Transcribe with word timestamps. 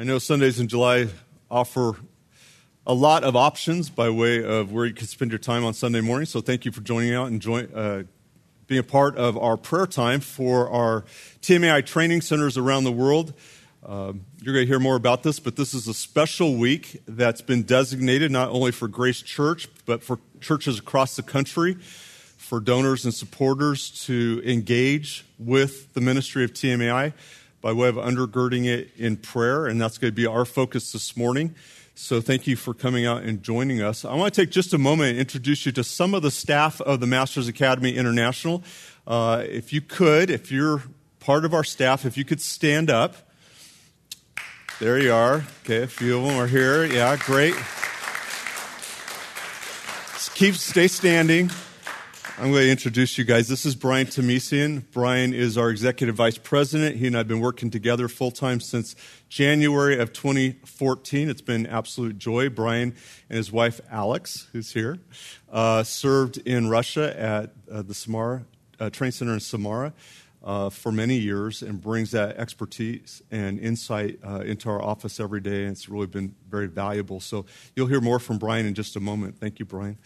I 0.00 0.04
know 0.04 0.20
Sundays 0.20 0.60
in 0.60 0.68
July 0.68 1.08
offer 1.50 1.96
a 2.86 2.94
lot 2.94 3.24
of 3.24 3.34
options 3.34 3.90
by 3.90 4.10
way 4.10 4.44
of 4.44 4.70
where 4.70 4.86
you 4.86 4.94
can 4.94 5.08
spend 5.08 5.32
your 5.32 5.40
time 5.40 5.64
on 5.64 5.74
Sunday 5.74 6.00
morning. 6.00 6.26
So 6.26 6.40
thank 6.40 6.64
you 6.64 6.70
for 6.70 6.82
joining 6.82 7.14
out 7.14 7.26
and 7.26 7.42
join, 7.42 7.64
uh, 7.74 8.04
being 8.68 8.78
a 8.78 8.84
part 8.84 9.16
of 9.16 9.36
our 9.36 9.56
prayer 9.56 9.88
time 9.88 10.20
for 10.20 10.70
our 10.70 11.02
TMAI 11.42 11.84
training 11.84 12.20
centers 12.20 12.56
around 12.56 12.84
the 12.84 12.92
world. 12.92 13.34
Um, 13.84 14.24
you're 14.40 14.54
going 14.54 14.66
to 14.66 14.70
hear 14.70 14.78
more 14.78 14.94
about 14.94 15.24
this, 15.24 15.40
but 15.40 15.56
this 15.56 15.74
is 15.74 15.88
a 15.88 15.94
special 15.94 16.54
week 16.54 17.02
that's 17.08 17.40
been 17.40 17.64
designated 17.64 18.30
not 18.30 18.50
only 18.50 18.70
for 18.70 18.86
Grace 18.86 19.20
Church, 19.20 19.66
but 19.84 20.04
for 20.04 20.20
churches 20.40 20.78
across 20.78 21.16
the 21.16 21.24
country, 21.24 21.74
for 21.74 22.60
donors 22.60 23.04
and 23.04 23.12
supporters 23.12 23.90
to 24.06 24.40
engage 24.44 25.24
with 25.40 25.92
the 25.94 26.00
ministry 26.00 26.44
of 26.44 26.52
TMAI 26.52 27.14
by 27.60 27.72
way 27.72 27.88
of 27.88 27.96
undergirding 27.96 28.66
it 28.66 28.90
in 28.96 29.16
prayer, 29.16 29.66
and 29.66 29.80
that's 29.80 29.98
going 29.98 30.10
to 30.10 30.14
be 30.14 30.26
our 30.26 30.44
focus 30.44 30.92
this 30.92 31.16
morning. 31.16 31.54
So 31.94 32.20
thank 32.20 32.46
you 32.46 32.54
for 32.54 32.74
coming 32.74 33.06
out 33.06 33.24
and 33.24 33.42
joining 33.42 33.82
us. 33.82 34.04
I 34.04 34.14
want 34.14 34.32
to 34.32 34.40
take 34.40 34.50
just 34.50 34.72
a 34.72 34.78
moment 34.78 35.10
and 35.10 35.18
introduce 35.18 35.66
you 35.66 35.72
to 35.72 35.82
some 35.82 36.14
of 36.14 36.22
the 36.22 36.30
staff 36.30 36.80
of 36.80 37.00
the 37.00 37.06
Masters 37.08 37.48
Academy 37.48 37.96
International. 37.96 38.62
Uh, 39.06 39.42
if 39.44 39.72
you 39.72 39.80
could, 39.80 40.30
if 40.30 40.52
you're 40.52 40.82
part 41.18 41.44
of 41.44 41.54
our 41.54 41.64
staff, 41.64 42.04
if 42.04 42.16
you 42.16 42.24
could 42.24 42.40
stand 42.40 42.88
up. 42.88 43.16
There 44.78 44.98
you 45.00 45.12
are. 45.12 45.44
Okay, 45.64 45.82
a 45.82 45.86
few 45.88 46.18
of 46.18 46.24
them 46.24 46.36
are 46.36 46.46
here. 46.46 46.84
Yeah, 46.84 47.16
great. 47.16 47.54
Keep 50.34 50.54
stay 50.54 50.86
standing. 50.86 51.50
I'm 52.36 52.52
going 52.52 52.64
to 52.64 52.70
introduce 52.70 53.16
you 53.16 53.24
guys. 53.24 53.48
This 53.48 53.64
is 53.64 53.74
Brian 53.74 54.06
Tomesian. 54.06 54.84
Brian 54.92 55.32
is 55.32 55.56
our 55.56 55.70
executive 55.70 56.16
vice 56.16 56.38
president. 56.38 56.96
He 56.96 57.06
and 57.06 57.16
I 57.16 57.20
have 57.20 57.28
been 57.28 57.40
working 57.40 57.70
together 57.70 58.08
full 58.08 58.30
time 58.30 58.60
since 58.60 58.94
January 59.28 59.98
of 59.98 60.12
2014. 60.12 61.30
It's 61.30 61.40
been 61.40 61.66
absolute 61.66 62.18
joy. 62.18 62.48
Brian 62.48 62.94
and 63.28 63.36
his 63.36 63.50
wife 63.50 63.80
Alex, 63.90 64.48
who's 64.52 64.72
here, 64.72 64.98
uh, 65.50 65.82
served 65.82 66.38
in 66.38 66.68
Russia 66.68 67.18
at 67.18 67.52
uh, 67.70 67.82
the 67.82 67.94
Samara 67.94 68.44
uh, 68.78 68.90
Training 68.90 69.12
Center 69.12 69.34
in 69.34 69.40
Samara. 69.40 69.92
Uh, 70.40 70.70
for 70.70 70.92
many 70.92 71.16
years 71.16 71.62
and 71.62 71.82
brings 71.82 72.12
that 72.12 72.36
expertise 72.36 73.20
and 73.32 73.58
insight 73.58 74.20
uh, 74.24 74.38
into 74.38 74.70
our 74.70 74.80
office 74.80 75.18
every 75.18 75.40
day. 75.40 75.64
And 75.64 75.72
it's 75.72 75.88
really 75.88 76.06
been 76.06 76.32
very 76.48 76.68
valuable. 76.68 77.18
So 77.18 77.44
you'll 77.74 77.88
hear 77.88 78.00
more 78.00 78.20
from 78.20 78.38
Brian 78.38 78.64
in 78.64 78.74
just 78.74 78.94
a 78.94 79.00
moment. 79.00 79.36
Thank 79.40 79.58
you, 79.58 79.64
Brian. 79.64 79.98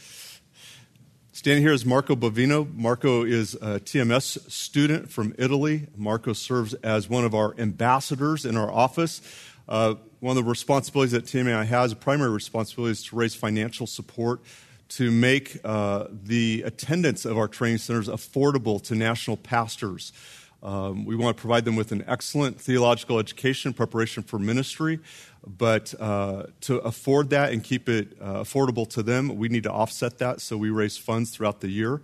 Standing 1.35 1.63
here 1.63 1.73
is 1.73 1.87
Marco 1.87 2.15
Bovino. 2.15 2.71
Marco 2.75 3.25
is 3.25 3.55
a 3.55 3.81
TMS 3.81 4.51
student 4.51 5.11
from 5.11 5.35
Italy. 5.39 5.87
Marco 5.97 6.35
serves 6.35 6.75
as 6.75 7.09
one 7.09 7.25
of 7.25 7.35
our 7.35 7.59
ambassadors 7.59 8.45
in 8.45 8.55
our 8.55 8.71
office. 8.71 9.23
Uh, 9.67 9.95
one 10.21 10.37
of 10.37 10.45
the 10.45 10.49
responsibilities 10.49 11.13
that 11.13 11.25
TMI 11.25 11.65
has, 11.65 11.93
a 11.93 11.97
primary 11.97 12.31
responsibility, 12.31 12.93
is 12.93 13.05
to 13.05 13.17
raise 13.17 13.35
financial 13.35 13.87
support 13.87 14.41
to 14.91 15.11
make 15.11 15.59
uh, 15.65 16.05
the 16.13 16.65
attendance 16.67 17.25
of 17.25 17.39
our 17.39 17.49
training 17.49 17.79
centers 17.79 18.09
affordable 18.09 18.81
to 18.83 18.95
national 18.95 19.39
pastors. 19.39 20.13
Um, 20.63 21.05
we 21.05 21.17
want 21.17 21.37
to 21.37 21.41
provide 21.41 21.65
them 21.65 21.75
with 21.75 21.91
an 21.91 22.05
excellent 22.07 22.61
theological 22.61 23.19
education, 23.19 23.73
preparation 23.73 24.23
for 24.23 24.39
ministry, 24.39 25.01
but 25.45 25.93
uh, 25.99 26.45
to 26.63 26.79
afford 26.79 27.31
that 27.31 27.53
and 27.53 27.65
keep 27.65 27.89
it 27.89 28.17
uh, 28.21 28.43
affordable 28.43 28.89
to 28.91 29.03
them, 29.03 29.37
we 29.37 29.49
need 29.49 29.65
to 29.65 29.73
offset 29.73 30.19
that. 30.19 30.41
So 30.41 30.57
we 30.57 30.71
raise 30.71 30.97
funds 30.97 31.31
throughout 31.31 31.61
the 31.61 31.69
year. 31.69 32.01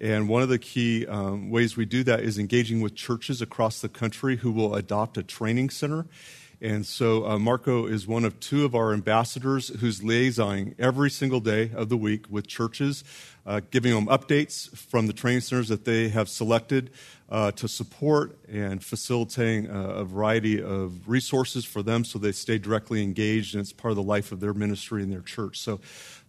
And 0.00 0.28
one 0.28 0.42
of 0.42 0.48
the 0.48 0.58
key 0.58 1.06
um, 1.06 1.50
ways 1.50 1.76
we 1.76 1.84
do 1.84 2.02
that 2.04 2.20
is 2.20 2.38
engaging 2.38 2.80
with 2.80 2.94
churches 2.94 3.42
across 3.42 3.80
the 3.80 3.88
country 3.88 4.38
who 4.38 4.50
will 4.50 4.74
adopt 4.74 5.18
a 5.18 5.22
training 5.22 5.70
center. 5.70 6.06
And 6.62 6.84
so 6.84 7.26
uh, 7.26 7.38
Marco 7.38 7.86
is 7.86 8.06
one 8.06 8.24
of 8.24 8.38
two 8.38 8.66
of 8.66 8.74
our 8.74 8.92
ambassadors 8.92 9.68
who's 9.80 10.00
liaisoning 10.00 10.74
every 10.78 11.10
single 11.10 11.40
day 11.40 11.70
of 11.74 11.88
the 11.88 11.96
week 11.96 12.26
with 12.28 12.46
churches, 12.46 13.02
uh, 13.46 13.60
giving 13.70 13.94
them 13.94 14.06
updates 14.06 14.68
from 14.76 15.06
the 15.06 15.14
training 15.14 15.40
centers 15.40 15.68
that 15.68 15.86
they 15.86 16.10
have 16.10 16.28
selected 16.28 16.90
uh, 17.30 17.50
to 17.52 17.66
support 17.66 18.38
and 18.46 18.84
facilitating 18.84 19.70
a, 19.70 19.88
a, 19.88 20.04
variety 20.04 20.60
of 20.60 21.08
resources 21.08 21.64
for 21.64 21.82
them 21.82 22.04
so 22.04 22.18
they 22.18 22.32
stay 22.32 22.58
directly 22.58 23.02
engaged 23.02 23.54
and 23.54 23.62
it's 23.62 23.72
part 23.72 23.92
of 23.92 23.96
the 23.96 24.02
life 24.02 24.32
of 24.32 24.40
their 24.40 24.52
ministry 24.52 25.02
and 25.02 25.12
their 25.12 25.20
church. 25.20 25.58
So, 25.60 25.80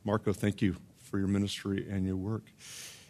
Marco, 0.06 0.31
thank 0.31 0.61
you 0.61 0.77
for 1.00 1.17
your 1.17 1.27
ministry 1.27 1.88
and 1.89 2.06
your 2.06 2.16
work. 2.16 2.44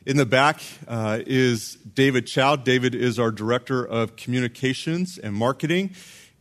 In 0.06 0.17
the 0.17 0.25
back 0.25 0.62
uh, 0.88 1.19
is 1.28 1.75
David 1.75 2.25
Chow. 2.25 2.56
David 2.56 2.96
is 2.96 3.19
our 3.19 3.29
Director 3.29 3.85
of 3.85 4.16
Communications 4.16 5.19
and 5.19 5.35
Marketing. 5.35 5.91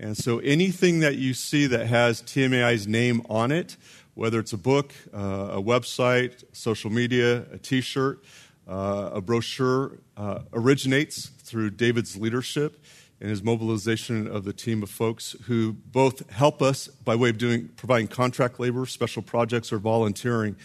And 0.01 0.17
so 0.17 0.39
anything 0.39 1.01
that 1.01 1.17
you 1.17 1.35
see 1.35 1.67
that 1.67 1.87
has 1.87 2.23
TMAI's 2.23 2.89
name 2.89 3.21
on 3.29 3.53
it, 3.53 3.77
whether 4.15 4.39
it's 4.39 4.55
a 4.55 4.59
book, 4.59 4.95
uh, 5.13 5.51
a 5.53 5.63
website, 5.63 6.43
social 6.53 6.91
media, 6.91 7.45
a 7.53 7.59
t 7.59 7.83
shirt, 7.83 8.25
uh, 8.67 9.11
a 9.13 9.21
brochure, 9.21 9.99
uh, 10.17 10.41
originates 10.55 11.27
through 11.27 11.71
David's 11.71 12.17
leadership 12.17 12.83
and 13.21 13.29
his 13.29 13.43
mobilization 13.43 14.27
of 14.27 14.45
the 14.45 14.55
team 14.55 14.83
of 14.83 14.89
folks 14.89 15.37
who 15.45 15.75
both 15.75 16.29
help 16.31 16.63
us 16.63 16.89
by 16.89 17.15
way 17.15 17.29
of 17.29 17.37
doing 17.37 17.69
providing 17.77 18.09
contract 18.09 18.59
labor, 18.59 18.87
special 18.87 19.21
projects, 19.21 19.71
or 19.71 19.79
volunteering. 19.79 20.57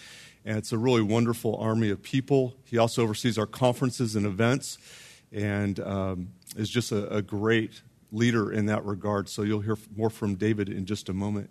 And 0.45 0.57
it's 0.57 0.71
a 0.71 0.77
really 0.77 1.01
wonderful 1.01 1.57
army 1.57 1.89
of 1.89 2.01
people. 2.01 2.55
He 2.63 2.77
also 2.77 3.03
oversees 3.03 3.37
our 3.37 3.47
conferences 3.47 4.15
and 4.15 4.25
events, 4.25 4.77
and 5.33 5.77
um, 5.81 6.29
is 6.55 6.69
just 6.69 6.93
a, 6.93 7.13
a, 7.13 7.21
great 7.21 7.81
leader 8.15 8.51
in 8.51 8.65
that 8.67 8.85
regard. 8.85 9.29
So 9.29 9.43
you'll 9.43 9.61
hear 9.61 9.77
more 9.95 10.09
from 10.09 10.35
David 10.35 10.69
in 10.69 10.85
just 10.85 11.09
a 11.09 11.13
moment. 11.13 11.49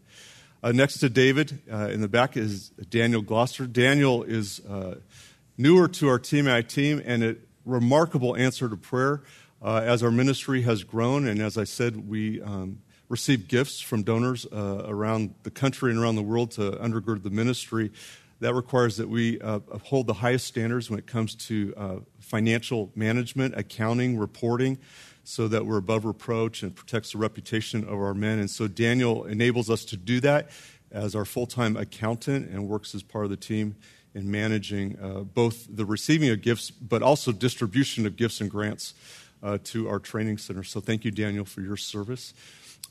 Uh, 0.65 0.73
next 0.73 0.99
to 1.01 1.11
David 1.11 1.61
uh, 1.71 1.91
in 1.93 2.01
the 2.01 2.09
back 2.09 2.39
is 2.39 2.71
Daniel 2.89 3.21
Gloucester. 3.21 3.67
Daniel 3.67 4.23
is 4.23 4.61
uh, 4.61 4.95
newer 5.59 5.89
to 5.89 6.09
our 6.09 6.19
TMI 6.19 6.67
team 6.67 7.03
and 7.05 7.23
a 7.23 7.37
remarkable 7.67 8.35
answer 8.35 8.69
to 8.71 8.77
prayer 8.77 9.23
uh, 9.61 9.83
as 9.85 10.03
our 10.03 10.11
ministry 10.11 10.63
has 10.63 10.83
grown. 10.83 11.27
And 11.27 11.43
as 11.43 11.59
I 11.59 11.65
said, 11.65 12.09
we 12.09 12.41
um, 12.41 12.81
receive 13.11 13.47
gifts 13.47 13.83
from 13.83 14.05
donors 14.05 14.47
uh, 14.47 14.87
around 14.89 15.35
the 15.43 15.51
country 15.51 15.91
and 15.91 16.01
around 16.01 16.17
the 16.17 16.23
world 16.23 16.53
to 16.53 16.71
undergird 16.73 17.23
the 17.23 17.31
ministry. 17.31 17.93
That 18.41 18.55
requires 18.55 18.97
that 18.97 19.11
we 19.11 19.39
uh, 19.43 19.61
uphold 19.71 20.07
the 20.07 20.15
highest 20.15 20.47
standards 20.47 20.89
when 20.89 20.99
it 20.99 21.07
comes 21.07 21.35
to 21.47 22.05
financial 22.21 22.91
management, 22.95 23.55
accounting, 23.55 24.19
reporting, 24.19 24.79
so 25.25 25.49
that 25.49 25.65
we're 25.67 25.79
above 25.79 26.05
reproach 26.05 26.63
and 26.63 26.75
protects 26.75 27.13
the 27.13 27.19
reputation 27.19 27.83
of 27.85 27.95
our 27.95 28.15
men. 28.15 28.39
And 28.39 28.51
so 28.51 28.69
Daniel 28.69 29.25
enables 29.25 29.71
us 29.71 29.85
to 29.87 29.97
do 29.97 30.21
that 30.21 30.51
as 30.93 31.15
our 31.15 31.25
full 31.25 31.47
time 31.47 31.77
accountant 31.77 32.51
and 32.51 32.69
works 32.69 32.95
as 32.95 33.03
part 33.03 33.25
of 33.25 33.31
the 33.31 33.37
team 33.37 33.75
in 34.15 34.31
managing 34.31 34.97
uh, 35.03 35.21
both 35.21 35.67
the 35.69 35.85
receiving 35.85 36.29
of 36.31 36.41
gifts, 36.41 36.71
but 36.71 37.03
also 37.03 37.33
distribution 37.33 38.07
of 38.07 38.17
gifts 38.17 38.41
and 38.41 38.51
grants 38.51 38.95
uh, 39.43 39.59
to 39.65 39.89
our 39.89 39.99
training 39.99 40.39
center. 40.39 40.63
So 40.63 40.81
thank 40.81 41.05
you, 41.05 41.11
Daniel, 41.11 41.45
for 41.45 41.63
your 41.63 41.77
service. 41.77 42.33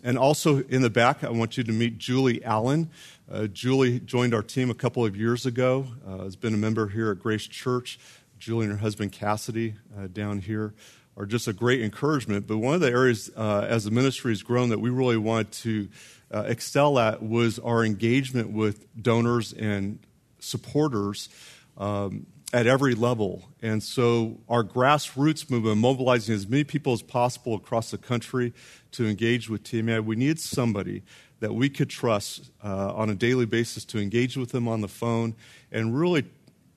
And 0.03 0.17
also 0.17 0.63
in 0.63 0.81
the 0.81 0.89
back, 0.89 1.23
I 1.23 1.29
want 1.29 1.55
you 1.55 1.63
to 1.63 1.71
meet 1.71 1.97
Julie 1.97 2.43
Allen. 2.43 2.89
Uh, 3.31 3.47
Julie 3.47 4.01
joined 4.01 4.33
our 4.33 4.41
team 4.41 4.69
a 4.69 4.73
couple 4.73 5.05
of 5.05 5.15
years 5.15 5.45
ago, 5.45 5.87
uh, 6.05 6.23
has 6.23 6.35
been 6.35 6.53
a 6.53 6.57
member 6.57 6.89
here 6.89 7.09
at 7.11 7.19
Grace 7.19 7.47
Church. 7.47 7.99
Julie 8.37 8.65
and 8.65 8.73
her 8.73 8.79
husband 8.79 9.13
Cassidy 9.13 9.75
uh, 9.97 10.07
down 10.07 10.39
here 10.39 10.73
are 11.17 11.25
just 11.25 11.47
a 11.47 11.53
great 11.53 11.81
encouragement. 11.81 12.47
But 12.47 12.57
one 12.57 12.75
of 12.75 12.81
the 12.81 12.89
areas 12.89 13.29
uh, 13.35 13.65
as 13.69 13.83
the 13.83 13.91
ministry 13.91 14.31
has 14.31 14.43
grown 14.43 14.69
that 14.69 14.79
we 14.79 14.89
really 14.89 15.17
wanted 15.17 15.51
to 15.51 15.89
excel 16.31 16.97
at 16.97 17.21
was 17.21 17.59
our 17.59 17.85
engagement 17.85 18.51
with 18.51 18.87
donors 19.01 19.53
and 19.53 19.99
supporters 20.39 21.29
um, 21.77 22.25
at 22.53 22.67
every 22.67 22.93
level. 22.93 23.43
And 23.61 23.81
so 23.81 24.39
our 24.47 24.63
grassroots 24.63 25.49
movement, 25.49 25.77
mobilizing 25.77 26.35
as 26.35 26.47
many 26.47 26.63
people 26.63 26.93
as 26.93 27.01
possible 27.01 27.55
across 27.55 27.91
the 27.91 27.97
country 27.97 28.53
to 28.91 29.07
engage 29.07 29.49
with 29.49 29.63
TMI, 29.63 30.03
we 30.05 30.15
need 30.15 30.39
somebody 30.39 31.03
that 31.39 31.53
we 31.53 31.69
could 31.69 31.89
trust 31.89 32.51
uh, 32.63 32.93
on 32.93 33.09
a 33.09 33.15
daily 33.15 33.45
basis 33.45 33.83
to 33.85 33.99
engage 33.99 34.37
with 34.37 34.51
them 34.51 34.67
on 34.67 34.81
the 34.81 34.87
phone 34.87 35.35
and 35.71 35.97
really 35.97 36.25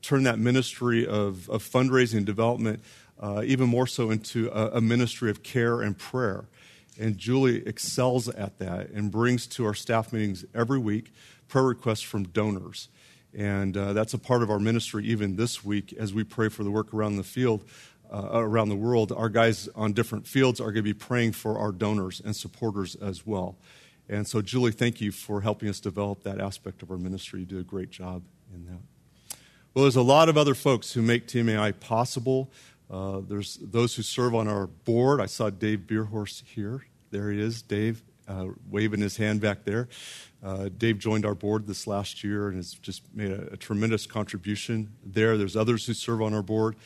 turn 0.00 0.22
that 0.22 0.38
ministry 0.38 1.06
of, 1.06 1.48
of 1.50 1.62
fundraising 1.62 2.18
and 2.18 2.26
development 2.26 2.82
uh, 3.20 3.42
even 3.44 3.68
more 3.68 3.86
so 3.86 4.10
into 4.10 4.48
a, 4.50 4.76
a 4.76 4.80
ministry 4.80 5.30
of 5.30 5.42
care 5.42 5.80
and 5.82 5.98
prayer. 5.98 6.46
And 6.98 7.18
Julie 7.18 7.66
excels 7.66 8.28
at 8.28 8.58
that 8.58 8.90
and 8.90 9.10
brings 9.10 9.46
to 9.48 9.66
our 9.66 9.74
staff 9.74 10.12
meetings 10.12 10.44
every 10.54 10.78
week 10.78 11.12
prayer 11.48 11.64
requests 11.64 12.02
from 12.02 12.24
donors. 12.24 12.88
And 13.34 13.76
uh, 13.76 13.92
that's 13.92 14.14
a 14.14 14.18
part 14.18 14.42
of 14.42 14.50
our 14.50 14.58
ministry 14.58 15.04
even 15.06 15.36
this 15.36 15.64
week 15.64 15.92
as 15.92 16.14
we 16.14 16.24
pray 16.24 16.48
for 16.48 16.64
the 16.64 16.70
work 16.70 16.94
around 16.94 17.16
the 17.16 17.22
field, 17.22 17.64
uh, 18.10 18.30
around 18.32 18.70
the 18.70 18.76
world. 18.76 19.12
Our 19.12 19.28
guys 19.28 19.68
on 19.74 19.92
different 19.92 20.26
fields 20.26 20.60
are 20.60 20.72
going 20.72 20.76
to 20.76 20.82
be 20.82 20.94
praying 20.94 21.32
for 21.32 21.58
our 21.58 21.72
donors 21.72 22.20
and 22.24 22.34
supporters 22.34 22.94
as 22.96 23.26
well. 23.26 23.56
And 24.08 24.26
so, 24.26 24.40
Julie, 24.40 24.72
thank 24.72 25.00
you 25.00 25.12
for 25.12 25.40
helping 25.40 25.68
us 25.68 25.80
develop 25.80 26.22
that 26.22 26.40
aspect 26.40 26.82
of 26.82 26.90
our 26.90 26.96
ministry. 26.96 27.40
You 27.40 27.46
do 27.46 27.58
a 27.58 27.64
great 27.64 27.90
job 27.90 28.22
in 28.54 28.64
that. 28.66 28.80
Well, 29.74 29.82
there's 29.82 29.96
a 29.96 30.02
lot 30.02 30.30
of 30.30 30.38
other 30.38 30.54
folks 30.54 30.92
who 30.92 31.02
make 31.02 31.26
TMAI 31.26 31.78
possible. 31.80 32.50
Uh, 32.90 33.20
there's 33.26 33.58
those 33.60 33.94
who 33.94 34.02
serve 34.02 34.34
on 34.34 34.48
our 34.48 34.66
board. 34.66 35.20
I 35.20 35.26
saw 35.26 35.50
Dave 35.50 35.80
Beerhorst 35.86 36.44
here. 36.46 36.84
There 37.10 37.30
he 37.30 37.40
is, 37.40 37.62
Dave. 37.62 38.02
uh, 38.28 38.46
waving 38.70 39.00
his 39.00 39.16
hand 39.16 39.40
back 39.40 39.64
there. 39.64 39.88
Uh, 40.42 40.68
Dave 40.76 40.98
joined 40.98 41.24
our 41.24 41.34
board 41.34 41.66
this 41.66 41.86
last 41.86 42.24
year 42.24 42.48
and 42.48 42.56
has 42.56 42.74
just 42.74 43.02
made 43.14 43.30
a, 43.30 43.52
a, 43.52 43.56
tremendous 43.56 44.06
contribution 44.06 44.92
there. 45.04 45.36
There's 45.36 45.56
others 45.56 45.86
who 45.86 45.94
serve 45.94 46.22
on 46.22 46.34
our 46.34 46.42
board. 46.42 46.76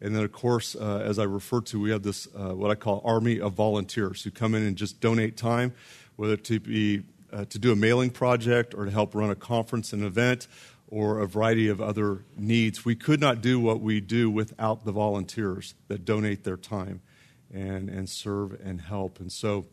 And 0.00 0.14
then, 0.14 0.24
of 0.24 0.32
course, 0.32 0.74
uh, 0.74 1.02
as 1.04 1.18
I 1.18 1.24
referred 1.24 1.66
to, 1.66 1.80
we 1.80 1.90
have 1.90 2.02
this, 2.02 2.28
uh, 2.36 2.54
what 2.54 2.70
I 2.70 2.74
call 2.74 3.00
army 3.04 3.40
of 3.40 3.54
volunteers 3.54 4.22
who 4.22 4.30
come 4.30 4.54
in 4.54 4.62
and 4.62 4.76
just 4.76 5.00
donate 5.00 5.36
time, 5.36 5.72
whether 6.16 6.36
to 6.36 6.60
be 6.60 7.02
to 7.48 7.58
do 7.58 7.72
a 7.72 7.76
mailing 7.76 8.10
project 8.10 8.74
or 8.76 8.84
to 8.84 8.92
help 8.92 9.12
run 9.12 9.28
a 9.28 9.34
conference, 9.34 9.92
an 9.92 10.04
event, 10.04 10.46
or 10.88 11.20
a 11.20 11.26
variety 11.26 11.68
of 11.68 11.80
other 11.80 12.24
needs. 12.36 12.84
We 12.84 12.94
could 12.94 13.20
not 13.20 13.40
do 13.40 13.58
what 13.58 13.80
we 13.80 14.00
do 14.00 14.30
without 14.30 14.84
the 14.84 14.92
volunteers 14.92 15.74
that 15.88 16.04
donate 16.04 16.44
their 16.44 16.56
time 16.56 17.00
and, 17.52 17.88
and 17.88 18.08
serve 18.08 18.58
and 18.64 18.80
help. 18.80 19.20
And 19.20 19.30
so, 19.32 19.66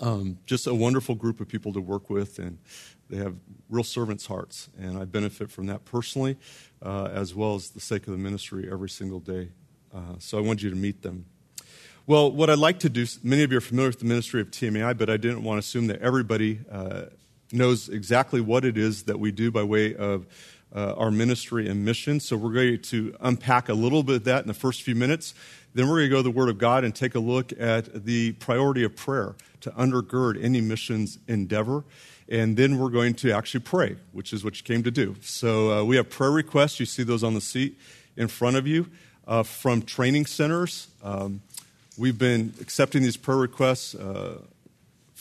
um, 0.00 0.38
just 0.46 0.66
a 0.66 0.74
wonderful 0.74 1.14
group 1.14 1.40
of 1.40 1.48
people 1.48 1.72
to 1.74 1.80
work 1.80 2.08
with, 2.08 2.38
and 2.38 2.58
they 3.10 3.18
have 3.18 3.36
real 3.68 3.84
servants' 3.84 4.26
hearts. 4.26 4.70
And 4.78 4.98
I 4.98 5.04
benefit 5.04 5.50
from 5.50 5.66
that 5.66 5.84
personally, 5.84 6.36
uh, 6.82 7.10
as 7.12 7.34
well 7.34 7.54
as 7.54 7.70
the 7.70 7.80
sake 7.80 8.06
of 8.06 8.12
the 8.12 8.18
ministry 8.18 8.68
every 8.70 8.88
single 8.88 9.20
day. 9.20 9.50
Uh, 9.94 10.14
so 10.18 10.38
I 10.38 10.40
wanted 10.40 10.62
you 10.62 10.70
to 10.70 10.76
meet 10.76 11.02
them. 11.02 11.26
Well, 12.06 12.32
what 12.32 12.48
I'd 12.48 12.58
like 12.58 12.78
to 12.80 12.88
do, 12.88 13.06
many 13.22 13.42
of 13.42 13.52
you 13.52 13.58
are 13.58 13.60
familiar 13.60 13.90
with 13.90 14.00
the 14.00 14.06
ministry 14.06 14.40
of 14.40 14.50
TMAI, 14.50 14.96
but 14.96 15.10
I 15.10 15.16
didn't 15.16 15.44
want 15.44 15.56
to 15.56 15.60
assume 15.60 15.86
that 15.88 16.00
everybody 16.00 16.60
uh, 16.70 17.02
knows 17.52 17.88
exactly 17.88 18.40
what 18.40 18.64
it 18.64 18.76
is 18.78 19.04
that 19.04 19.18
we 19.18 19.32
do 19.32 19.50
by 19.50 19.62
way 19.62 19.94
of 19.94 20.26
uh, 20.74 20.94
our 20.94 21.10
ministry 21.10 21.68
and 21.68 21.84
mission. 21.84 22.20
So 22.20 22.36
we're 22.36 22.52
going 22.52 22.82
to 22.82 23.16
unpack 23.20 23.68
a 23.68 23.74
little 23.74 24.02
bit 24.02 24.16
of 24.16 24.24
that 24.24 24.42
in 24.42 24.48
the 24.48 24.54
first 24.54 24.82
few 24.82 24.94
minutes. 24.94 25.34
Then 25.74 25.88
we're 25.88 25.98
going 25.98 26.10
to 26.10 26.10
go 26.10 26.16
to 26.18 26.22
the 26.22 26.30
Word 26.30 26.48
of 26.48 26.58
God 26.58 26.84
and 26.84 26.94
take 26.94 27.14
a 27.14 27.20
look 27.20 27.52
at 27.58 28.04
the 28.04 28.32
priority 28.32 28.84
of 28.84 28.96
prayer 28.96 29.34
to 29.60 29.70
undergird 29.70 30.42
any 30.42 30.60
missions 30.60 31.18
endeavor. 31.28 31.84
And 32.28 32.56
then 32.56 32.78
we're 32.78 32.90
going 32.90 33.14
to 33.14 33.32
actually 33.32 33.60
pray, 33.60 33.96
which 34.12 34.32
is 34.32 34.44
what 34.44 34.56
you 34.56 34.62
came 34.62 34.82
to 34.84 34.90
do. 34.90 35.16
So 35.20 35.72
uh, 35.72 35.84
we 35.84 35.96
have 35.96 36.08
prayer 36.08 36.30
requests. 36.30 36.78
You 36.78 36.86
see 36.86 37.02
those 37.02 37.24
on 37.24 37.34
the 37.34 37.40
seat 37.40 37.78
in 38.16 38.28
front 38.28 38.56
of 38.56 38.66
you 38.66 38.86
uh, 39.26 39.42
from 39.42 39.82
training 39.82 40.26
centers. 40.26 40.88
Um, 41.02 41.40
we've 41.98 42.18
been 42.18 42.54
accepting 42.60 43.02
these 43.02 43.16
prayer 43.16 43.38
requests 43.38 43.94
uh, 43.94 44.42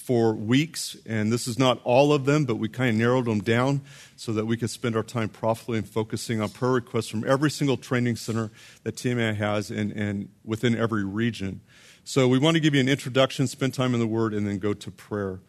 for 0.10 0.34
weeks, 0.34 0.98
and 1.06 1.32
this 1.32 1.48
is 1.48 1.60
not 1.60 1.80
all 1.84 2.12
of 2.12 2.26
them, 2.26 2.44
but 2.44 2.56
we 2.56 2.68
kind 2.68 2.90
of 2.90 2.96
narrowed 2.96 3.26
them 3.26 3.42
down 3.42 3.80
so 4.16 4.34
that 4.34 4.48
we 4.48 4.58
could 4.58 4.72
spend 4.72 4.96
our 4.96 5.04
time 5.04 5.30
profitably 5.30 5.78
and 5.78 5.88
focusing 5.88 6.42
on 6.42 6.50
prayer 6.50 6.72
requests 6.72 7.10
from 7.10 7.24
every 7.28 7.52
single 7.52 7.78
training 7.78 8.16
center 8.16 8.50
that 8.82 8.96
TMA 8.96 9.36
has 9.36 9.70
and, 9.70 9.92
and 9.92 10.28
within 10.44 10.76
every 10.76 11.04
region. 11.06 11.62
So 12.06 12.28
we 12.28 12.40
want 12.40 12.56
to 12.56 12.60
give 12.60 12.74
you 12.74 12.82
an 12.82 12.90
introduction, 12.90 13.46
spend 13.46 13.76
time 13.76 13.94
in 13.94 14.00
the 14.00 14.08
Word, 14.08 14.34
and 14.34 14.48
then 14.48 14.58
go 14.58 14.74
to 14.74 14.90
prayer. 14.90 15.42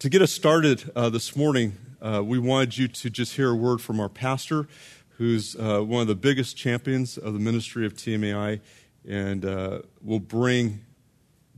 To 0.00 0.10
get 0.10 0.20
us 0.20 0.32
started 0.32 0.92
uh, 0.94 1.08
this 1.08 1.34
morning, 1.34 1.72
uh, 2.02 2.22
we 2.22 2.38
wanted 2.38 2.76
you 2.76 2.88
to 2.88 3.08
just 3.08 3.36
hear 3.36 3.52
a 3.52 3.56
word 3.56 3.80
from 3.80 4.00
our 4.00 4.10
pastor, 4.10 4.68
who's 5.16 5.56
uh, 5.56 5.80
one 5.80 6.02
of 6.02 6.08
the 6.08 6.14
biggest 6.14 6.58
champions 6.58 7.16
of 7.16 7.32
the 7.32 7.40
ministry 7.40 7.86
of 7.86 7.94
TMAI 7.94 8.60
and 9.08 9.46
uh, 9.46 9.80
will 10.02 10.20
bring 10.20 10.84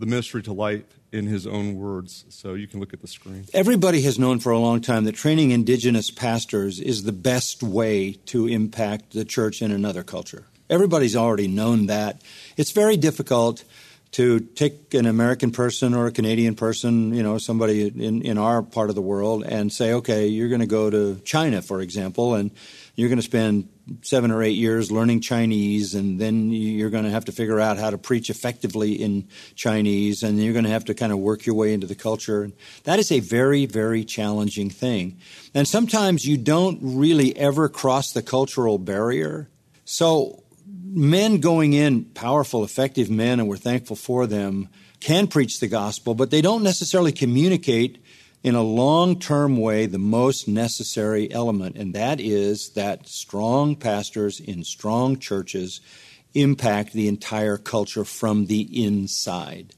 the 0.00 0.06
mystery 0.06 0.42
to 0.42 0.52
light 0.52 0.86
in 1.12 1.26
his 1.26 1.46
own 1.46 1.76
words. 1.76 2.24
So 2.30 2.54
you 2.54 2.66
can 2.66 2.80
look 2.80 2.92
at 2.92 3.00
the 3.00 3.06
screen. 3.06 3.44
Everybody 3.52 4.00
has 4.02 4.18
known 4.18 4.40
for 4.40 4.50
a 4.50 4.58
long 4.58 4.80
time 4.80 5.04
that 5.04 5.14
training 5.14 5.50
indigenous 5.50 6.10
pastors 6.10 6.80
is 6.80 7.04
the 7.04 7.12
best 7.12 7.62
way 7.62 8.12
to 8.26 8.48
impact 8.48 9.12
the 9.12 9.24
church 9.24 9.60
in 9.62 9.70
another 9.70 10.02
culture. 10.02 10.46
Everybody's 10.68 11.16
already 11.16 11.48
known 11.48 11.86
that. 11.86 12.22
It's 12.56 12.70
very 12.70 12.96
difficult 12.96 13.64
to 14.12 14.40
take 14.40 14.92
an 14.94 15.06
American 15.06 15.52
person 15.52 15.94
or 15.94 16.06
a 16.06 16.12
Canadian 16.12 16.54
person, 16.56 17.14
you 17.14 17.22
know, 17.22 17.38
somebody 17.38 17.86
in, 17.86 18.22
in 18.22 18.38
our 18.38 18.62
part 18.62 18.88
of 18.88 18.96
the 18.96 19.02
world, 19.02 19.44
and 19.44 19.72
say, 19.72 19.92
okay, 19.92 20.26
you're 20.26 20.48
going 20.48 20.60
to 20.60 20.66
go 20.66 20.90
to 20.90 21.20
China, 21.24 21.62
for 21.62 21.80
example, 21.80 22.34
and 22.34 22.50
you're 22.94 23.08
going 23.08 23.18
to 23.18 23.22
spend 23.22 23.68
seven 24.02 24.30
or 24.30 24.42
eight 24.42 24.56
years 24.56 24.90
learning 24.90 25.20
Chinese, 25.20 25.94
and 25.94 26.20
then 26.20 26.50
you're 26.50 26.90
going 26.90 27.04
to 27.04 27.10
have 27.10 27.24
to 27.26 27.32
figure 27.32 27.60
out 27.60 27.78
how 27.78 27.90
to 27.90 27.98
preach 27.98 28.30
effectively 28.30 28.92
in 28.92 29.28
Chinese, 29.54 30.22
and 30.22 30.42
you're 30.42 30.52
going 30.52 30.64
to 30.64 30.70
have 30.70 30.84
to 30.86 30.94
kind 30.94 31.12
of 31.12 31.18
work 31.18 31.46
your 31.46 31.54
way 31.54 31.72
into 31.72 31.86
the 31.86 31.94
culture. 31.94 32.50
That 32.84 32.98
is 32.98 33.10
a 33.10 33.20
very, 33.20 33.66
very 33.66 34.04
challenging 34.04 34.70
thing. 34.70 35.18
And 35.54 35.66
sometimes 35.66 36.24
you 36.24 36.36
don't 36.36 36.78
really 36.82 37.36
ever 37.36 37.68
cross 37.68 38.12
the 38.12 38.22
cultural 38.22 38.78
barrier. 38.78 39.48
So, 39.84 40.44
men 40.84 41.38
going 41.38 41.72
in, 41.72 42.04
powerful, 42.04 42.64
effective 42.64 43.10
men, 43.10 43.40
and 43.40 43.48
we're 43.48 43.56
thankful 43.56 43.96
for 43.96 44.26
them, 44.26 44.68
can 45.00 45.26
preach 45.26 45.60
the 45.60 45.68
gospel, 45.68 46.14
but 46.14 46.30
they 46.30 46.42
don't 46.42 46.62
necessarily 46.62 47.12
communicate 47.12 48.04
in 48.42 48.54
a 48.54 48.62
long 48.62 49.18
term 49.18 49.56
way 49.56 49.86
the 49.86 49.98
most 49.98 50.48
necessary 50.48 51.30
element, 51.30 51.76
and 51.76 51.94
that 51.94 52.20
is 52.20 52.70
that 52.74 53.06
strong 53.06 53.76
pastors 53.76 54.40
in 54.40 54.64
strong 54.64 55.18
churches 55.18 55.80
impact 56.34 56.92
the 56.92 57.08
entire 57.08 57.56
culture 57.56 58.04
from 58.04 58.46
the 58.46 58.84
inside. 58.84 59.74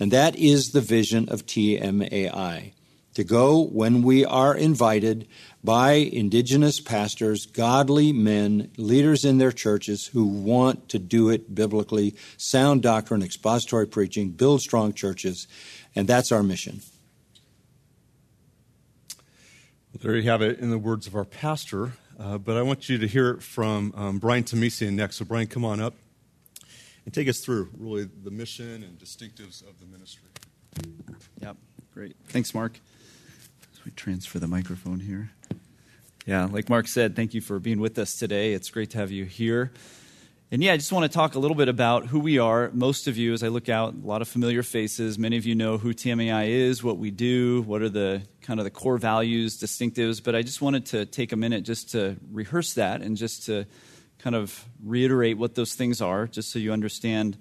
And 0.00 0.10
that 0.10 0.36
is 0.36 0.72
the 0.72 0.80
vision 0.80 1.28
of 1.28 1.46
TMAI 1.46 2.72
to 3.14 3.24
go 3.24 3.62
when 3.62 4.02
we 4.02 4.24
are 4.24 4.54
invited 4.54 5.28
by 5.62 5.92
indigenous 5.92 6.80
pastors, 6.80 7.46
godly 7.46 8.12
men, 8.12 8.70
leaders 8.76 9.24
in 9.24 9.38
their 9.38 9.52
churches 9.52 10.06
who 10.06 10.24
want 10.24 10.88
to 10.88 10.98
do 10.98 11.28
it 11.28 11.54
biblically, 11.54 12.16
sound 12.36 12.82
doctrine, 12.82 13.22
expository 13.22 13.86
preaching, 13.86 14.30
build 14.30 14.60
strong 14.60 14.92
churches, 14.92 15.46
and 15.94 16.08
that's 16.08 16.32
our 16.32 16.42
mission. 16.42 16.80
There 20.00 20.16
you 20.16 20.22
have 20.30 20.42
it 20.42 20.58
in 20.58 20.70
the 20.70 20.78
words 20.78 21.06
of 21.06 21.14
our 21.14 21.24
pastor. 21.24 21.92
Uh, 22.18 22.38
but 22.38 22.56
I 22.56 22.62
want 22.62 22.88
you 22.88 22.98
to 22.98 23.06
hear 23.06 23.30
it 23.30 23.42
from 23.42 23.92
um, 23.96 24.18
Brian 24.18 24.44
Tomesian 24.44 24.92
next. 24.92 25.16
So, 25.16 25.24
Brian, 25.24 25.46
come 25.46 25.64
on 25.64 25.80
up 25.80 25.94
and 27.04 27.12
take 27.12 27.28
us 27.28 27.40
through 27.40 27.70
really 27.76 28.04
the 28.04 28.30
mission 28.30 28.82
and 28.82 28.98
distinctives 28.98 29.66
of 29.66 29.80
the 29.80 29.86
ministry. 29.86 30.28
Yep, 31.40 31.56
great. 31.92 32.16
Thanks, 32.26 32.54
Mark. 32.54 32.78
As 33.72 33.84
we 33.84 33.90
transfer 33.92 34.38
the 34.38 34.46
microphone 34.48 35.00
here. 35.00 35.30
Yeah, 36.26 36.44
like 36.44 36.68
Mark 36.68 36.86
said, 36.86 37.16
thank 37.16 37.34
you 37.34 37.40
for 37.40 37.58
being 37.58 37.80
with 37.80 37.98
us 37.98 38.14
today. 38.14 38.52
It's 38.52 38.70
great 38.70 38.90
to 38.90 38.98
have 38.98 39.10
you 39.10 39.24
here. 39.24 39.72
And 40.52 40.62
yeah, 40.62 40.74
I 40.74 40.76
just 40.76 40.92
want 40.92 41.10
to 41.10 41.16
talk 41.16 41.34
a 41.34 41.38
little 41.38 41.54
bit 41.54 41.70
about 41.70 42.08
who 42.08 42.20
we 42.20 42.38
are. 42.38 42.70
Most 42.74 43.08
of 43.08 43.16
you, 43.16 43.32
as 43.32 43.42
I 43.42 43.48
look 43.48 43.70
out, 43.70 43.94
a 43.94 44.06
lot 44.06 44.20
of 44.20 44.28
familiar 44.28 44.62
faces. 44.62 45.18
Many 45.18 45.38
of 45.38 45.46
you 45.46 45.54
know 45.54 45.78
who 45.78 45.94
TMAI 45.94 46.50
is, 46.50 46.84
what 46.84 46.98
we 46.98 47.10
do, 47.10 47.62
what 47.62 47.80
are 47.80 47.88
the 47.88 48.20
kind 48.42 48.60
of 48.60 48.64
the 48.64 48.70
core 48.70 48.98
values, 48.98 49.58
distinctives. 49.58 50.22
But 50.22 50.34
I 50.34 50.42
just 50.42 50.60
wanted 50.60 50.84
to 50.88 51.06
take 51.06 51.32
a 51.32 51.36
minute 51.36 51.62
just 51.62 51.92
to 51.92 52.18
rehearse 52.30 52.74
that 52.74 53.00
and 53.00 53.16
just 53.16 53.46
to 53.46 53.64
kind 54.18 54.36
of 54.36 54.62
reiterate 54.84 55.38
what 55.38 55.54
those 55.54 55.74
things 55.74 56.02
are, 56.02 56.26
just 56.26 56.52
so 56.52 56.58
you 56.58 56.70
understand. 56.70 57.38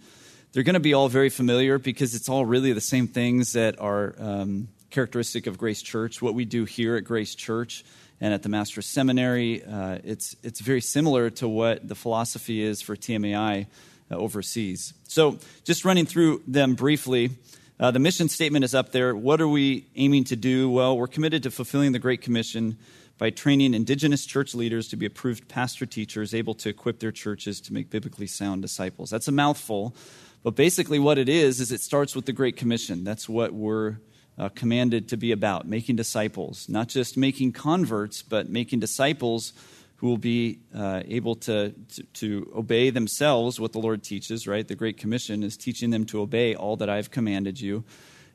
They're 0.53 0.63
going 0.63 0.75
to 0.75 0.79
be 0.79 0.93
all 0.93 1.09
very 1.09 1.29
familiar 1.29 1.79
because 1.79 2.15
it's 2.15 2.29
all 2.29 2.45
really 2.45 2.71
the 2.71 2.79
same 2.79 3.09
things 3.09 3.51
that 3.51 3.77
are 3.81 4.15
um, 4.19 4.69
characteristic 4.89 5.47
of 5.47 5.57
Grace 5.57 5.81
Church, 5.81 6.21
what 6.21 6.33
we 6.33 6.45
do 6.45 6.63
here 6.63 6.95
at 6.95 7.03
Grace 7.03 7.35
Church 7.35 7.83
and 8.21 8.33
at 8.33 8.43
the 8.43 8.49
Master's 8.49 8.85
Seminary. 8.85 9.63
Uh, 9.63 9.97
it's, 10.03 10.35
it's 10.43 10.61
very 10.61 10.79
similar 10.79 11.31
to 11.31 11.47
what 11.47 11.85
the 11.85 11.95
philosophy 11.95 12.61
is 12.61 12.81
for 12.81 12.95
TMAI 12.95 13.65
uh, 14.11 14.15
overseas. 14.15 14.93
So, 15.07 15.39
just 15.63 15.83
running 15.83 16.05
through 16.05 16.43
them 16.47 16.75
briefly. 16.75 17.31
Uh, 17.79 17.89
the 17.89 17.99
mission 17.99 18.29
statement 18.29 18.63
is 18.63 18.75
up 18.75 18.91
there. 18.91 19.15
What 19.15 19.41
are 19.41 19.47
we 19.47 19.87
aiming 19.95 20.25
to 20.25 20.35
do? 20.35 20.69
Well, 20.69 20.95
we're 20.95 21.07
committed 21.07 21.41
to 21.43 21.51
fulfilling 21.51 21.93
the 21.93 21.99
Great 21.99 22.21
Commission 22.21 22.77
by 23.17 23.31
training 23.31 23.73
indigenous 23.73 24.25
church 24.25 24.53
leaders 24.53 24.87
to 24.89 24.95
be 24.95 25.07
approved 25.07 25.47
pastor 25.47 25.87
teachers 25.87 26.35
able 26.35 26.53
to 26.55 26.69
equip 26.69 26.99
their 26.99 27.11
churches 27.11 27.59
to 27.61 27.73
make 27.73 27.89
biblically 27.89 28.27
sound 28.27 28.61
disciples. 28.61 29.09
That's 29.09 29.27
a 29.27 29.31
mouthful, 29.31 29.95
but 30.43 30.55
basically 30.55 30.99
what 30.99 31.17
it 31.17 31.27
is 31.27 31.59
is 31.59 31.71
it 31.71 31.81
starts 31.81 32.15
with 32.15 32.25
the 32.25 32.33
Great 32.33 32.55
Commission. 32.55 33.03
That's 33.03 33.27
what 33.27 33.51
we're 33.51 33.97
uh, 34.37 34.49
commanded 34.49 35.09
to 35.09 35.17
be 35.17 35.31
about 35.31 35.67
making 35.67 35.95
disciples, 35.95 36.67
not 36.69 36.87
just 36.87 37.17
making 37.17 37.51
converts, 37.51 38.21
but 38.21 38.49
making 38.49 38.79
disciples 38.79 39.53
who 39.97 40.07
will 40.07 40.17
be 40.17 40.59
uh, 40.75 41.03
able 41.05 41.35
to, 41.35 41.71
to, 41.93 42.03
to, 42.13 42.51
obey 42.55 42.89
themselves 42.89 43.59
what 43.59 43.71
the 43.71 43.77
Lord 43.77 44.01
teaches, 44.01 44.47
right? 44.47 44.67
The 44.67 44.73
Great 44.73 44.97
Commission 44.97 45.43
is 45.43 45.55
teaching 45.55 45.91
them 45.91 46.05
to 46.05 46.21
obey 46.21 46.55
all 46.55 46.75
that 46.77 46.89
I've 46.89 47.11
commanded 47.11 47.61
you. 47.61 47.83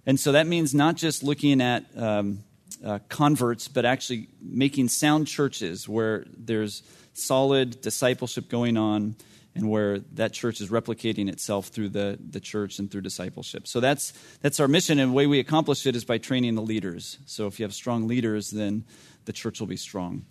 And 0.07 0.21
so 0.21 0.31
that 0.33 0.47
means 0.47 0.73
not 0.75 0.95
just 0.95 1.25
looking 1.25 1.61
at 1.61 1.85
um, 1.97 2.45
uh, 2.85 3.01
converts, 3.09 3.67
but 3.67 3.85
actually 3.85 4.29
making 4.41 4.89
sound 4.89 5.27
churches 5.27 5.89
where 5.89 6.25
there's 6.37 6.85
solid 7.15 7.81
discipleship 7.81 8.49
going 8.49 8.77
on 8.77 9.17
and 9.57 9.71
where 9.71 10.01
that 10.13 10.33
church 10.33 10.61
is 10.61 10.69
replicating 10.69 11.29
itself 11.31 11.69
through 11.69 11.89
the, 11.89 12.19
the 12.31 12.41
church 12.41 12.79
and 12.79 12.91
through 12.91 13.01
discipleship. 13.01 13.67
So 13.67 13.81
that's, 13.81 14.13
that's 14.43 14.61
our 14.61 14.69
mission, 14.69 14.99
and 14.99 15.11
the 15.11 15.15
way 15.15 15.27
we 15.27 15.41
accomplish 15.41 15.87
it 15.87 15.97
is 15.97 16.05
by 16.05 16.19
training 16.19 16.55
the 16.55 16.63
leaders. 16.63 17.19
So 17.25 17.47
if 17.47 17.59
you 17.59 17.65
have 17.65 17.75
strong 17.75 18.07
leaders, 18.07 18.51
then 18.51 18.85
the 19.25 19.33
church 19.33 19.59
will 19.59 19.67
be 19.67 19.79
strong. 19.79 20.27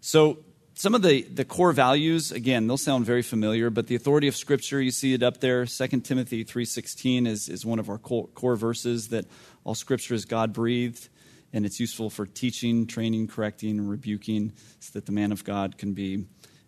So 0.00 0.44
some 0.74 0.94
of 0.94 1.00
the, 1.00 1.22
the 1.22 1.46
core 1.46 1.72
values, 1.72 2.32
again, 2.32 2.66
they'll 2.66 2.76
sound 2.76 3.06
very 3.06 3.22
familiar, 3.22 3.70
but 3.70 3.86
the 3.86 3.94
authority 3.94 4.28
of 4.28 4.36
Scripture, 4.36 4.78
you 4.78 4.90
see 4.90 5.14
it 5.14 5.22
up 5.22 5.40
there. 5.40 5.64
2 5.64 5.86
Timothy 6.00 6.44
3.16 6.44 7.26
is, 7.26 7.48
is 7.48 7.64
one 7.64 7.78
of 7.78 7.88
our 7.88 7.96
core, 7.96 8.28
core 8.28 8.56
verses 8.56 9.08
that 9.08 9.24
all 9.64 9.74
Scripture 9.74 10.12
is 10.12 10.26
God-breathed, 10.26 11.08
and 11.54 11.64
it's 11.64 11.80
useful 11.80 12.10
for 12.10 12.26
teaching, 12.26 12.86
training, 12.86 13.28
correcting, 13.28 13.78
and 13.78 13.88
rebuking, 13.88 14.52
so 14.78 14.90
that 14.92 15.06
the 15.06 15.12
man 15.12 15.32
of 15.32 15.44
God 15.44 15.78
can 15.78 15.94
be 15.94 16.26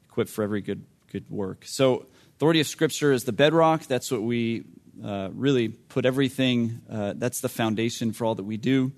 equipped 0.08 0.30
for 0.30 0.42
every 0.42 0.62
good, 0.62 0.86
good 1.10 1.28
work. 1.30 1.64
So 1.66 2.06
authority 2.36 2.60
of 2.60 2.66
Scripture 2.66 3.12
is 3.12 3.24
the 3.24 3.32
bedrock. 3.32 3.86
That's 3.86 4.10
what 4.10 4.22
we 4.22 4.64
uh, 5.04 5.30
really 5.32 5.68
put 5.68 6.04
everything, 6.04 6.80
uh, 6.90 7.14
that's 7.16 7.40
the 7.40 7.48
foundation 7.48 8.12
for 8.12 8.24
all 8.24 8.34
that 8.34 8.44
we 8.44 8.56
do. 8.56 8.92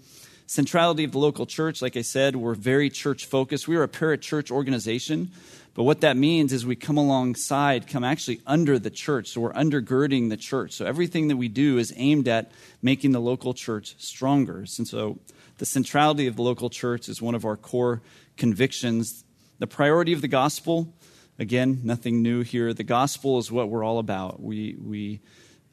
Centrality 0.46 1.04
of 1.04 1.12
the 1.12 1.18
local 1.18 1.46
church, 1.46 1.80
like 1.80 1.96
I 1.96 2.02
said, 2.02 2.34
we're 2.34 2.54
very 2.54 2.90
church 2.90 3.26
focused. 3.26 3.68
We 3.68 3.76
are 3.76 3.84
a 3.84 3.88
parachurch 3.88 4.50
organization, 4.50 5.30
but 5.74 5.84
what 5.84 6.00
that 6.00 6.16
means 6.16 6.52
is 6.52 6.66
we 6.66 6.74
come 6.74 6.96
alongside, 6.96 7.86
come 7.86 8.02
actually 8.02 8.40
under 8.46 8.78
the 8.78 8.90
church. 8.90 9.28
So 9.28 9.42
we're 9.42 9.52
undergirding 9.52 10.28
the 10.28 10.36
church. 10.36 10.72
So 10.72 10.86
everything 10.86 11.28
that 11.28 11.36
we 11.36 11.48
do 11.48 11.78
is 11.78 11.92
aimed 11.96 12.26
at 12.26 12.50
making 12.82 13.12
the 13.12 13.20
local 13.20 13.54
church 13.54 13.94
stronger. 13.98 14.64
And 14.78 14.88
so 14.88 15.20
the 15.58 15.66
centrality 15.66 16.26
of 16.26 16.36
the 16.36 16.42
local 16.42 16.70
church 16.70 17.08
is 17.08 17.22
one 17.22 17.36
of 17.36 17.44
our 17.44 17.56
core 17.56 18.02
convictions. 18.36 19.24
The 19.60 19.68
priority 19.68 20.12
of 20.12 20.22
the 20.22 20.28
gospel, 20.28 20.92
again, 21.40 21.80
nothing 21.82 22.22
new 22.22 22.42
here. 22.42 22.72
The 22.74 22.84
gospel 22.84 23.38
is 23.38 23.50
what 23.50 23.70
we're 23.70 23.82
all 23.82 23.98
about. 23.98 24.40
We, 24.40 24.76
we, 24.78 25.20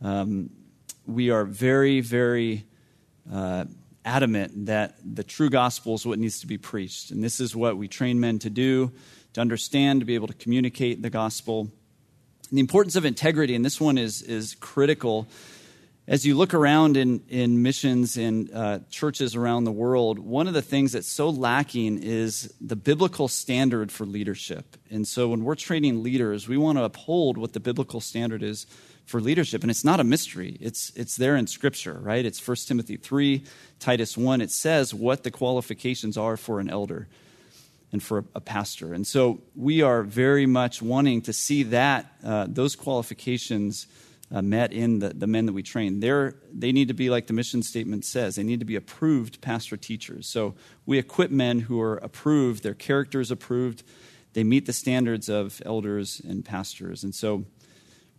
um, 0.02 0.50
we 1.06 1.30
are 1.30 1.44
very, 1.44 2.00
very 2.00 2.66
uh, 3.32 3.66
adamant 4.06 4.68
that 4.68 4.96
the 5.04 5.26
true 5.26 5.50
gospel 5.50 5.96
is 5.96 6.06
what 6.06 6.20
needs 6.20 6.40
to 6.40 6.48
be 6.48 6.58
preached. 6.58 7.12
And 7.12 7.22
this 7.22 7.42
is 7.42 7.54
what 7.54 7.78
we 7.78 7.90
train 7.90 8.18
men 8.20 8.40
to 8.40 8.50
do, 8.50 8.94
to 9.34 9.42
understand, 9.42 10.00
to 10.00 10.06
be 10.06 10.16
able 10.16 10.28
to 10.28 10.34
communicate 10.34 11.02
the 11.02 11.10
gospel. 11.10 11.68
And 12.50 12.58
the 12.58 12.62
importance 12.62 12.96
of 12.96 13.04
integrity, 13.04 13.54
and 13.54 13.66
this 13.66 13.82
one 13.82 13.98
is, 13.98 14.22
is 14.22 14.56
critical. 14.56 15.28
As 16.10 16.26
you 16.26 16.36
look 16.36 16.54
around 16.54 16.96
in, 16.96 17.22
in 17.28 17.62
missions 17.62 18.16
in 18.16 18.50
uh, 18.54 18.80
churches 18.90 19.36
around 19.36 19.66
the 19.66 19.74
world, 19.74 20.20
one 20.20 20.48
of 20.48 20.54
the 20.54 20.62
things 20.62 20.94
that's 20.94 21.10
so 21.10 21.30
lacking 21.30 22.02
is 22.02 22.54
the 22.62 22.78
biblical 22.78 23.28
standard 23.28 23.92
for 23.92 24.06
leadership. 24.06 24.78
And 24.90 25.06
so 25.06 25.28
when 25.28 25.44
we're 25.44 25.56
training 25.56 26.04
leaders, 26.04 26.48
we 26.48 26.56
want 26.56 26.78
to 26.78 26.86
uphold 26.86 27.38
what 27.38 27.52
the 27.52 27.60
biblical 27.60 28.00
standard 28.00 28.42
is 28.42 28.68
for 29.06 29.20
leadership. 29.20 29.64
And 29.64 29.70
it's 29.70 29.84
not 29.84 30.00
a 30.00 30.06
mystery. 30.06 30.56
It's, 30.62 30.94
it's 30.96 31.18
there 31.18 31.36
in 31.36 31.46
Scripture, 31.46 32.00
right? 32.02 32.26
It's 32.26 32.46
1 32.46 32.56
Timothy 32.66 32.96
3, 32.96 33.44
Titus 33.82 34.16
1. 34.16 34.40
It 34.40 34.52
says 34.52 34.94
what 34.94 35.24
the 35.24 35.32
qualifications 35.32 36.16
are 36.16 36.38
for 36.38 36.62
an 36.62 36.70
elder 36.70 37.10
and 37.92 38.02
for 38.02 38.20
a, 38.20 38.24
a 38.36 38.42
pastor. 38.42 38.94
And 38.94 39.06
so 39.06 39.42
we 39.58 39.82
are 39.82 40.04
very 40.04 40.46
much 40.46 40.82
wanting 40.82 41.24
to 41.24 41.34
see 41.34 41.64
that, 41.64 42.06
uh, 42.24 42.46
those 42.48 42.78
qualifications 42.78 43.88
uh, 44.32 44.42
met 44.42 44.74
in 44.74 45.00
the, 45.00 45.10
the 45.10 45.28
men 45.28 45.46
that 45.46 45.54
we 45.54 45.64
train. 45.64 46.00
They're, 46.00 46.36
they 46.52 46.72
need 46.72 46.90
to 46.90 46.94
be, 46.94 47.10
like 47.10 47.28
the 47.28 47.34
mission 47.34 47.64
statement 47.64 48.06
says, 48.06 48.36
they 48.36 48.44
need 48.44 48.60
to 48.60 48.66
be 48.66 48.76
approved 48.76 49.42
pastor 49.42 49.78
teachers. 49.78 50.28
So 50.28 50.56
we 50.86 50.98
equip 50.98 51.32
men 51.32 51.62
who 51.62 51.80
are 51.82 51.98
approved, 51.98 52.64
their 52.64 52.74
character 52.74 53.20
is 53.20 53.32
approved, 53.32 53.84
they 54.34 54.44
meet 54.44 54.66
the 54.66 54.74
standards 54.74 55.30
of 55.30 55.62
elders 55.66 56.22
and 56.28 56.44
pastors. 56.44 57.04
And 57.04 57.16
so 57.16 57.46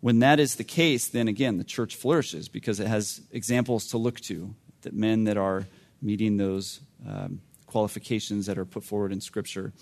when 0.01 0.21
that 0.21 0.41
is 0.41 0.57
the 0.57 0.65
case, 0.65 1.09
then 1.09 1.29
again, 1.29 1.59
the 1.59 1.65
church 1.65 1.97
flourishes 1.97 2.49
because 2.49 2.81
it 2.81 2.87
has 2.87 3.21
examples 3.31 3.89
to 3.89 3.99
look 3.99 4.21
to, 4.21 4.55
that 4.83 4.95
men 4.95 5.25
that 5.25 5.37
are 5.37 5.67
meeting 6.01 6.37
those 6.37 6.81
um, 7.07 7.41
qualifications 7.67 8.47
that 8.47 8.59
are 8.59 8.65
put 8.65 8.85
forward 8.85 9.13
in 9.13 9.21
Scripture. 9.21 9.73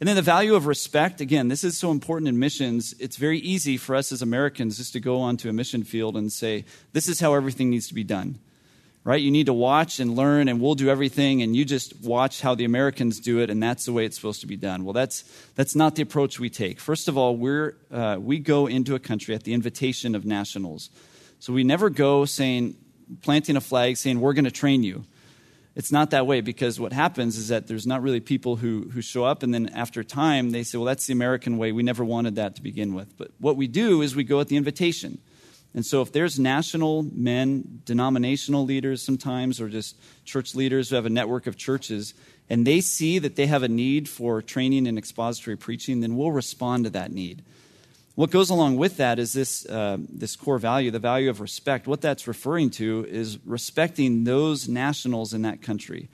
And 0.00 0.08
then 0.08 0.16
the 0.16 0.22
value 0.22 0.54
of 0.54 0.66
respect, 0.66 1.20
again, 1.20 1.48
this 1.48 1.62
is 1.62 1.76
so 1.76 1.90
important 1.90 2.28
in 2.28 2.38
missions. 2.38 2.94
It's 2.98 3.16
very 3.16 3.38
easy 3.38 3.76
for 3.76 3.94
us 3.94 4.10
as 4.12 4.22
Americans 4.22 4.78
just 4.78 4.94
to 4.94 5.00
go 5.00 5.20
onto 5.20 5.48
a 5.48 5.52
mission 5.52 5.84
field 5.84 6.16
and 6.16 6.32
say, 6.32 6.64
this 6.92 7.06
is 7.06 7.20
how 7.20 7.34
everything 7.34 7.68
needs 7.68 7.88
to 7.88 7.94
be 7.94 8.04
done 8.04 8.38
right? 9.04 9.20
You 9.22 9.30
need 9.30 9.46
to 9.46 9.54
watch 9.54 9.98
and 9.98 10.14
learn, 10.14 10.48
and 10.48 10.60
we'll 10.60 10.74
do 10.74 10.90
everything, 10.90 11.42
and 11.42 11.56
you 11.56 11.64
just 11.64 12.00
watch 12.02 12.40
how 12.40 12.54
the 12.54 12.64
Americans 12.64 13.18
do 13.18 13.40
it, 13.40 13.48
and 13.48 13.62
that's 13.62 13.86
the 13.86 13.92
way 13.92 14.04
it's 14.04 14.16
supposed 14.16 14.42
to 14.42 14.46
be 14.46 14.56
done. 14.56 14.84
Well, 14.84 14.92
that's, 14.92 15.22
that's 15.54 15.74
not 15.74 15.94
the 15.94 16.02
approach 16.02 16.38
we 16.38 16.50
take. 16.50 16.78
First 16.78 17.08
of 17.08 17.16
all, 17.16 17.36
we're, 17.36 17.76
uh, 17.90 18.18
we 18.20 18.38
go 18.38 18.66
into 18.66 18.94
a 18.94 18.98
country 18.98 19.34
at 19.34 19.44
the 19.44 19.54
invitation 19.54 20.14
of 20.14 20.26
nationals. 20.26 20.90
So 21.38 21.52
we 21.52 21.64
never 21.64 21.88
go 21.88 22.26
saying, 22.26 22.76
planting 23.22 23.56
a 23.56 23.60
flag, 23.60 23.96
saying, 23.96 24.20
we're 24.20 24.34
going 24.34 24.44
to 24.44 24.50
train 24.50 24.82
you. 24.82 25.04
It's 25.76 25.92
not 25.92 26.10
that 26.10 26.26
way 26.26 26.40
because 26.40 26.80
what 26.80 26.92
happens 26.92 27.38
is 27.38 27.48
that 27.48 27.68
there's 27.68 27.86
not 27.86 28.02
really 28.02 28.20
people 28.20 28.56
who, 28.56 28.90
who 28.92 29.00
show 29.00 29.24
up, 29.24 29.42
and 29.42 29.54
then 29.54 29.68
after 29.68 30.02
time, 30.02 30.50
they 30.50 30.64
say, 30.64 30.78
well, 30.78 30.84
that's 30.84 31.06
the 31.06 31.12
American 31.12 31.58
way. 31.58 31.70
We 31.70 31.82
never 31.82 32.04
wanted 32.04 32.34
that 32.36 32.56
to 32.56 32.62
begin 32.62 32.92
with. 32.92 33.16
But 33.16 33.30
what 33.38 33.56
we 33.56 33.68
do 33.68 34.02
is 34.02 34.16
we 34.16 34.24
go 34.24 34.40
at 34.40 34.48
the 34.48 34.56
invitation. 34.56 35.18
And 35.72 35.86
so, 35.86 36.02
if 36.02 36.10
there's 36.10 36.38
national 36.38 37.04
men, 37.04 37.82
denominational 37.84 38.64
leaders 38.64 39.02
sometimes, 39.02 39.60
or 39.60 39.68
just 39.68 39.96
church 40.24 40.56
leaders 40.56 40.90
who 40.90 40.96
have 40.96 41.06
a 41.06 41.10
network 41.10 41.46
of 41.46 41.56
churches, 41.56 42.14
and 42.48 42.66
they 42.66 42.80
see 42.80 43.20
that 43.20 43.36
they 43.36 43.46
have 43.46 43.62
a 43.62 43.68
need 43.68 44.08
for 44.08 44.42
training 44.42 44.86
in 44.86 44.98
expository 44.98 45.56
preaching, 45.56 46.00
then 46.00 46.16
we'll 46.16 46.32
respond 46.32 46.84
to 46.84 46.90
that 46.90 47.12
need. 47.12 47.42
What 48.14 48.30
goes 48.30 48.50
along 48.50 48.76
with 48.76 48.96
that 48.98 49.18
is 49.18 49.32
this, 49.32 49.64
uh, 49.66 49.96
this 50.08 50.36
core 50.36 50.58
value, 50.58 50.90
the 50.90 50.98
value 50.98 51.30
of 51.30 51.40
respect. 51.40 51.86
What 51.86 52.00
that's 52.00 52.26
referring 52.26 52.70
to 52.70 53.06
is 53.08 53.38
respecting 53.44 54.24
those 54.24 54.68
nationals 54.68 55.32
in 55.32 55.42
that 55.42 55.62
country. 55.62 56.08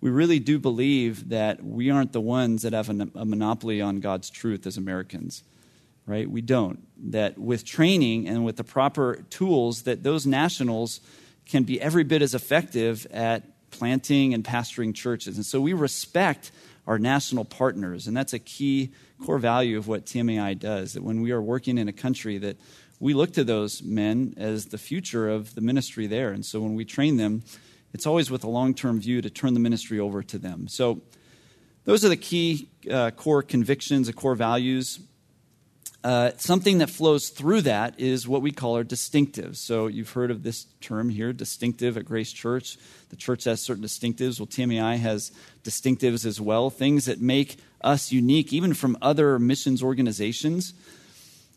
We 0.00 0.10
really 0.10 0.38
do 0.38 0.58
believe 0.58 1.28
that 1.28 1.62
we 1.62 1.90
aren't 1.90 2.12
the 2.12 2.20
ones 2.20 2.62
that 2.62 2.72
have 2.72 2.88
a, 2.88 3.08
a 3.14 3.24
monopoly 3.24 3.80
on 3.80 4.00
God's 4.00 4.30
truth 4.30 4.66
as 4.66 4.76
Americans 4.76 5.42
right? 6.10 6.28
We 6.28 6.40
don't. 6.40 6.80
That 7.12 7.38
with 7.38 7.64
training 7.64 8.28
and 8.28 8.44
with 8.44 8.56
the 8.56 8.64
proper 8.64 9.24
tools, 9.30 9.82
that 9.82 10.02
those 10.02 10.26
nationals 10.26 11.00
can 11.46 11.62
be 11.62 11.80
every 11.80 12.02
bit 12.02 12.20
as 12.20 12.34
effective 12.34 13.06
at 13.12 13.70
planting 13.70 14.34
and 14.34 14.42
pastoring 14.42 14.92
churches. 14.92 15.36
And 15.36 15.46
so 15.46 15.60
we 15.60 15.72
respect 15.72 16.50
our 16.86 16.98
national 16.98 17.44
partners, 17.44 18.08
and 18.08 18.16
that's 18.16 18.32
a 18.32 18.40
key 18.40 18.90
core 19.24 19.38
value 19.38 19.78
of 19.78 19.86
what 19.86 20.06
TMAI 20.06 20.58
does. 20.58 20.94
That 20.94 21.02
when 21.02 21.20
we 21.20 21.30
are 21.30 21.42
working 21.42 21.78
in 21.78 21.88
a 21.88 21.92
country, 21.92 22.38
that 22.38 22.58
we 22.98 23.14
look 23.14 23.32
to 23.32 23.44
those 23.44 23.82
men 23.82 24.34
as 24.36 24.66
the 24.66 24.78
future 24.78 25.28
of 25.28 25.54
the 25.54 25.60
ministry 25.60 26.06
there. 26.06 26.30
And 26.32 26.44
so 26.44 26.60
when 26.60 26.74
we 26.74 26.84
train 26.84 27.16
them, 27.16 27.42
it's 27.92 28.06
always 28.06 28.30
with 28.30 28.44
a 28.44 28.50
long 28.50 28.74
term 28.74 29.00
view 29.00 29.22
to 29.22 29.30
turn 29.30 29.54
the 29.54 29.60
ministry 29.60 29.98
over 29.98 30.22
to 30.22 30.38
them. 30.38 30.68
So 30.68 31.00
those 31.84 32.04
are 32.04 32.08
the 32.08 32.16
key 32.16 32.68
uh, 32.90 33.10
core 33.12 33.42
convictions, 33.42 34.06
the 34.06 34.12
core 34.12 34.34
values. 34.34 35.00
Uh, 36.02 36.30
something 36.38 36.78
that 36.78 36.88
flows 36.88 37.28
through 37.28 37.60
that 37.60 37.98
is 38.00 38.26
what 38.26 38.40
we 38.40 38.50
call 38.50 38.76
our 38.76 38.84
distinctives. 38.84 39.56
So 39.56 39.86
you've 39.86 40.12
heard 40.12 40.30
of 40.30 40.42
this 40.42 40.64
term 40.80 41.10
here, 41.10 41.32
distinctive 41.34 41.98
at 41.98 42.06
Grace 42.06 42.32
Church. 42.32 42.78
The 43.10 43.16
church 43.16 43.44
has 43.44 43.60
certain 43.60 43.84
distinctives. 43.84 44.40
Well, 44.40 44.46
TMAI 44.46 44.98
has 44.98 45.30
distinctives 45.62 46.24
as 46.24 46.40
well, 46.40 46.70
things 46.70 47.04
that 47.04 47.20
make 47.20 47.58
us 47.82 48.12
unique 48.12 48.52
even 48.52 48.74
from 48.74 48.96
other 49.00 49.38
missions 49.38 49.82
organizations. 49.82 50.74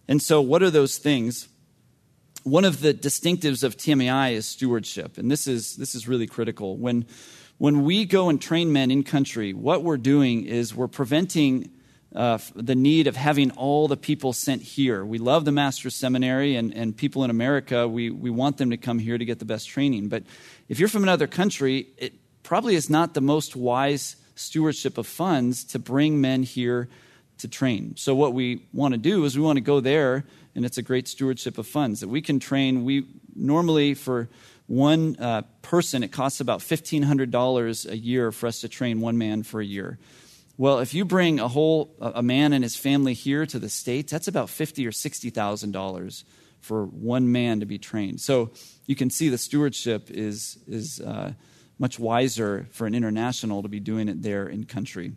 And 0.07 0.21
so, 0.21 0.41
what 0.41 0.63
are 0.63 0.69
those 0.69 0.97
things? 0.97 1.47
One 2.43 2.65
of 2.65 2.81
the 2.81 2.93
distinctives 2.93 3.63
of 3.63 3.77
TMAI 3.77 4.33
is 4.33 4.45
stewardship, 4.45 5.17
and 5.17 5.31
this 5.31 5.47
is 5.47 5.77
this 5.77 5.95
is 5.95 6.07
really 6.07 6.27
critical. 6.27 6.77
When 6.77 7.05
when 7.57 7.83
we 7.83 8.05
go 8.05 8.29
and 8.29 8.41
train 8.41 8.73
men 8.73 8.91
in 8.91 9.03
country, 9.03 9.53
what 9.53 9.83
we're 9.83 9.97
doing 9.97 10.45
is 10.45 10.75
we're 10.75 10.87
preventing 10.87 11.69
uh, 12.15 12.37
the 12.55 12.75
need 12.75 13.07
of 13.07 13.15
having 13.15 13.51
all 13.51 13.87
the 13.87 13.97
people 13.97 14.33
sent 14.33 14.61
here. 14.61 15.03
We 15.03 15.17
love 15.17 15.45
the 15.45 15.51
Master's 15.51 15.95
Seminary, 15.95 16.55
and, 16.55 16.73
and 16.73 16.95
people 16.95 17.23
in 17.23 17.29
America, 17.29 17.87
we, 17.87 18.09
we 18.09 18.29
want 18.29 18.57
them 18.57 18.69
to 18.69 18.77
come 18.77 18.99
here 18.99 19.17
to 19.17 19.25
get 19.25 19.39
the 19.39 19.45
best 19.45 19.67
training. 19.67 20.09
But 20.09 20.23
if 20.69 20.79
you're 20.79 20.89
from 20.89 21.03
another 21.03 21.25
country, 21.25 21.87
it 21.97 22.13
probably 22.43 22.75
is 22.75 22.89
not 22.89 23.13
the 23.13 23.21
most 23.21 23.55
wise 23.55 24.15
stewardship 24.35 24.97
of 24.97 25.07
funds 25.07 25.63
to 25.65 25.79
bring 25.79 26.21
men 26.21 26.43
here 26.43 26.89
to 27.39 27.47
train. 27.47 27.95
So, 27.97 28.15
what 28.15 28.33
we 28.33 28.65
want 28.73 28.93
to 28.93 28.97
do 28.97 29.25
is 29.25 29.37
we 29.37 29.43
want 29.43 29.57
to 29.57 29.61
go 29.61 29.79
there, 29.79 30.23
and 30.55 30.65
it's 30.65 30.77
a 30.77 30.81
great 30.81 31.07
stewardship 31.07 31.57
of 31.57 31.67
funds 31.67 31.99
that 31.99 32.07
we 32.07 32.21
can 32.21 32.39
train. 32.39 32.83
We 32.83 33.05
normally, 33.35 33.93
for 33.93 34.29
one 34.67 35.17
uh, 35.19 35.41
person, 35.61 36.03
it 36.03 36.11
costs 36.11 36.39
about 36.39 36.61
$1,500 36.61 37.89
a 37.89 37.97
year 37.97 38.31
for 38.31 38.47
us 38.47 38.61
to 38.61 38.69
train 38.69 39.01
one 39.01 39.17
man 39.17 39.43
for 39.43 39.59
a 39.59 39.65
year. 39.65 39.99
Well, 40.57 40.79
if 40.79 40.93
you 40.93 41.03
bring 41.03 41.39
a 41.39 41.47
whole 41.47 41.95
a 41.99 42.21
man 42.21 42.53
and 42.53 42.63
his 42.63 42.75
family 42.75 43.13
here 43.13 43.45
to 43.47 43.57
the 43.57 43.69
states, 43.69 44.11
that's 44.11 44.27
about 44.27 44.51
fifty 44.51 44.85
or 44.85 44.91
sixty 44.91 45.31
thousand 45.31 45.71
dollars 45.71 46.25
for 46.59 46.85
one 46.85 47.31
man 47.31 47.59
to 47.59 47.65
be 47.65 47.79
trained. 47.79 48.21
So 48.21 48.51
you 48.85 48.95
can 48.95 49.09
see 49.09 49.29
the 49.29 49.39
stewardship 49.39 50.11
is 50.11 50.59
is 50.67 51.01
uh, 51.01 51.33
much 51.83 51.99
wiser 51.99 52.65
for 52.71 52.87
an 52.87 52.95
international 52.95 53.61
to 53.61 53.67
be 53.67 53.81
doing 53.81 54.07
it 54.07 54.21
there 54.21 54.47
in 54.47 54.63
country. 54.63 55.11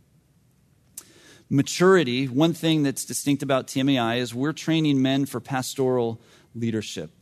Maturity. 1.48 2.26
One 2.26 2.54
thing 2.54 2.82
that's 2.82 3.04
distinct 3.04 3.44
about 3.44 3.68
TMAI 3.68 4.18
is 4.18 4.34
we're 4.34 4.52
training 4.52 5.00
men 5.00 5.26
for 5.26 5.38
pastoral 5.38 6.20
leadership. 6.56 7.12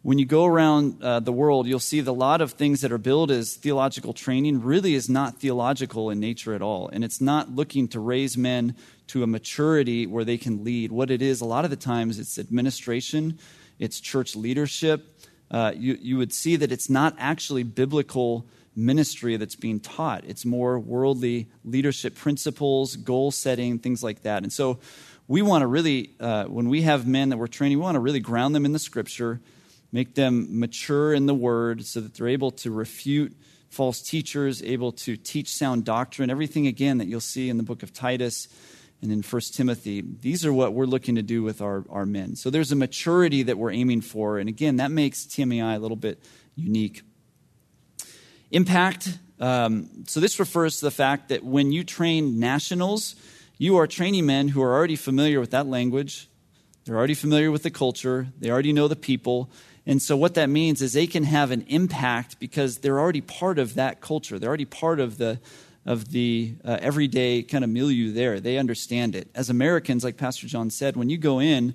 when 0.00 0.18
you 0.18 0.24
go 0.24 0.46
around 0.46 1.02
uh, 1.02 1.20
the 1.20 1.32
world, 1.42 1.66
you'll 1.66 1.78
see 1.78 2.00
that 2.00 2.10
a 2.10 2.12
lot 2.12 2.40
of 2.40 2.52
things 2.52 2.80
that 2.80 2.90
are 2.90 2.96
billed 2.96 3.30
as 3.30 3.54
theological 3.54 4.14
training 4.14 4.62
really 4.62 4.94
is 4.94 5.10
not 5.10 5.38
theological 5.38 6.08
in 6.08 6.18
nature 6.18 6.54
at 6.54 6.62
all. 6.62 6.88
And 6.88 7.04
it's 7.04 7.20
not 7.20 7.50
looking 7.50 7.86
to 7.88 8.00
raise 8.00 8.38
men 8.38 8.74
to 9.08 9.22
a 9.22 9.26
maturity 9.26 10.06
where 10.06 10.24
they 10.24 10.38
can 10.38 10.64
lead. 10.64 10.90
What 10.90 11.10
it 11.10 11.20
is, 11.20 11.42
a 11.42 11.44
lot 11.44 11.66
of 11.66 11.70
the 11.70 11.76
times, 11.92 12.18
it's 12.18 12.38
administration, 12.38 13.38
it's 13.78 14.00
church 14.00 14.34
leadership. 14.34 15.20
Uh, 15.50 15.72
you, 15.76 15.98
you 16.00 16.16
would 16.16 16.32
see 16.32 16.56
that 16.56 16.72
it's 16.72 16.88
not 16.88 17.14
actually 17.18 17.64
biblical 17.64 18.46
ministry 18.76 19.36
that's 19.36 19.56
being 19.56 19.80
taught, 19.80 20.24
it's 20.24 20.44
more 20.44 20.78
worldly 20.78 21.48
leadership 21.64 22.14
principles, 22.14 22.96
goal 22.96 23.30
setting, 23.30 23.78
things 23.78 24.02
like 24.02 24.22
that. 24.22 24.42
And 24.42 24.52
so 24.52 24.78
we 25.28 25.42
want 25.42 25.62
to 25.62 25.66
really, 25.66 26.12
uh, 26.20 26.44
when 26.44 26.68
we 26.68 26.82
have 26.82 27.06
men 27.06 27.28
that 27.30 27.36
we're 27.36 27.46
training, 27.46 27.78
we 27.78 27.84
want 27.84 27.96
to 27.96 28.00
really 28.00 28.20
ground 28.20 28.54
them 28.54 28.64
in 28.64 28.72
the 28.72 28.78
scripture 28.78 29.40
make 29.92 30.14
them 30.14 30.58
mature 30.58 31.12
in 31.12 31.26
the 31.26 31.34
word 31.34 31.84
so 31.84 32.00
that 32.00 32.14
they're 32.14 32.28
able 32.28 32.50
to 32.50 32.70
refute 32.70 33.36
false 33.68 34.02
teachers, 34.02 34.62
able 34.62 34.92
to 34.92 35.16
teach 35.16 35.54
sound 35.54 35.84
doctrine, 35.84 36.30
everything 36.30 36.66
again 36.66 36.98
that 36.98 37.06
you'll 37.06 37.20
see 37.20 37.48
in 37.48 37.56
the 37.56 37.62
book 37.62 37.82
of 37.82 37.92
Titus 37.92 38.48
and 39.02 39.12
in 39.12 39.22
1 39.22 39.40
Timothy. 39.52 40.02
These 40.02 40.44
are 40.44 40.52
what 40.52 40.74
we're 40.74 40.86
looking 40.86 41.14
to 41.14 41.22
do 41.22 41.42
with 41.42 41.62
our, 41.62 41.84
our 41.88 42.04
men. 42.04 42.36
So 42.36 42.50
there's 42.50 42.72
a 42.72 42.76
maturity 42.76 43.44
that 43.44 43.58
we're 43.58 43.70
aiming 43.70 44.02
for. 44.02 44.38
And 44.38 44.48
again, 44.48 44.76
that 44.76 44.90
makes 44.90 45.24
TMAI 45.24 45.76
a 45.76 45.78
little 45.78 45.96
bit 45.96 46.22
unique. 46.56 47.02
Impact. 48.50 49.18
Um, 49.38 49.88
so 50.06 50.20
this 50.20 50.38
refers 50.38 50.78
to 50.78 50.86
the 50.86 50.90
fact 50.90 51.28
that 51.28 51.44
when 51.44 51.72
you 51.72 51.84
train 51.84 52.40
nationals, 52.40 53.14
you 53.58 53.76
are 53.76 53.86
training 53.86 54.26
men 54.26 54.48
who 54.48 54.62
are 54.62 54.74
already 54.74 54.96
familiar 54.96 55.40
with 55.40 55.50
that 55.52 55.66
language. 55.66 56.28
They're 56.84 56.96
already 56.96 57.14
familiar 57.14 57.50
with 57.50 57.62
the 57.62 57.70
culture. 57.70 58.26
They 58.38 58.50
already 58.50 58.72
know 58.72 58.88
the 58.88 58.96
people. 58.96 59.50
And 59.86 60.02
so, 60.02 60.16
what 60.16 60.34
that 60.34 60.48
means 60.48 60.82
is 60.82 60.92
they 60.92 61.06
can 61.06 61.24
have 61.24 61.50
an 61.50 61.64
impact 61.68 62.38
because 62.38 62.78
they're 62.78 62.98
already 62.98 63.20
part 63.20 63.58
of 63.58 63.74
that 63.74 64.00
culture. 64.00 64.38
They're 64.38 64.48
already 64.48 64.64
part 64.64 65.00
of 65.00 65.16
the, 65.18 65.40
of 65.86 66.10
the 66.10 66.54
uh, 66.64 66.78
everyday 66.80 67.42
kind 67.42 67.64
of 67.64 67.70
milieu 67.70 68.12
there. 68.12 68.40
They 68.40 68.58
understand 68.58 69.14
it. 69.14 69.28
As 69.34 69.48
Americans, 69.48 70.04
like 70.04 70.16
Pastor 70.16 70.46
John 70.46 70.70
said, 70.70 70.96
when 70.96 71.08
you 71.08 71.18
go 71.18 71.40
in, 71.40 71.74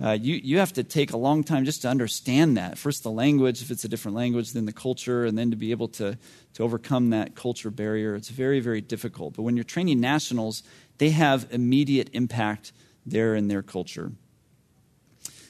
uh, 0.00 0.12
you, 0.12 0.36
you 0.36 0.58
have 0.58 0.72
to 0.72 0.82
take 0.82 1.12
a 1.12 1.16
long 1.16 1.44
time 1.44 1.64
just 1.64 1.82
to 1.82 1.88
understand 1.88 2.56
that. 2.56 2.78
First, 2.78 3.02
the 3.02 3.10
language, 3.10 3.60
if 3.60 3.70
it's 3.70 3.84
a 3.84 3.88
different 3.88 4.16
language, 4.16 4.52
then 4.52 4.64
the 4.64 4.72
culture, 4.72 5.26
and 5.26 5.36
then 5.36 5.50
to 5.50 5.56
be 5.56 5.70
able 5.70 5.88
to, 5.88 6.16
to 6.54 6.62
overcome 6.62 7.10
that 7.10 7.34
culture 7.34 7.70
barrier. 7.70 8.14
It's 8.14 8.30
very, 8.30 8.60
very 8.60 8.80
difficult. 8.80 9.34
But 9.34 9.42
when 9.42 9.56
you're 9.56 9.64
training 9.64 10.00
nationals, 10.00 10.62
they 10.96 11.10
have 11.10 11.46
immediate 11.50 12.08
impact 12.14 12.72
there 13.04 13.34
in 13.34 13.48
their 13.48 13.62
culture. 13.62 14.12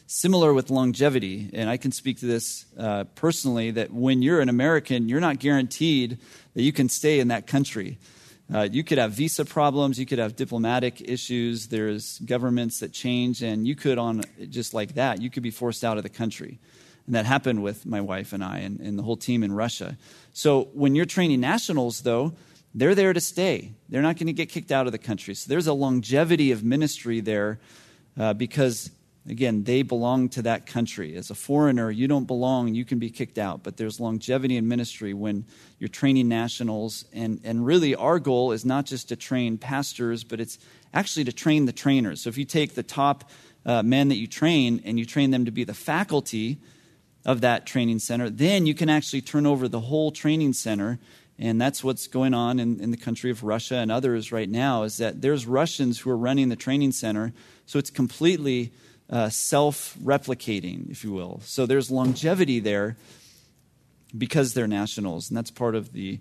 Similar 0.08 0.52
with 0.52 0.70
longevity, 0.70 1.48
and 1.54 1.70
I 1.70 1.76
can 1.76 1.92
speak 1.92 2.18
to 2.18 2.26
this 2.26 2.66
uh, 2.76 3.04
personally 3.14 3.70
that 3.70 3.92
when 3.92 4.22
you're 4.22 4.40
an 4.40 4.48
American, 4.48 5.08
you're 5.08 5.20
not 5.20 5.38
guaranteed 5.38 6.18
that 6.54 6.62
you 6.62 6.72
can 6.72 6.88
stay 6.88 7.20
in 7.20 7.28
that 7.28 7.46
country. 7.46 7.98
Uh, 8.52 8.68
you 8.70 8.84
could 8.84 8.98
have 8.98 9.12
visa 9.12 9.44
problems, 9.44 9.98
you 9.98 10.04
could 10.04 10.18
have 10.18 10.36
diplomatic 10.36 11.00
issues, 11.00 11.68
there's 11.68 12.18
governments 12.18 12.80
that 12.80 12.92
change, 12.92 13.42
and 13.42 13.66
you 13.66 13.74
could, 13.74 13.96
on 13.96 14.22
just 14.50 14.74
like 14.74 14.94
that, 14.94 15.22
you 15.22 15.30
could 15.30 15.42
be 15.42 15.50
forced 15.50 15.84
out 15.84 15.96
of 15.96 16.02
the 16.02 16.10
country. 16.10 16.58
And 17.06 17.14
that 17.14 17.24
happened 17.24 17.62
with 17.62 17.86
my 17.86 18.00
wife 18.00 18.32
and 18.32 18.44
I 18.44 18.58
and, 18.58 18.78
and 18.80 18.98
the 18.98 19.02
whole 19.02 19.16
team 19.16 19.42
in 19.42 19.52
Russia. 19.52 19.96
So 20.34 20.68
when 20.74 20.94
you're 20.94 21.06
training 21.06 21.40
nationals, 21.40 22.02
though, 22.02 22.34
they're 22.74 22.94
there 22.94 23.12
to 23.12 23.20
stay. 23.20 23.72
They're 23.88 24.02
not 24.02 24.16
going 24.16 24.28
to 24.28 24.32
get 24.32 24.48
kicked 24.48 24.70
out 24.70 24.86
of 24.86 24.92
the 24.92 24.98
country. 24.98 25.34
So 25.34 25.48
there's 25.48 25.66
a 25.66 25.72
longevity 25.72 26.52
of 26.52 26.62
ministry 26.62 27.20
there 27.20 27.58
uh, 28.18 28.34
because 28.34 28.90
Again, 29.28 29.62
they 29.62 29.82
belong 29.82 30.28
to 30.30 30.42
that 30.42 30.66
country. 30.66 31.14
As 31.14 31.30
a 31.30 31.34
foreigner, 31.34 31.90
you 31.90 32.08
don't 32.08 32.26
belong, 32.26 32.74
you 32.74 32.84
can 32.84 32.98
be 32.98 33.08
kicked 33.08 33.38
out. 33.38 33.62
But 33.62 33.76
there's 33.76 34.00
longevity 34.00 34.56
in 34.56 34.66
ministry 34.66 35.14
when 35.14 35.44
you're 35.78 35.88
training 35.88 36.28
nationals. 36.28 37.04
And, 37.12 37.40
and 37.44 37.64
really, 37.64 37.94
our 37.94 38.18
goal 38.18 38.50
is 38.50 38.64
not 38.64 38.84
just 38.84 39.08
to 39.10 39.16
train 39.16 39.58
pastors, 39.58 40.24
but 40.24 40.40
it's 40.40 40.58
actually 40.92 41.24
to 41.24 41.32
train 41.32 41.66
the 41.66 41.72
trainers. 41.72 42.22
So 42.22 42.30
if 42.30 42.36
you 42.36 42.44
take 42.44 42.74
the 42.74 42.82
top 42.82 43.30
uh, 43.64 43.82
men 43.84 44.08
that 44.08 44.16
you 44.16 44.26
train 44.26 44.82
and 44.84 44.98
you 44.98 45.06
train 45.06 45.30
them 45.30 45.44
to 45.44 45.52
be 45.52 45.62
the 45.62 45.74
faculty 45.74 46.58
of 47.24 47.42
that 47.42 47.64
training 47.64 48.00
center, 48.00 48.28
then 48.28 48.66
you 48.66 48.74
can 48.74 48.88
actually 48.88 49.20
turn 49.20 49.46
over 49.46 49.68
the 49.68 49.78
whole 49.78 50.10
training 50.10 50.52
center 50.52 50.98
and 51.38 51.60
that's 51.60 51.82
what's 51.82 52.06
going 52.06 52.34
on 52.34 52.60
in, 52.60 52.78
in, 52.80 52.90
the 52.90 52.96
country 52.96 53.30
of 53.30 53.42
Russia 53.42 53.76
and 53.76 53.90
others 53.90 54.32
right 54.32 54.48
now 54.48 54.84
is 54.84 54.98
that 54.98 55.22
there's 55.22 55.46
Russians 55.46 55.98
who 55.98 56.10
are 56.10 56.16
running 56.16 56.50
the 56.50 56.56
training 56.56 56.92
center. 56.92 57.32
So 57.66 57.78
it's 57.78 57.90
completely 57.90 58.72
uh, 59.12 59.28
self 59.28 59.96
replicating, 60.02 60.90
if 60.90 61.04
you 61.04 61.12
will. 61.12 61.40
So 61.44 61.66
there's 61.66 61.90
longevity 61.90 62.58
there 62.58 62.96
because 64.16 64.54
they're 64.54 64.66
nationals, 64.66 65.28
and 65.28 65.36
that's 65.36 65.50
part 65.50 65.74
of 65.74 65.92
the, 65.92 66.18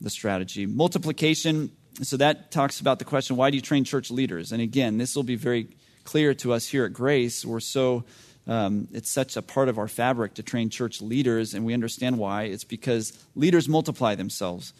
the 0.00 0.10
strategy. 0.10 0.66
Multiplication, 0.66 1.70
so 2.02 2.18
that 2.18 2.52
talks 2.52 2.80
about 2.80 2.98
the 2.98 3.04
question 3.04 3.36
why 3.36 3.50
do 3.50 3.56
you 3.56 3.62
train 3.62 3.84
church 3.84 4.10
leaders? 4.10 4.52
And 4.52 4.60
again, 4.60 4.98
this 4.98 5.16
will 5.16 5.24
be 5.24 5.36
very 5.36 5.68
clear 6.04 6.34
to 6.34 6.52
us 6.52 6.66
here 6.66 6.84
at 6.84 6.92
Grace. 6.92 7.44
We're 7.44 7.60
so. 7.60 8.04
Um, 8.46 8.88
it's 8.92 9.10
such 9.10 9.36
a 9.36 9.42
part 9.42 9.68
of 9.68 9.76
our 9.76 9.88
fabric 9.88 10.34
to 10.34 10.42
train 10.42 10.70
church 10.70 11.02
leaders, 11.02 11.52
and 11.52 11.66
we 11.66 11.74
understand 11.74 12.16
why. 12.16 12.44
It's 12.44 12.64
because 12.64 13.12
leaders 13.34 13.68
multiply 13.68 14.14
themselves 14.14 14.72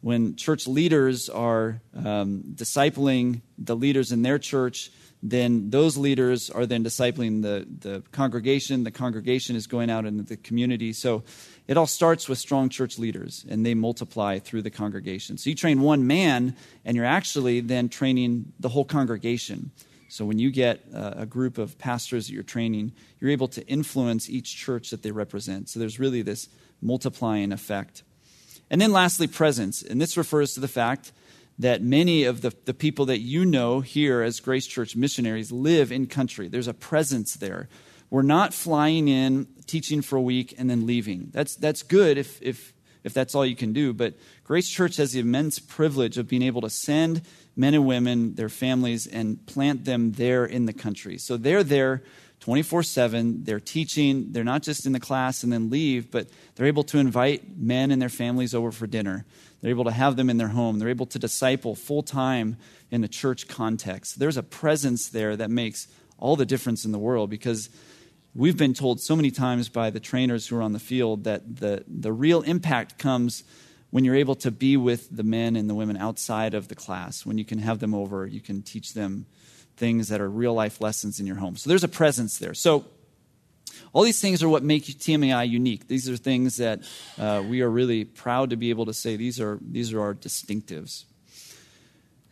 when 0.00 0.36
church 0.36 0.66
leaders 0.66 1.28
are 1.28 1.80
um, 1.94 2.42
discipling 2.54 3.42
the 3.58 3.76
leaders 3.76 4.12
in 4.12 4.22
their 4.22 4.38
church, 4.38 4.90
then 5.22 5.70
those 5.70 5.98
leaders 5.98 6.48
are 6.48 6.64
then 6.64 6.82
discipling 6.82 7.42
the, 7.42 7.66
the 7.80 8.02
congregation. 8.10 8.84
The 8.84 8.90
congregation 8.90 9.54
is 9.54 9.66
going 9.66 9.90
out 9.90 10.06
into 10.06 10.22
the 10.22 10.36
community. 10.36 10.92
So 10.92 11.24
it 11.68 11.76
all 11.76 11.86
starts 11.86 12.28
with 12.28 12.38
strong 12.38 12.70
church 12.70 12.98
leaders, 12.98 13.44
and 13.48 13.64
they 13.64 13.74
multiply 13.74 14.38
through 14.38 14.62
the 14.62 14.70
congregation. 14.70 15.36
So 15.36 15.50
you 15.50 15.56
train 15.56 15.82
one 15.82 16.06
man, 16.06 16.56
and 16.84 16.96
you're 16.96 17.04
actually 17.04 17.60
then 17.60 17.88
training 17.88 18.52
the 18.58 18.70
whole 18.70 18.84
congregation. 18.84 19.70
So 20.08 20.24
when 20.24 20.38
you 20.38 20.50
get 20.50 20.80
uh, 20.94 21.12
a 21.16 21.26
group 21.26 21.58
of 21.58 21.78
pastors 21.78 22.26
that 22.26 22.32
you're 22.32 22.42
training, 22.42 22.92
you're 23.20 23.30
able 23.30 23.48
to 23.48 23.66
influence 23.66 24.28
each 24.28 24.56
church 24.56 24.90
that 24.90 25.02
they 25.02 25.12
represent. 25.12 25.68
So 25.68 25.78
there's 25.78 26.00
really 26.00 26.22
this 26.22 26.48
multiplying 26.80 27.52
effect. 27.52 28.02
And 28.70 28.80
then 28.80 28.90
lastly, 28.90 29.26
presence. 29.26 29.82
And 29.82 30.00
this 30.00 30.16
refers 30.16 30.54
to 30.54 30.60
the 30.60 30.68
fact 30.68 31.12
that 31.60 31.82
many 31.82 32.24
of 32.24 32.40
the, 32.40 32.54
the 32.64 32.72
people 32.72 33.06
that 33.06 33.20
you 33.20 33.44
know 33.44 33.80
here 33.80 34.22
as 34.22 34.40
Grace 34.40 34.66
Church 34.66 34.96
missionaries 34.96 35.52
live 35.52 35.92
in 35.92 36.06
country. 36.06 36.48
There's 36.48 36.66
a 36.66 36.74
presence 36.74 37.34
there. 37.34 37.68
We're 38.08 38.22
not 38.22 38.54
flying 38.54 39.08
in, 39.08 39.46
teaching 39.66 40.00
for 40.00 40.16
a 40.16 40.22
week, 40.22 40.54
and 40.56 40.70
then 40.70 40.86
leaving. 40.86 41.28
That's, 41.32 41.54
that's 41.54 41.82
good 41.82 42.16
if, 42.16 42.40
if, 42.40 42.72
if 43.04 43.12
that's 43.12 43.34
all 43.34 43.44
you 43.44 43.56
can 43.56 43.74
do. 43.74 43.92
But 43.92 44.14
Grace 44.42 44.70
Church 44.70 44.96
has 44.96 45.12
the 45.12 45.20
immense 45.20 45.58
privilege 45.58 46.16
of 46.16 46.26
being 46.26 46.42
able 46.42 46.62
to 46.62 46.70
send 46.70 47.22
men 47.54 47.74
and 47.74 47.86
women, 47.86 48.36
their 48.36 48.48
families, 48.48 49.06
and 49.06 49.44
plant 49.46 49.84
them 49.84 50.12
there 50.12 50.46
in 50.46 50.64
the 50.64 50.72
country. 50.72 51.18
So 51.18 51.36
they're 51.36 51.62
there 51.62 52.02
24 52.40 52.82
7. 52.82 53.44
They're 53.44 53.60
teaching. 53.60 54.32
They're 54.32 54.44
not 54.44 54.62
just 54.62 54.86
in 54.86 54.92
the 54.92 55.00
class 55.00 55.42
and 55.42 55.52
then 55.52 55.68
leave, 55.68 56.10
but 56.10 56.28
they're 56.54 56.66
able 56.66 56.84
to 56.84 56.98
invite 56.98 57.58
men 57.58 57.90
and 57.90 58.00
their 58.00 58.08
families 58.08 58.54
over 58.54 58.72
for 58.72 58.86
dinner. 58.86 59.26
They're 59.60 59.70
able 59.70 59.84
to 59.84 59.90
have 59.90 60.16
them 60.16 60.30
in 60.30 60.38
their 60.38 60.48
home. 60.48 60.78
They're 60.78 60.88
able 60.88 61.06
to 61.06 61.18
disciple 61.18 61.74
full 61.74 62.02
time 62.02 62.56
in 62.90 63.04
a 63.04 63.08
church 63.08 63.48
context. 63.48 64.18
There's 64.18 64.36
a 64.36 64.42
presence 64.42 65.08
there 65.08 65.36
that 65.36 65.50
makes 65.50 65.88
all 66.18 66.36
the 66.36 66.46
difference 66.46 66.84
in 66.84 66.92
the 66.92 66.98
world 66.98 67.30
because 67.30 67.70
we've 68.34 68.56
been 68.56 68.74
told 68.74 69.00
so 69.00 69.16
many 69.16 69.30
times 69.30 69.68
by 69.68 69.90
the 69.90 70.00
trainers 70.00 70.46
who 70.46 70.56
are 70.56 70.62
on 70.62 70.72
the 70.72 70.78
field 70.78 71.24
that 71.24 71.56
the, 71.56 71.84
the 71.86 72.12
real 72.12 72.42
impact 72.42 72.98
comes 72.98 73.44
when 73.90 74.04
you're 74.04 74.16
able 74.16 74.36
to 74.36 74.50
be 74.50 74.76
with 74.76 75.08
the 75.14 75.24
men 75.24 75.56
and 75.56 75.68
the 75.68 75.74
women 75.74 75.96
outside 75.96 76.54
of 76.54 76.68
the 76.68 76.74
class, 76.74 77.26
when 77.26 77.38
you 77.38 77.44
can 77.44 77.58
have 77.58 77.80
them 77.80 77.92
over, 77.92 78.26
you 78.26 78.40
can 78.40 78.62
teach 78.62 78.94
them 78.94 79.26
things 79.76 80.08
that 80.08 80.20
are 80.20 80.30
real 80.30 80.54
life 80.54 80.80
lessons 80.80 81.18
in 81.18 81.26
your 81.26 81.36
home. 81.36 81.56
So 81.56 81.68
there's 81.68 81.84
a 81.84 81.88
presence 81.88 82.38
there. 82.38 82.54
So 82.54 82.84
all 83.92 84.02
these 84.02 84.20
things 84.20 84.42
are 84.42 84.48
what 84.48 84.62
make 84.62 84.84
TMAI 84.84 85.48
unique. 85.48 85.88
These 85.88 86.08
are 86.08 86.16
things 86.16 86.56
that 86.58 86.80
uh, 87.18 87.42
we 87.46 87.60
are 87.62 87.70
really 87.70 88.04
proud 88.04 88.50
to 88.50 88.56
be 88.56 88.70
able 88.70 88.86
to 88.86 88.94
say 88.94 89.16
these 89.16 89.40
are, 89.40 89.58
these 89.60 89.92
are 89.92 90.00
our 90.00 90.14
distinctives. 90.14 91.04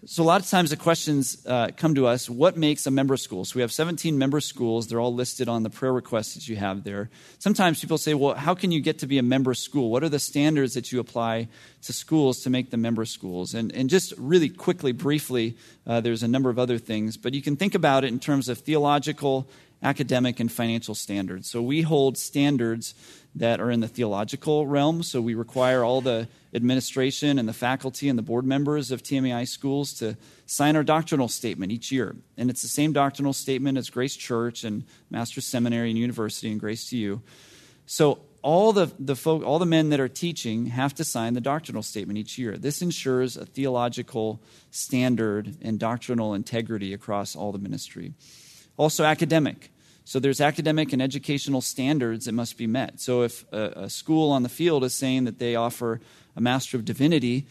So, 0.06 0.22
a 0.22 0.24
lot 0.24 0.40
of 0.40 0.48
times 0.48 0.70
the 0.70 0.76
questions 0.76 1.44
uh, 1.44 1.70
come 1.76 1.96
to 1.96 2.06
us 2.06 2.30
what 2.30 2.56
makes 2.56 2.86
a 2.86 2.90
member 2.90 3.16
school? 3.16 3.44
So, 3.44 3.56
we 3.56 3.62
have 3.62 3.72
17 3.72 4.16
member 4.16 4.40
schools. 4.40 4.86
They're 4.86 5.00
all 5.00 5.12
listed 5.12 5.48
on 5.48 5.64
the 5.64 5.70
prayer 5.70 5.92
requests 5.92 6.34
that 6.34 6.46
you 6.46 6.54
have 6.54 6.84
there. 6.84 7.10
Sometimes 7.40 7.80
people 7.80 7.98
say, 7.98 8.14
well, 8.14 8.34
how 8.34 8.54
can 8.54 8.70
you 8.70 8.80
get 8.80 9.00
to 9.00 9.08
be 9.08 9.18
a 9.18 9.24
member 9.24 9.54
school? 9.54 9.90
What 9.90 10.04
are 10.04 10.08
the 10.08 10.20
standards 10.20 10.74
that 10.74 10.92
you 10.92 11.00
apply 11.00 11.48
to 11.82 11.92
schools 11.92 12.42
to 12.42 12.50
make 12.50 12.70
them 12.70 12.80
member 12.80 13.04
schools? 13.04 13.54
And, 13.54 13.72
and 13.74 13.90
just 13.90 14.14
really 14.16 14.48
quickly, 14.48 14.92
briefly, 14.92 15.56
uh, 15.84 16.00
there's 16.00 16.22
a 16.22 16.28
number 16.28 16.48
of 16.48 16.60
other 16.60 16.78
things, 16.78 17.16
but 17.16 17.34
you 17.34 17.42
can 17.42 17.56
think 17.56 17.74
about 17.74 18.04
it 18.04 18.08
in 18.08 18.20
terms 18.20 18.48
of 18.48 18.58
theological 18.58 19.48
academic 19.82 20.40
and 20.40 20.50
financial 20.50 20.94
standards. 20.94 21.48
So 21.48 21.62
we 21.62 21.82
hold 21.82 22.18
standards 22.18 22.94
that 23.34 23.60
are 23.60 23.70
in 23.70 23.80
the 23.80 23.88
theological 23.88 24.66
realm. 24.66 25.02
So 25.02 25.20
we 25.20 25.34
require 25.34 25.84
all 25.84 26.00
the 26.00 26.28
administration 26.52 27.38
and 27.38 27.48
the 27.48 27.52
faculty 27.52 28.08
and 28.08 28.18
the 28.18 28.22
board 28.22 28.44
members 28.44 28.90
of 28.90 29.02
TMAI 29.02 29.46
schools 29.46 29.92
to 29.94 30.16
sign 30.46 30.76
our 30.76 30.82
doctrinal 30.82 31.28
statement 31.28 31.70
each 31.70 31.92
year. 31.92 32.16
And 32.36 32.50
it's 32.50 32.62
the 32.62 32.68
same 32.68 32.92
doctrinal 32.92 33.32
statement 33.32 33.78
as 33.78 33.90
Grace 33.90 34.16
Church 34.16 34.64
and 34.64 34.84
Master's 35.10 35.46
Seminary 35.46 35.90
and 35.90 35.98
University 35.98 36.50
and 36.50 36.58
Grace 36.58 36.88
to 36.90 36.96
You. 36.96 37.22
So 37.86 38.20
all 38.42 38.72
the, 38.72 38.90
the 38.98 39.16
folk, 39.16 39.44
all 39.44 39.58
the 39.58 39.66
men 39.66 39.90
that 39.90 40.00
are 40.00 40.08
teaching 40.08 40.66
have 40.66 40.94
to 40.94 41.04
sign 41.04 41.34
the 41.34 41.40
doctrinal 41.40 41.82
statement 41.82 42.18
each 42.18 42.38
year. 42.38 42.56
This 42.56 42.82
ensures 42.82 43.36
a 43.36 43.44
theological 43.44 44.40
standard 44.70 45.56
and 45.62 45.78
doctrinal 45.78 46.34
integrity 46.34 46.92
across 46.92 47.36
all 47.36 47.52
the 47.52 47.58
ministry. 47.58 48.14
Also, 48.78 49.04
academic. 49.04 49.70
So 50.04 50.18
there's 50.18 50.40
academic 50.40 50.94
and 50.94 51.02
educational 51.02 51.60
standards 51.60 52.24
that 52.24 52.32
must 52.32 52.56
be 52.56 52.66
met. 52.66 52.98
So 52.98 53.24
if 53.24 53.44
a, 53.52 53.82
a 53.84 53.90
school 53.90 54.30
on 54.30 54.42
the 54.42 54.48
field 54.48 54.82
is 54.82 54.94
saying 54.94 55.24
that 55.24 55.38
they 55.38 55.54
offer 55.54 56.00
a 56.34 56.40
Master 56.40 56.78
of 56.78 56.86
Divinity, 56.86 57.46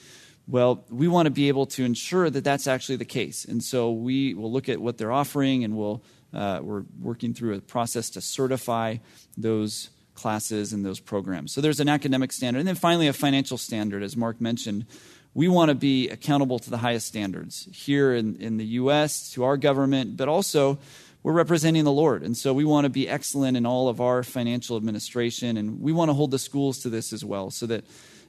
well, 0.48 0.84
we 0.90 1.08
want 1.08 1.28
to 1.28 1.30
be 1.30 1.50
able 1.50 1.68
to 1.68 1.86
ensure 1.86 2.32
that 2.32 2.44
that's 2.44 2.66
actually 2.66 2.96
the 2.96 3.06
case. 3.06 3.46
And 3.46 3.64
so 3.64 3.92
we 3.92 4.34
will 4.34 4.52
look 4.52 4.70
at 4.70 4.82
what 4.82 4.98
they're 4.98 5.12
offering 5.12 5.64
and 5.66 5.78
we'll, 5.78 6.02
uh, 6.34 6.62
we're 6.64 6.86
working 7.00 7.36
through 7.36 7.56
a 7.56 7.62
process 7.62 8.10
to 8.12 8.22
certify 8.22 8.98
those 9.38 9.92
classes 10.16 10.74
and 10.74 10.84
those 10.84 11.00
programs. 11.00 11.52
So 11.52 11.62
there's 11.62 11.80
an 11.80 11.90
academic 11.90 12.32
standard. 12.32 12.60
And 12.60 12.68
then 12.68 12.76
finally, 12.76 13.08
a 13.08 13.14
financial 13.14 13.60
standard, 13.60 14.02
as 14.02 14.18
Mark 14.18 14.42
mentioned. 14.42 14.88
We 15.34 15.48
want 15.48 15.70
to 15.70 15.76
be 15.76 16.10
accountable 16.10 16.58
to 16.58 16.72
the 16.72 16.78
highest 16.78 17.06
standards 17.06 17.68
here 17.72 18.16
in, 18.16 18.38
in 18.38 18.58
the 18.58 18.66
U.S., 18.66 19.32
to 19.34 19.44
our 19.44 19.56
government, 19.56 20.18
but 20.18 20.28
also 20.28 20.80
we're 21.28 21.34
representing 21.34 21.84
the 21.84 21.92
Lord. 21.92 22.24
And 22.24 22.38
so 22.38 22.54
we 22.54 22.64
want 22.64 22.86
to 22.86 22.90
be 22.90 23.10
excellent 23.10 23.58
in 23.58 23.66
all 23.66 23.90
of 23.90 24.00
our 24.00 24.24
financial 24.24 24.78
administration. 24.78 25.58
And 25.58 25.82
we 25.82 25.92
want 25.92 26.08
to 26.08 26.14
hold 26.14 26.32
the 26.32 26.40
schools 26.40 26.80
to 26.84 26.90
this 26.90 27.12
as 27.12 27.26
well 27.26 27.52
so 27.52 27.66
that 27.66 27.84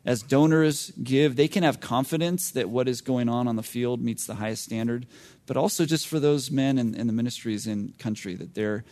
as 0.04 0.20
donors 0.20 0.90
give, 1.00 1.37
they 1.37 1.46
can 1.46 1.62
have 1.62 1.78
confidence 1.78 2.50
that 2.50 2.68
what 2.68 2.88
is 2.88 3.00
going 3.00 3.28
on 3.28 3.46
on 3.46 3.54
the 3.54 3.62
field 3.62 4.02
meets 4.02 4.26
the 4.26 4.34
highest 4.34 4.64
standard, 4.64 5.06
but 5.46 5.56
also 5.56 5.84
just 5.84 6.08
for 6.08 6.18
those 6.18 6.50
men 6.50 6.76
and, 6.76 6.96
the 6.96 7.12
ministries 7.12 7.68
in 7.68 7.94
country 8.00 8.34
that 8.34 8.56
they're 8.56 8.84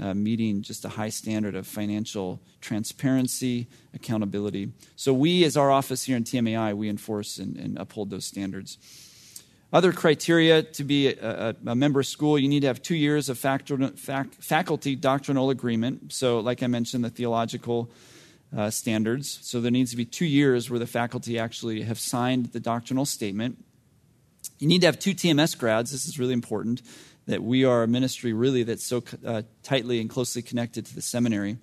uh, 0.00 0.12
meeting 0.12 0.62
just 0.62 0.84
a 0.84 0.88
high 0.88 1.10
standard 1.10 1.54
of 1.54 1.64
financial 1.64 2.40
transparency, 2.60 3.68
accountability. 3.94 4.72
So, 4.96 5.14
we, 5.14 5.44
as 5.44 5.56
our 5.56 5.70
office 5.70 6.02
here 6.02 6.16
in 6.16 6.24
TMAI, 6.24 6.74
we 6.74 6.88
enforce 6.88 7.38
and, 7.38 7.56
and 7.56 7.78
uphold 7.78 8.10
those 8.10 8.24
standards. 8.24 8.78
Other 9.72 9.92
criteria 9.92 10.62
to 10.62 10.84
be 10.84 11.08
a, 11.08 11.56
a, 11.64 11.74
member 11.74 12.02
school, 12.02 12.38
you 12.38 12.46
need 12.46 12.60
to 12.60 12.66
have 12.66 12.82
two 12.82 12.94
years 12.94 13.30
of 13.30 13.38
faculty 13.38 14.96
doctrinal 14.96 15.48
agreement. 15.48 16.12
So, 16.12 16.40
like 16.40 16.62
I 16.62 16.66
mentioned, 16.66 17.04
the 17.04 17.10
theological 17.10 17.90
uh, 18.54 18.68
standards. 18.68 19.38
So, 19.40 19.62
there 19.62 19.70
needs 19.70 19.90
to 19.92 19.96
be 19.96 20.04
two 20.04 20.26
years 20.26 20.68
where 20.68 20.78
the 20.78 20.86
faculty 20.86 21.38
actually 21.38 21.82
have 21.82 21.98
signed 21.98 22.52
the 22.52 22.60
doctrinal 22.60 23.06
statement. 23.06 23.64
You 24.58 24.68
need 24.68 24.82
to 24.82 24.88
have 24.88 24.98
two 24.98 25.14
TMS 25.14 25.56
grads. 25.56 25.90
This 25.90 26.04
is 26.04 26.18
really 26.18 26.34
important 26.34 26.82
that 27.26 27.42
we 27.42 27.64
are 27.64 27.82
a 27.82 27.88
ministry 27.88 28.34
really 28.34 28.64
that's 28.64 28.84
so 28.84 29.02
uh, 29.24 29.42
tightly 29.62 30.00
and 30.00 30.10
closely 30.10 30.42
connected 30.42 30.84
to 30.86 30.94
the 30.94 31.00
seminary 31.00 31.56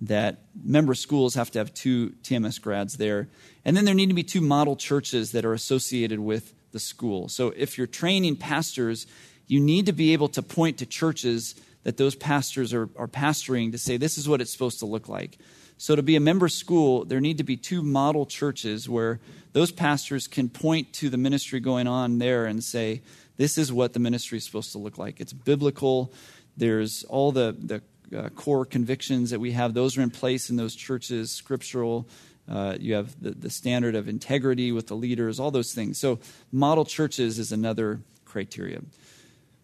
that 0.00 0.38
member 0.62 0.94
schools 0.94 1.34
have 1.34 1.50
to 1.50 1.58
have 1.58 1.74
two 1.74 2.10
TMS 2.22 2.60
grads 2.60 2.96
there. 2.96 3.28
And 3.64 3.76
then 3.76 3.84
there 3.84 3.94
need 3.94 4.08
to 4.08 4.14
be 4.14 4.22
two 4.22 4.40
model 4.40 4.76
churches 4.76 5.32
that 5.32 5.44
are 5.44 5.52
associated 5.52 6.20
with 6.20 6.54
the 6.74 6.78
school. 6.78 7.30
So 7.30 7.54
if 7.56 7.78
you're 7.78 7.86
training 7.86 8.36
pastors, 8.36 9.06
you 9.46 9.60
need 9.60 9.86
to 9.86 9.92
be 9.92 10.12
able 10.12 10.28
to 10.28 10.42
point 10.42 10.78
to 10.78 10.86
churches 10.86 11.54
that 11.84 11.96
those 11.96 12.14
pastors 12.14 12.74
are, 12.74 12.90
are 12.96 13.08
pastoring 13.08 13.72
to 13.72 13.78
say, 13.78 13.96
this 13.96 14.18
is 14.18 14.28
what 14.28 14.42
it's 14.42 14.52
supposed 14.52 14.80
to 14.80 14.86
look 14.86 15.08
like. 15.08 15.38
So 15.78 15.96
to 15.96 16.02
be 16.02 16.16
a 16.16 16.20
member 16.20 16.48
school, 16.48 17.04
there 17.04 17.20
need 17.20 17.38
to 17.38 17.44
be 17.44 17.56
two 17.56 17.82
model 17.82 18.26
churches 18.26 18.88
where 18.88 19.20
those 19.52 19.72
pastors 19.72 20.26
can 20.26 20.48
point 20.48 20.92
to 20.94 21.08
the 21.08 21.16
ministry 21.16 21.60
going 21.60 21.86
on 21.86 22.18
there 22.18 22.44
and 22.44 22.62
say, 22.62 23.02
this 23.36 23.56
is 23.56 23.72
what 23.72 23.92
the 23.92 24.00
ministry 24.00 24.38
is 24.38 24.44
supposed 24.44 24.72
to 24.72 24.78
look 24.78 24.98
like. 24.98 25.20
It's 25.20 25.32
biblical. 25.32 26.12
There's 26.56 27.04
all 27.04 27.32
the, 27.32 27.56
the 27.58 27.82
uh, 28.16 28.28
core 28.30 28.64
convictions 28.64 29.30
that 29.30 29.40
we 29.40 29.52
have, 29.52 29.74
those 29.74 29.98
are 29.98 30.02
in 30.02 30.10
place 30.10 30.50
in 30.50 30.56
those 30.56 30.74
churches, 30.74 31.32
scriptural. 31.32 32.06
Uh, 32.48 32.76
you 32.78 32.94
have 32.94 33.20
the, 33.22 33.30
the 33.30 33.50
standard 33.50 33.94
of 33.94 34.08
integrity 34.08 34.70
with 34.70 34.88
the 34.88 34.94
leaders, 34.94 35.40
all 35.40 35.50
those 35.50 35.72
things. 35.72 35.98
So, 35.98 36.18
model 36.52 36.84
churches 36.84 37.38
is 37.38 37.52
another 37.52 38.00
criteria. 38.24 38.82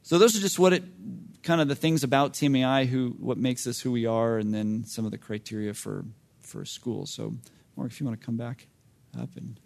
So, 0.03 0.19
those 0.19 0.37
are 0.37 0.41
just 0.41 0.59
what 0.59 0.73
it 0.73 0.85
kind 1.43 1.61
of 1.61 1.69
the 1.69 1.75
things 1.75 2.03
about 2.05 2.33
TMAI, 2.33 2.87
who 2.87 3.17
what 3.19 3.37
makes 3.37 3.67
us 3.67 3.81
who 3.81 3.93
we 3.93 4.07
are, 4.07 4.39
and 4.39 4.55
then 4.55 4.85
some 4.85 5.05
of 5.05 5.11
the 5.11 5.19
criteria 5.19 5.75
for 5.75 6.05
for 6.41 6.65
school. 6.65 7.05
So, 7.05 7.35
Mark, 7.77 7.91
if 7.91 8.01
you 8.01 8.07
want 8.07 8.19
to 8.19 8.25
come 8.25 8.37
back 8.37 8.67
up 9.21 9.31
and. 9.37 9.59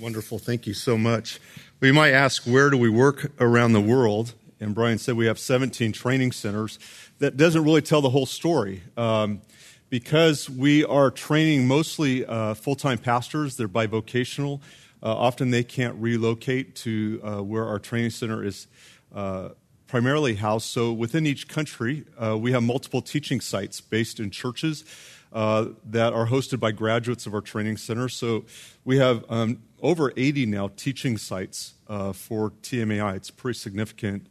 Wonderful. 0.00 0.40
Thank 0.40 0.66
you 0.66 0.74
so 0.74 0.98
much. 0.98 1.40
We 1.78 1.92
might 1.92 2.10
ask, 2.10 2.44
where 2.44 2.68
do 2.68 2.76
we 2.76 2.88
work 2.88 3.30
around 3.40 3.74
the 3.74 3.80
world? 3.80 4.34
And 4.58 4.74
Brian 4.74 4.98
said 4.98 5.16
we 5.16 5.26
have 5.26 5.38
17 5.38 5.92
training 5.92 6.32
centers. 6.32 6.78
That 7.18 7.36
doesn't 7.36 7.62
really 7.62 7.82
tell 7.82 8.00
the 8.00 8.10
whole 8.10 8.26
story. 8.26 8.82
Um, 8.96 9.40
because 9.88 10.50
we 10.50 10.84
are 10.84 11.08
training 11.08 11.68
mostly 11.68 12.26
uh, 12.26 12.54
full 12.54 12.74
time 12.74 12.98
pastors, 12.98 13.56
they're 13.56 13.68
bivocational. 13.68 14.60
Uh, 15.00 15.14
often 15.14 15.50
they 15.50 15.62
can't 15.62 15.94
relocate 15.96 16.74
to 16.74 17.20
uh, 17.22 17.42
where 17.42 17.64
our 17.64 17.78
training 17.78 18.10
center 18.10 18.42
is 18.42 18.66
uh, 19.14 19.50
primarily 19.86 20.34
housed. 20.34 20.66
So 20.66 20.92
within 20.92 21.26
each 21.26 21.46
country, 21.46 22.04
uh, 22.18 22.36
we 22.36 22.50
have 22.50 22.64
multiple 22.64 23.02
teaching 23.02 23.40
sites 23.40 23.80
based 23.80 24.18
in 24.18 24.30
churches 24.30 24.84
uh, 25.32 25.66
that 25.84 26.12
are 26.12 26.26
hosted 26.26 26.58
by 26.58 26.72
graduates 26.72 27.26
of 27.26 27.34
our 27.34 27.42
training 27.42 27.76
center. 27.76 28.08
So 28.08 28.46
we 28.84 28.98
have 28.98 29.24
um, 29.28 29.62
over 29.80 30.12
80 30.16 30.46
now 30.46 30.70
teaching 30.74 31.18
sites 31.18 31.74
for 31.86 32.50
TMAI. 32.50 33.14
It's 33.14 33.30
pretty 33.30 33.58
significant 33.58 34.26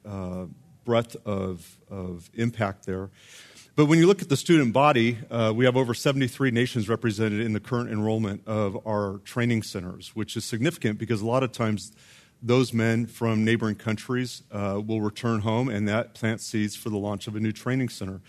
breadth 0.84 1.15
of, 1.26 1.78
of 1.89 2.30
impact 2.34 2.86
there. 2.86 3.10
But 3.76 3.86
when 3.86 3.98
you 3.98 4.06
look 4.06 4.22
at 4.22 4.30
the 4.30 4.38
student 4.38 4.72
body, 4.72 5.17
uh, 5.32 5.52
we 5.56 5.65
have 5.65 5.76
over 5.76 5.96
73 5.96 6.52
nations 6.52 6.88
represented 6.88 7.41
in 7.41 7.54
the 7.54 7.60
current 7.60 7.89
enrollment 7.89 8.48
of 8.48 8.86
our 8.86 9.19
training 9.26 9.63
centers, 9.63 10.15
which 10.15 10.38
is 10.38 10.46
significant 10.46 11.00
because 11.00 11.22
a 11.22 11.26
lot 11.26 11.41
of 11.41 11.52
times 11.52 11.91
those 12.43 12.74
men 12.74 13.08
from 13.08 13.43
neighboring 13.43 13.76
countries 13.76 14.43
uh, 14.52 14.80
will 14.86 15.02
return 15.02 15.39
home, 15.39 15.69
and 15.69 15.88
that 15.88 16.13
plants 16.13 16.46
seeds 16.46 16.76
for 16.76 16.89
the 16.89 16.98
launch 16.98 17.26
of 17.26 17.36
a 17.36 17.39
new 17.39 17.52
training 17.52 17.89
center, 17.89 18.22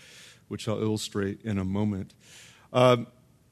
which 0.47 0.67
I'll 0.67 0.81
illustrate 0.81 1.41
in 1.43 1.59
a 1.59 1.65
moment. 1.65 2.13
Uh, 2.73 2.97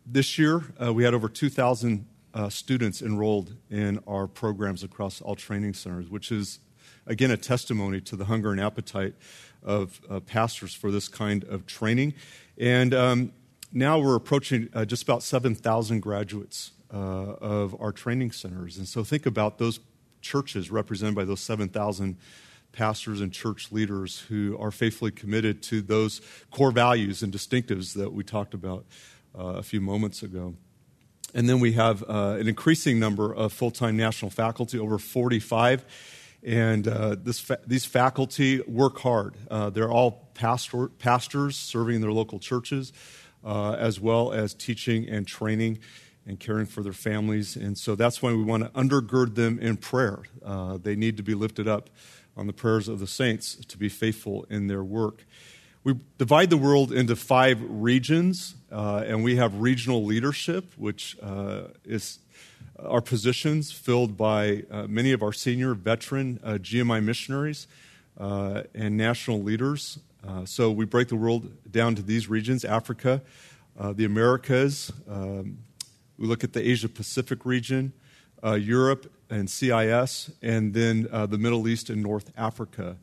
this 0.05 0.39
year, 0.39 0.63
uh, 0.83 0.93
we 0.93 1.03
had 1.03 1.13
over 1.13 1.29
2,000 1.29 2.07
uh, 2.33 2.49
students 2.49 3.01
enrolled 3.01 3.55
in 3.69 3.99
our 4.07 4.25
programs 4.25 4.83
across 4.83 5.21
all 5.21 5.35
training 5.35 5.73
centers, 5.73 6.09
which 6.09 6.31
is, 6.31 6.59
again, 7.05 7.31
a 7.31 7.37
testimony 7.37 8.01
to 8.01 8.15
the 8.15 8.25
hunger 8.25 8.51
and 8.51 8.59
appetite 8.59 9.13
of 9.63 10.01
uh, 10.09 10.19
pastors 10.19 10.73
for 10.73 10.91
this 10.91 11.07
kind 11.07 11.43
of 11.45 11.65
training. 11.65 12.13
And 12.57 12.93
um, 12.93 13.31
now 13.71 13.99
we're 13.99 14.15
approaching 14.15 14.69
uh, 14.73 14.85
just 14.85 15.03
about 15.03 15.23
7,000 15.23 16.01
graduates 16.01 16.71
uh, 16.93 16.97
of 16.97 17.79
our 17.81 17.91
training 17.91 18.31
centers. 18.31 18.77
And 18.77 18.87
so 18.87 19.03
think 19.03 19.25
about 19.25 19.57
those 19.57 19.79
churches 20.21 20.71
represented 20.71 21.15
by 21.15 21.25
those 21.25 21.41
7,000 21.41 22.17
pastors 22.71 23.21
and 23.21 23.31
church 23.31 23.71
leaders 23.71 24.19
who 24.19 24.57
are 24.59 24.71
faithfully 24.71 25.11
committed 25.11 25.61
to 25.63 25.81
those 25.81 26.21
core 26.51 26.71
values 26.71 27.23
and 27.23 27.31
distinctives 27.31 27.93
that 27.93 28.11
we 28.13 28.23
talked 28.23 28.53
about 28.53 28.85
uh, 29.37 29.43
a 29.43 29.63
few 29.63 29.79
moments 29.79 30.23
ago. 30.23 30.55
And 31.33 31.49
then 31.49 31.59
we 31.59 31.73
have 31.73 32.03
uh, 32.03 32.37
an 32.39 32.47
increasing 32.47 32.99
number 32.99 33.33
of 33.33 33.53
full 33.53 33.71
time 33.71 33.97
national 33.97 34.29
faculty, 34.29 34.77
over 34.77 34.99
45. 34.99 35.85
And 36.45 36.87
uh, 36.87 37.15
fa- 37.33 37.59
these 37.65 37.85
faculty 37.85 38.61
work 38.61 38.99
hard. 38.99 39.35
Uh, 39.49 39.69
they're 39.69 39.91
all 39.91 40.29
pastor- 40.33 40.89
pastors 40.89 41.55
serving 41.55 42.01
their 42.01 42.11
local 42.11 42.39
churches, 42.39 42.91
uh, 43.43 43.73
as 43.73 43.99
well 43.99 44.33
as 44.33 44.53
teaching 44.53 45.07
and 45.07 45.25
training 45.25 45.79
and 46.25 46.39
caring 46.39 46.65
for 46.65 46.83
their 46.83 46.93
families. 46.93 47.55
And 47.55 47.77
so 47.77 47.95
that's 47.95 48.21
why 48.21 48.33
we 48.33 48.43
want 48.43 48.63
to 48.63 48.69
undergird 48.69 49.35
them 49.35 49.59
in 49.59 49.77
prayer. 49.77 50.23
Uh, 50.43 50.77
they 50.77 50.95
need 50.95 51.17
to 51.17 51.23
be 51.23 51.33
lifted 51.33 51.67
up 51.67 51.89
on 52.35 52.47
the 52.47 52.53
prayers 52.53 52.87
of 52.87 52.99
the 52.99 53.07
saints 53.07 53.55
to 53.67 53.77
be 53.77 53.89
faithful 53.89 54.45
in 54.49 54.67
their 54.67 54.83
work. 54.83 55.25
We 55.83 55.95
divide 56.17 56.49
the 56.49 56.57
world 56.57 56.93
into 56.93 57.15
five 57.15 57.59
regions, 57.61 58.55
uh, 58.71 59.03
and 59.05 59.21
we 59.21 59.35
have 59.35 59.59
regional 59.59 60.05
leadership, 60.05 60.73
which 60.77 61.17
uh, 61.21 61.63
is 61.83 62.19
our 62.85 63.01
positions 63.01 63.71
filled 63.71 64.17
by 64.17 64.63
uh, 64.69 64.87
many 64.87 65.11
of 65.11 65.23
our 65.23 65.33
senior 65.33 65.73
veteran 65.73 66.39
uh, 66.43 66.53
GMI 66.53 67.03
missionaries 67.03 67.67
uh, 68.19 68.63
and 68.73 68.97
national 68.97 69.41
leaders. 69.41 69.99
So 70.45 70.71
we 70.71 70.85
break 70.85 71.09
the 71.09 71.17
world 71.17 71.51
down 71.69 71.95
to 71.95 72.01
these 72.01 72.29
regions 72.29 72.63
Africa, 72.63 73.21
the 73.77 74.05
Americas, 74.05 74.91
um, 75.09 75.57
we 76.17 76.27
look 76.27 76.45
at 76.45 76.53
the 76.53 76.65
Asia 76.65 76.87
Pacific 76.87 77.45
region, 77.45 77.91
Europe 78.43 79.11
and 79.29 79.49
CIS, 79.49 80.31
and 80.41 80.73
then 80.73 81.09
the 81.11 81.37
Middle 81.37 81.67
East 81.67 81.89
and 81.89 82.01
North 82.01 82.31
Africa. 82.37 82.95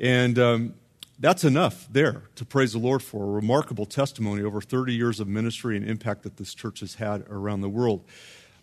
And 0.00 0.38
um, 0.38 0.74
that's 1.18 1.44
enough 1.44 1.86
there 1.90 2.22
to 2.36 2.44
praise 2.44 2.72
the 2.72 2.78
Lord 2.78 3.02
for 3.02 3.24
a 3.24 3.30
remarkable 3.30 3.86
testimony 3.86 4.42
over 4.42 4.60
30 4.60 4.94
years 4.94 5.20
of 5.20 5.28
ministry 5.28 5.76
and 5.76 5.88
impact 5.88 6.22
that 6.22 6.36
this 6.36 6.54
church 6.54 6.80
has 6.80 6.94
had 6.94 7.24
around 7.30 7.62
the 7.62 7.68
world. 7.68 8.04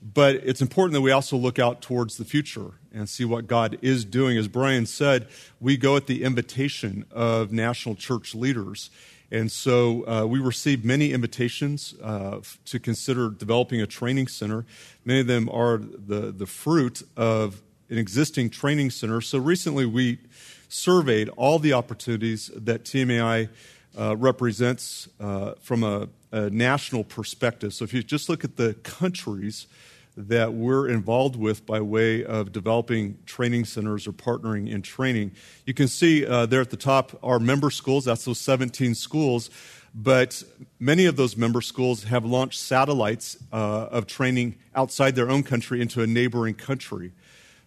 But 0.03 0.35
it's 0.35 0.61
important 0.61 0.93
that 0.93 1.01
we 1.01 1.11
also 1.11 1.37
look 1.37 1.59
out 1.59 1.81
towards 1.81 2.17
the 2.17 2.25
future 2.25 2.71
and 2.93 3.07
see 3.07 3.23
what 3.23 3.47
God 3.47 3.77
is 3.81 4.03
doing. 4.03 4.37
As 4.37 4.49
Brian 4.49 4.85
said, 4.85 5.27
we 5.61 5.77
go 5.77 5.95
at 5.95 6.07
the 6.07 6.23
invitation 6.23 7.05
of 7.09 7.53
national 7.53 7.95
church 7.95 8.35
leaders. 8.35 8.89
And 9.31 9.49
so 9.51 10.05
uh, 10.07 10.25
we 10.25 10.39
received 10.39 10.83
many 10.83 11.13
invitations 11.13 11.95
uh, 12.03 12.41
to 12.65 12.79
consider 12.79 13.29
developing 13.29 13.81
a 13.81 13.87
training 13.87 14.27
center. 14.27 14.65
Many 15.05 15.21
of 15.21 15.27
them 15.27 15.49
are 15.49 15.77
the, 15.77 16.31
the 16.31 16.45
fruit 16.45 17.01
of 17.15 17.61
an 17.89 17.97
existing 17.97 18.49
training 18.49 18.89
center. 18.89 19.21
So 19.21 19.37
recently 19.37 19.85
we 19.85 20.19
surveyed 20.67 21.29
all 21.29 21.59
the 21.59 21.73
opportunities 21.73 22.51
that 22.55 22.83
TMAI 22.83 23.49
uh, 23.97 24.17
represents 24.17 25.07
uh, 25.19 25.53
from 25.61 25.83
a, 25.83 26.09
a, 26.31 26.49
national 26.49 27.03
perspective. 27.03 27.73
So 27.73 27.85
if 27.85 27.93
you 27.93 28.01
just 28.01 28.27
look 28.27 28.43
at 28.43 28.57
the 28.57 28.73
countries 28.73 29.67
that 30.15 30.53
we're 30.53 30.87
involved 30.87 31.35
with 31.35 31.65
by 31.65 31.81
way 31.81 32.23
of 32.23 32.51
developing 32.51 33.17
training 33.25 33.65
centers 33.65 34.07
or 34.07 34.11
partnering 34.11 34.69
in 34.69 34.81
training. 34.81 35.31
You 35.65 35.73
can 35.73 35.87
see 35.87 36.25
uh, 36.25 36.45
there 36.45 36.61
at 36.61 36.69
the 36.69 36.77
top 36.77 37.17
our 37.23 37.39
member 37.39 37.71
schools, 37.71 38.05
that's 38.05 38.25
those 38.25 38.39
17 38.39 38.95
schools, 38.95 39.49
but 39.95 40.43
many 40.79 41.05
of 41.05 41.15
those 41.15 41.37
member 41.37 41.61
schools 41.61 42.03
have 42.05 42.25
launched 42.25 42.59
satellites 42.59 43.37
uh, 43.51 43.87
of 43.91 44.07
training 44.07 44.55
outside 44.75 45.15
their 45.15 45.29
own 45.29 45.43
country 45.43 45.81
into 45.81 46.01
a 46.01 46.07
neighboring 46.07 46.55
country. 46.55 47.11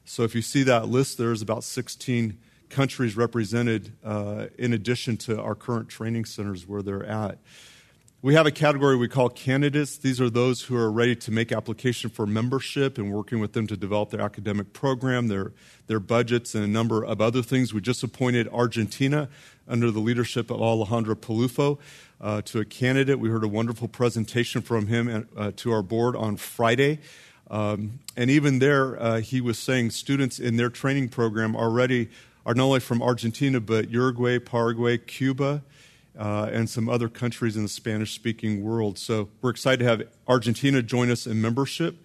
So 0.04 0.22
if 0.22 0.34
you 0.34 0.42
see 0.42 0.62
that 0.64 0.88
list, 0.88 1.18
there's 1.18 1.42
about 1.42 1.64
16 1.64 2.38
countries 2.68 3.16
represented 3.16 3.92
uh, 4.04 4.46
in 4.58 4.72
addition 4.72 5.16
to 5.16 5.40
our 5.40 5.54
current 5.54 5.88
training 5.88 6.24
centers 6.24 6.66
where 6.66 6.82
they're 6.82 7.06
at. 7.06 7.38
We 8.26 8.34
have 8.34 8.44
a 8.44 8.50
category 8.50 8.96
we 8.96 9.06
call 9.06 9.28
candidates. 9.28 9.98
These 9.98 10.20
are 10.20 10.28
those 10.28 10.62
who 10.62 10.74
are 10.74 10.90
ready 10.90 11.14
to 11.14 11.30
make 11.30 11.52
application 11.52 12.10
for 12.10 12.26
membership 12.26 12.98
and 12.98 13.12
working 13.12 13.38
with 13.38 13.52
them 13.52 13.68
to 13.68 13.76
develop 13.76 14.10
their 14.10 14.20
academic 14.20 14.72
program, 14.72 15.28
their, 15.28 15.52
their 15.86 16.00
budgets, 16.00 16.52
and 16.52 16.64
a 16.64 16.66
number 16.66 17.04
of 17.04 17.20
other 17.20 17.40
things. 17.40 17.72
We 17.72 17.80
just 17.80 18.02
appointed 18.02 18.48
Argentina 18.48 19.28
under 19.68 19.92
the 19.92 20.00
leadership 20.00 20.50
of 20.50 20.60
Alejandro 20.60 21.14
Palufo 21.14 21.78
uh, 22.20 22.42
to 22.46 22.58
a 22.58 22.64
candidate. 22.64 23.20
We 23.20 23.28
heard 23.28 23.44
a 23.44 23.48
wonderful 23.48 23.86
presentation 23.86 24.60
from 24.60 24.88
him 24.88 25.28
uh, 25.36 25.52
to 25.58 25.70
our 25.70 25.82
board 25.82 26.16
on 26.16 26.36
Friday. 26.36 26.98
Um, 27.48 28.00
and 28.16 28.28
even 28.28 28.58
there, 28.58 29.00
uh, 29.00 29.20
he 29.20 29.40
was 29.40 29.56
saying 29.56 29.92
students 29.92 30.40
in 30.40 30.56
their 30.56 30.68
training 30.68 31.10
program 31.10 31.54
already 31.54 32.10
are 32.44 32.54
not 32.54 32.64
only 32.64 32.80
from 32.80 33.02
Argentina, 33.02 33.60
but 33.60 33.88
Uruguay, 33.88 34.40
Paraguay, 34.40 34.98
Cuba, 34.98 35.62
uh, 36.18 36.50
and 36.52 36.68
some 36.68 36.88
other 36.88 37.08
countries 37.08 37.56
in 37.56 37.62
the 37.62 37.68
Spanish 37.68 38.14
speaking 38.14 38.62
world. 38.62 38.98
So 38.98 39.28
we're 39.42 39.50
excited 39.50 39.80
to 39.80 39.84
have 39.84 40.02
Argentina 40.26 40.82
join 40.82 41.10
us 41.10 41.26
in 41.26 41.40
membership. 41.40 41.96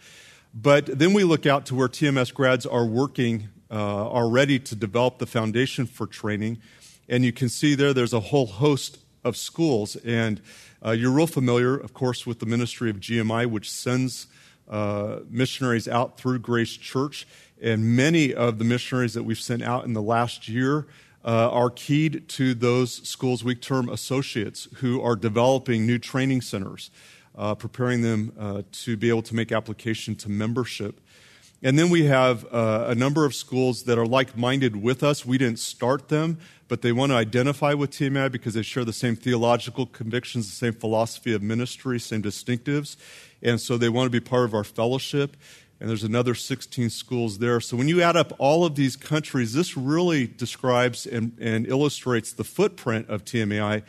But 0.54 0.86
then 0.86 1.14
we 1.14 1.24
look 1.24 1.46
out 1.46 1.66
to 1.68 1.76
where 1.76 1.88
TMS 1.88 2.34
grads 2.34 2.66
are 2.66 2.86
working 2.86 3.50
uh, 3.70 3.76
already 3.76 4.60
to 4.60 4.76
develop 4.76 5.20
the 5.20 5.26
foundation 5.26 5.86
for 5.86 6.06
training. 6.06 6.62
And 7.08 7.24
you 7.24 7.32
can 7.32 7.48
see 7.48 7.74
there, 7.74 7.94
there's 7.94 8.14
a 8.14 8.20
whole 8.20 8.48
host 8.48 9.00
of 9.24 9.38
schools. 9.38 9.96
And 9.98 10.42
uh, 10.86 10.92
you're 10.92 11.12
real 11.12 11.28
familiar, 11.28 11.78
of 11.78 11.94
course, 11.94 12.26
with 12.26 12.40
the 12.40 12.46
ministry 12.46 12.90
of 12.90 13.00
GMI, 13.00 13.46
which 13.46 13.72
sends 13.72 14.28
uh, 14.68 15.20
missionaries 15.30 15.88
out 15.88 16.18
through 16.18 16.40
Grace 16.40 16.76
Church. 16.76 17.28
And 17.62 17.96
many 17.96 18.34
of 18.34 18.58
the 18.58 18.66
missionaries 18.66 19.14
that 19.14 19.24
we've 19.24 19.40
sent 19.40 19.62
out 19.62 19.86
in 19.86 19.94
the 19.94 20.02
last 20.02 20.50
year 20.50 20.88
uh, 21.24 21.50
are 21.52 21.70
keyed 21.70 22.28
to 22.30 22.54
those 22.54 23.08
schools 23.08 23.44
week 23.44 23.62
term 23.62 23.90
associates 23.90 24.68
who 24.76 25.02
are 25.02 25.16
developing 25.16 25.86
new 25.86 26.00
training 26.00 26.42
centers, 26.42 26.90
uh, 27.36 27.56
preparing 27.56 28.02
them 28.02 28.34
uh, 28.40 28.64
to 28.72 28.98
be 28.98 29.10
able 29.10 29.22
to 29.24 29.36
make 29.36 29.52
application 29.52 30.16
to 30.16 30.30
membership. 30.30 31.00
And 31.64 31.78
then 31.78 31.90
we 31.90 32.06
have 32.06 32.46
uh, 32.52 32.86
a 32.88 32.96
number 32.96 33.24
of 33.24 33.36
schools 33.36 33.84
that 33.84 34.00
are 34.00 34.06
like 34.06 34.36
minded 34.36 34.82
with 34.82 35.04
us. 35.04 35.26
We 35.26 35.38
didn't 35.38 35.60
start 35.60 36.10
them, 36.10 36.40
but 36.68 36.82
they 36.82 36.92
want 36.92 37.12
to 37.12 37.16
identify 37.16 37.76
with 37.76 37.92
TMI 37.92 38.32
because 38.32 38.56
they 38.56 38.64
share 38.64 38.84
the 38.84 38.94
same 38.94 39.16
theological 39.16 39.86
convictions, 39.86 40.50
the 40.50 40.56
same 40.56 40.74
philosophy 40.74 41.34
of 41.34 41.44
ministry, 41.44 42.00
same 42.00 42.24
distinctives. 42.24 42.96
And 43.44 43.62
so 43.62 43.78
they 43.78 43.90
want 43.90 44.08
to 44.08 44.10
be 44.10 44.20
part 44.20 44.46
of 44.46 44.56
our 44.56 44.64
fellowship 44.64 45.38
and 45.82 45.90
there's 45.90 46.04
another 46.04 46.36
16 46.36 46.92
schools 46.92 47.40
there. 47.40 47.60
So 47.60 47.76
when 47.76 47.88
you 47.88 48.04
add 48.04 48.16
up 48.16 48.34
all 48.38 48.66
of 48.66 48.76
these 48.76 48.96
countries, 48.96 49.54
this 49.54 49.76
really 49.76 50.28
describes 50.28 51.08
and, 51.08 51.36
and 51.42 51.66
illustrates 51.66 52.32
the 52.34 52.44
footprint 52.44 53.10
of 53.10 53.26
TMAI. 53.26 53.82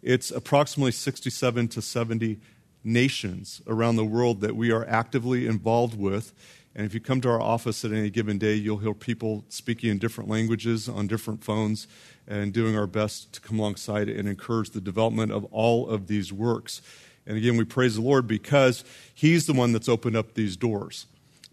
It's 0.00 0.30
approximately 0.30 0.92
67 0.92 1.66
to 1.66 1.82
70 1.82 2.38
nations 2.84 3.62
around 3.66 3.96
the 3.96 4.04
world 4.04 4.42
that 4.42 4.54
we 4.54 4.70
are 4.70 4.86
actively 4.88 5.48
involved 5.48 5.98
with. 5.98 6.32
And 6.76 6.86
if 6.86 6.94
you 6.94 7.00
come 7.00 7.20
to 7.22 7.28
our 7.28 7.40
office 7.40 7.84
at 7.84 7.90
any 7.90 8.10
given 8.10 8.38
day, 8.38 8.54
you'll 8.54 8.78
hear 8.78 8.94
people 8.94 9.44
speaking 9.48 9.90
in 9.90 9.98
different 9.98 10.30
languages 10.30 10.88
on 10.88 11.08
different 11.08 11.42
phones 11.42 11.88
and 12.28 12.52
doing 12.52 12.78
our 12.78 12.86
best 12.86 13.32
to 13.32 13.40
come 13.40 13.58
alongside 13.58 14.08
and 14.08 14.28
encourage 14.28 14.70
the 14.70 14.80
development 14.80 15.32
of 15.32 15.44
all 15.46 15.88
of 15.88 16.06
these 16.06 16.32
works. 16.32 16.80
And 17.26 17.36
again, 17.36 17.56
we 17.56 17.64
praise 17.64 17.96
the 17.96 18.02
Lord 18.02 18.28
because 18.28 18.84
He's 19.12 19.46
the 19.46 19.52
one 19.52 19.72
that's 19.72 19.88
opened 19.88 20.14
up 20.14 20.34
these 20.34 20.56
doors. 20.56 21.06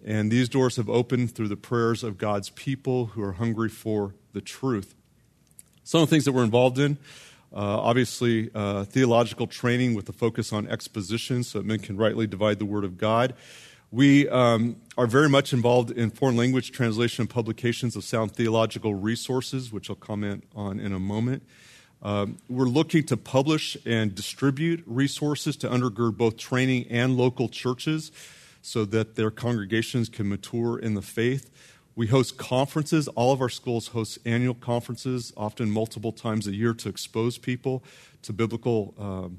And 0.08 0.32
these 0.32 0.50
doors 0.50 0.78
have 0.78 0.90
opened 0.90 1.36
through 1.36 1.50
the 1.50 1.58
prayers 1.58 2.04
of 2.04 2.18
God's 2.18 2.50
people 2.50 3.08
who 3.08 3.22
are 3.22 3.34
hungry 3.34 3.70
for 3.70 4.16
the 4.34 4.42
truth. 4.42 4.96
Some 5.84 6.02
of 6.02 6.10
the 6.10 6.16
things 6.16 6.26
that 6.26 6.32
we're 6.32 6.44
involved 6.44 6.80
in 6.80 6.98
uh, 7.54 7.80
obviously, 7.80 8.50
uh, 8.54 8.84
theological 8.84 9.48
training 9.48 9.94
with 9.94 10.10
a 10.10 10.14
focus 10.14 10.52
on 10.52 10.68
exposition 10.68 11.44
so 11.44 11.60
that 11.60 11.66
men 11.66 11.80
can 11.80 11.96
rightly 11.96 12.28
divide 12.28 12.60
the 12.60 12.66
Word 12.66 12.84
of 12.84 12.98
God. 12.98 13.34
We 13.90 14.28
um, 14.28 14.76
are 14.98 15.08
very 15.08 15.30
much 15.30 15.54
involved 15.54 15.92
in 15.92 16.10
foreign 16.10 16.36
language 16.36 16.72
translation 16.72 17.22
and 17.22 17.30
publications 17.30 17.96
of 17.96 18.04
sound 18.04 18.34
theological 18.34 18.96
resources, 18.96 19.72
which 19.72 19.90
I'll 19.90 19.96
comment 19.96 20.44
on 20.56 20.80
in 20.80 20.92
a 20.92 21.00
moment. 21.00 21.44
Um, 22.04 22.38
we're 22.50 22.66
looking 22.66 23.04
to 23.06 23.18
publish 23.18 23.78
and 23.86 24.14
distribute 24.14 24.84
resources 24.86 25.56
to 25.58 25.70
undergird 25.70 26.18
both 26.18 26.36
training 26.36 26.88
and 26.90 27.18
local 27.18 27.48
churches 27.48 28.12
so 28.68 28.84
that 28.84 29.16
their 29.16 29.32
congregations 29.32 30.10
can 30.10 30.28
mature 30.28 30.78
in 30.78 30.94
the 30.94 31.02
faith. 31.02 31.50
We 31.96 32.08
host 32.08 32.38
conferences. 32.38 33.08
All 33.08 33.32
of 33.32 33.40
our 33.40 33.48
schools 33.48 33.88
host 33.88 34.20
annual 34.26 34.56
conferences, 34.56 35.32
often 35.38 35.72
multiple 35.72 36.12
times 36.12 36.48
a 36.48 36.54
year, 36.54 36.74
to 36.74 36.90
expose 36.90 37.38
people 37.38 37.82
to 38.24 38.34
biblical 38.34 38.94
um, 39.00 39.38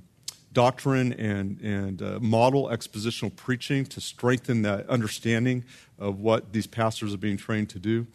doctrine 0.54 1.12
and, 1.12 1.60
and 1.60 2.00
uh, 2.00 2.18
model 2.20 2.68
expositional 2.68 3.36
preaching 3.36 3.84
to 3.84 4.00
strengthen 4.00 4.62
that 4.62 4.88
understanding 4.88 5.62
of 5.98 6.20
what 6.20 6.54
these 6.54 6.66
pastors 6.66 7.12
are 7.12 7.18
being 7.18 7.36
trained 7.36 7.68
to 7.68 7.78
do. 7.78 8.06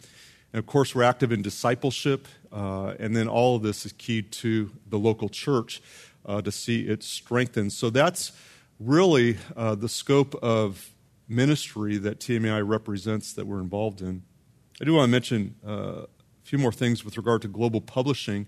And 0.51 0.57
of 0.57 0.65
course, 0.65 0.95
we're 0.95 1.03
active 1.03 1.31
in 1.31 1.43
discipleship, 1.43 2.27
uh, 2.51 2.95
and 2.97 3.15
then 3.15 3.27
all 3.27 3.55
of 3.55 3.61
this 3.61 3.85
is 3.85 3.91
key 3.93 4.23
to 4.23 4.71
the 4.89 4.97
local 4.97 5.29
church 5.29 5.79
uh, 6.25 6.41
to 6.41 6.51
see 6.51 6.87
it 6.87 7.03
strengthened. 7.03 7.71
So 7.71 7.91
that's 7.91 8.31
really 8.79 9.37
uh, 9.55 9.75
the 9.75 9.87
scope 9.87 10.33
of 10.41 10.89
ministry 11.27 11.97
that 11.97 12.19
TMAI 12.19 12.67
represents 12.67 13.33
that 13.33 13.47
we're 13.47 13.61
involved 13.61 14.01
in. 14.01 14.23
I 14.81 14.85
do 14.85 14.93
want 14.93 15.07
to 15.07 15.11
mention 15.11 15.55
uh, 15.65 15.71
a 15.71 16.07
few 16.43 16.57
more 16.57 16.71
things 16.71 17.05
with 17.05 17.17
regard 17.17 17.41
to 17.43 17.47
global 17.47 17.81
publishing. 17.81 18.47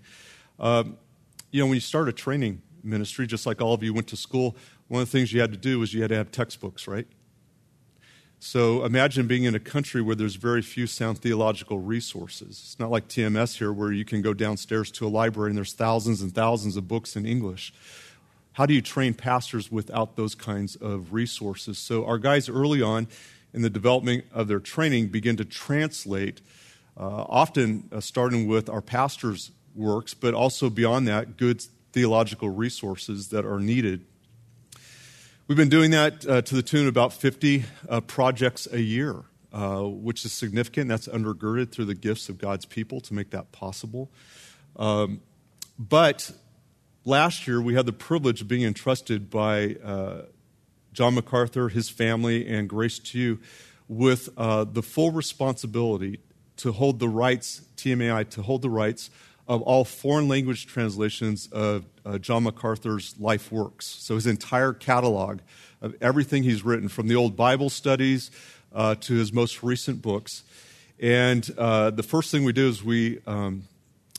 Uh, 0.58 0.84
you 1.50 1.60
know, 1.60 1.66
when 1.66 1.74
you 1.74 1.80
start 1.80 2.08
a 2.08 2.12
training 2.12 2.62
ministry, 2.82 3.26
just 3.26 3.46
like 3.46 3.60
all 3.60 3.74
of 3.74 3.82
you 3.82 3.94
went 3.94 4.08
to 4.08 4.16
school, 4.16 4.56
one 4.88 5.02
of 5.02 5.08
the 5.08 5.18
things 5.18 5.32
you 5.32 5.40
had 5.40 5.52
to 5.52 5.58
do 5.58 5.78
was 5.78 5.94
you 5.94 6.02
had 6.02 6.10
to 6.10 6.16
have 6.16 6.30
textbooks, 6.30 6.86
right? 6.86 7.06
So 8.38 8.84
imagine 8.84 9.26
being 9.26 9.44
in 9.44 9.54
a 9.54 9.60
country 9.60 10.02
where 10.02 10.14
there's 10.14 10.36
very 10.36 10.62
few 10.62 10.86
sound 10.86 11.18
theological 11.18 11.78
resources. 11.78 12.60
It's 12.64 12.78
not 12.78 12.90
like 12.90 13.08
TMS 13.08 13.56
here 13.56 13.72
where 13.72 13.92
you 13.92 14.04
can 14.04 14.20
go 14.20 14.34
downstairs 14.34 14.90
to 14.92 15.06
a 15.06 15.08
library 15.08 15.50
and 15.50 15.56
there's 15.56 15.72
thousands 15.72 16.20
and 16.20 16.34
thousands 16.34 16.76
of 16.76 16.86
books 16.86 17.16
in 17.16 17.24
English. 17.24 17.72
How 18.56 18.64
do 18.64 18.72
you 18.72 18.80
train 18.80 19.12
pastors 19.12 19.70
without 19.70 20.16
those 20.16 20.34
kinds 20.34 20.76
of 20.76 21.12
resources? 21.12 21.76
So, 21.76 22.06
our 22.06 22.16
guys 22.16 22.48
early 22.48 22.80
on 22.80 23.06
in 23.52 23.60
the 23.60 23.68
development 23.68 24.24
of 24.32 24.48
their 24.48 24.60
training 24.60 25.08
begin 25.08 25.36
to 25.36 25.44
translate, 25.44 26.40
uh, 26.98 27.26
often 27.28 27.86
uh, 27.92 28.00
starting 28.00 28.48
with 28.48 28.70
our 28.70 28.80
pastors' 28.80 29.50
works, 29.74 30.14
but 30.14 30.32
also 30.32 30.70
beyond 30.70 31.06
that, 31.06 31.36
good 31.36 31.60
theological 31.92 32.48
resources 32.48 33.28
that 33.28 33.44
are 33.44 33.60
needed. 33.60 34.06
We've 35.48 35.58
been 35.58 35.68
doing 35.68 35.90
that 35.90 36.26
uh, 36.26 36.40
to 36.40 36.54
the 36.54 36.62
tune 36.62 36.86
of 36.86 36.88
about 36.88 37.12
50 37.12 37.64
uh, 37.90 38.00
projects 38.00 38.66
a 38.72 38.80
year, 38.80 39.24
uh, 39.52 39.82
which 39.82 40.24
is 40.24 40.32
significant. 40.32 40.88
That's 40.88 41.08
undergirded 41.08 41.72
through 41.72 41.84
the 41.84 41.94
gifts 41.94 42.30
of 42.30 42.38
God's 42.38 42.64
people 42.64 43.02
to 43.02 43.12
make 43.12 43.28
that 43.32 43.52
possible. 43.52 44.10
Um, 44.76 45.20
but 45.78 46.32
last 47.06 47.46
year 47.46 47.60
we 47.60 47.74
had 47.74 47.86
the 47.86 47.92
privilege 47.92 48.42
of 48.42 48.48
being 48.48 48.64
entrusted 48.64 49.30
by 49.30 49.76
uh, 49.82 50.22
John 50.92 51.14
MacArthur, 51.14 51.68
his 51.70 51.88
family, 51.88 52.46
and 52.46 52.68
Grace 52.68 52.98
to 52.98 53.18
You 53.18 53.38
with 53.88 54.28
uh, 54.36 54.64
the 54.64 54.82
full 54.82 55.12
responsibility 55.12 56.18
to 56.58 56.72
hold 56.72 56.98
the 56.98 57.08
rights, 57.08 57.62
TMAI, 57.76 58.28
to 58.30 58.42
hold 58.42 58.62
the 58.62 58.70
rights 58.70 59.10
of 59.46 59.62
all 59.62 59.84
foreign 59.84 60.26
language 60.26 60.66
translations 60.66 61.46
of 61.52 61.84
uh, 62.04 62.18
John 62.18 62.42
MacArthur's 62.42 63.14
life 63.20 63.52
works. 63.52 63.86
So 63.86 64.16
his 64.16 64.26
entire 64.26 64.72
catalog 64.72 65.38
of 65.80 65.94
everything 66.00 66.42
he's 66.42 66.64
written, 66.64 66.88
from 66.88 67.06
the 67.06 67.14
old 67.14 67.36
Bible 67.36 67.70
studies 67.70 68.32
uh, 68.74 68.96
to 68.96 69.14
his 69.14 69.32
most 69.32 69.62
recent 69.62 70.02
books. 70.02 70.42
And 70.98 71.48
uh, 71.56 71.90
the 71.90 72.02
first 72.02 72.32
thing 72.32 72.42
we 72.42 72.52
did 72.52 72.64
is 72.64 72.82
we 72.82 73.20
um, 73.26 73.64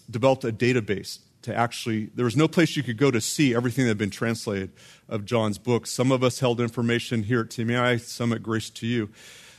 developed 0.09 0.45
a 0.45 0.53
database 0.53 1.19
to 1.47 1.55
actually, 1.55 2.09
there 2.13 2.25
was 2.25 2.35
no 2.35 2.47
place 2.49 2.75
you 2.75 2.83
could 2.83 2.97
go 2.97 3.09
to 3.09 3.21
see 3.21 3.55
everything 3.55 3.85
that 3.85 3.91
had 3.91 3.97
been 3.97 4.09
translated 4.09 4.71
of 5.07 5.23
John's 5.23 5.57
books. 5.57 5.91
Some 5.91 6.11
of 6.11 6.21
us 6.21 6.39
held 6.39 6.59
information 6.59 7.23
here 7.23 7.39
at 7.39 7.47
TMI, 7.47 8.01
some 8.01 8.33
at 8.33 8.43
Grace 8.43 8.69
to 8.69 8.85
You. 8.85 9.09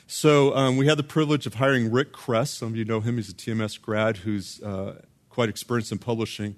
So 0.06 0.54
um, 0.54 0.76
we 0.76 0.86
had 0.86 0.98
the 0.98 1.02
privilege 1.02 1.46
of 1.46 1.54
hiring 1.54 1.90
Rick 1.90 2.12
Kress. 2.12 2.50
Some 2.50 2.68
of 2.68 2.76
you 2.76 2.84
know 2.84 3.00
him. 3.00 3.16
He's 3.16 3.30
a 3.30 3.34
TMS 3.34 3.80
grad 3.80 4.18
who's 4.18 4.62
uh, 4.62 5.00
quite 5.30 5.48
experienced 5.48 5.90
in 5.90 5.98
publishing. 5.98 6.56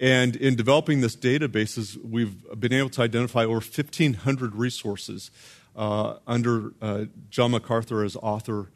And 0.00 0.34
in 0.34 0.56
developing 0.56 1.00
this 1.00 1.14
databases, 1.14 1.96
we've 1.96 2.34
been 2.58 2.72
able 2.72 2.90
to 2.90 3.02
identify 3.02 3.44
over 3.44 3.54
1,500 3.54 4.56
resources 4.56 5.30
uh, 5.76 6.16
under 6.26 6.72
uh, 6.82 7.04
John 7.30 7.52
MacArthur 7.52 8.02
as 8.02 8.16
author 8.16 8.70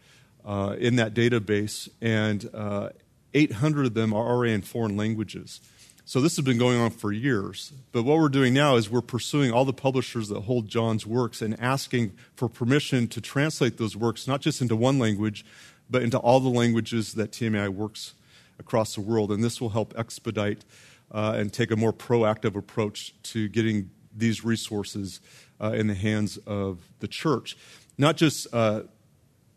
uh, 0.45 0.77
in 0.79 0.95
that 0.97 1.13
database, 1.13 1.89
and 2.01 2.49
uh, 2.55 2.91
800 3.35 3.87
of 3.87 3.95
them 3.95 4.13
are 4.13 4.27
already 4.27 4.53
in 4.53 4.63
foreign 4.63 4.97
languages. 4.97 5.61
So 6.09 6.23
this 6.23 6.37
has 6.37 6.44
been 6.47 6.57
going 6.57 6.81
on 6.81 6.88
for 6.88 7.12
years. 7.12 7.71
But 7.92 8.05
what 8.05 8.16
we're 8.16 8.31
doing 8.31 8.55
now 8.55 8.77
is 8.77 8.88
we're 8.88 9.03
pursuing 9.03 9.53
all 9.53 9.66
the 9.66 9.75
publishers 9.75 10.29
that 10.29 10.40
hold 10.40 10.66
John's 10.66 11.07
works 11.07 11.42
and 11.42 11.55
asking 11.61 12.14
for 12.35 12.49
permission 12.49 13.09
to 13.09 13.21
translate 13.21 13.77
those 13.77 13.94
works 13.94 14.27
not 14.27 14.40
just 14.40 14.62
into 14.62 14.75
one 14.75 14.99
language, 14.99 15.44
but 15.90 16.01
into 16.01 16.16
all 16.16 16.40
the 16.40 16.49
languages 16.49 17.12
that 17.12 17.31
TMAI 17.33 17.68
works 17.68 18.14
across 18.59 18.94
the 18.94 19.03
world. 19.03 19.31
And 19.31 19.44
this 19.44 19.61
will 19.61 19.68
help 19.68 19.92
expedite 19.99 20.64
uh, 21.12 21.35
and 21.37 21.53
take 21.53 21.71
a 21.71 21.77
more 21.77 21.92
proactive 21.92 22.57
approach 22.57 23.12
to 23.25 23.47
getting 23.47 23.90
these 24.16 24.42
resources 24.42 25.21
uh, 25.61 25.73
in 25.73 25.88
the 25.88 25.94
hands 25.94 26.38
of 26.47 26.88
the 27.01 27.09
church. 27.09 27.55
Not 27.99 28.16
just 28.16 28.47
uh, 28.55 28.85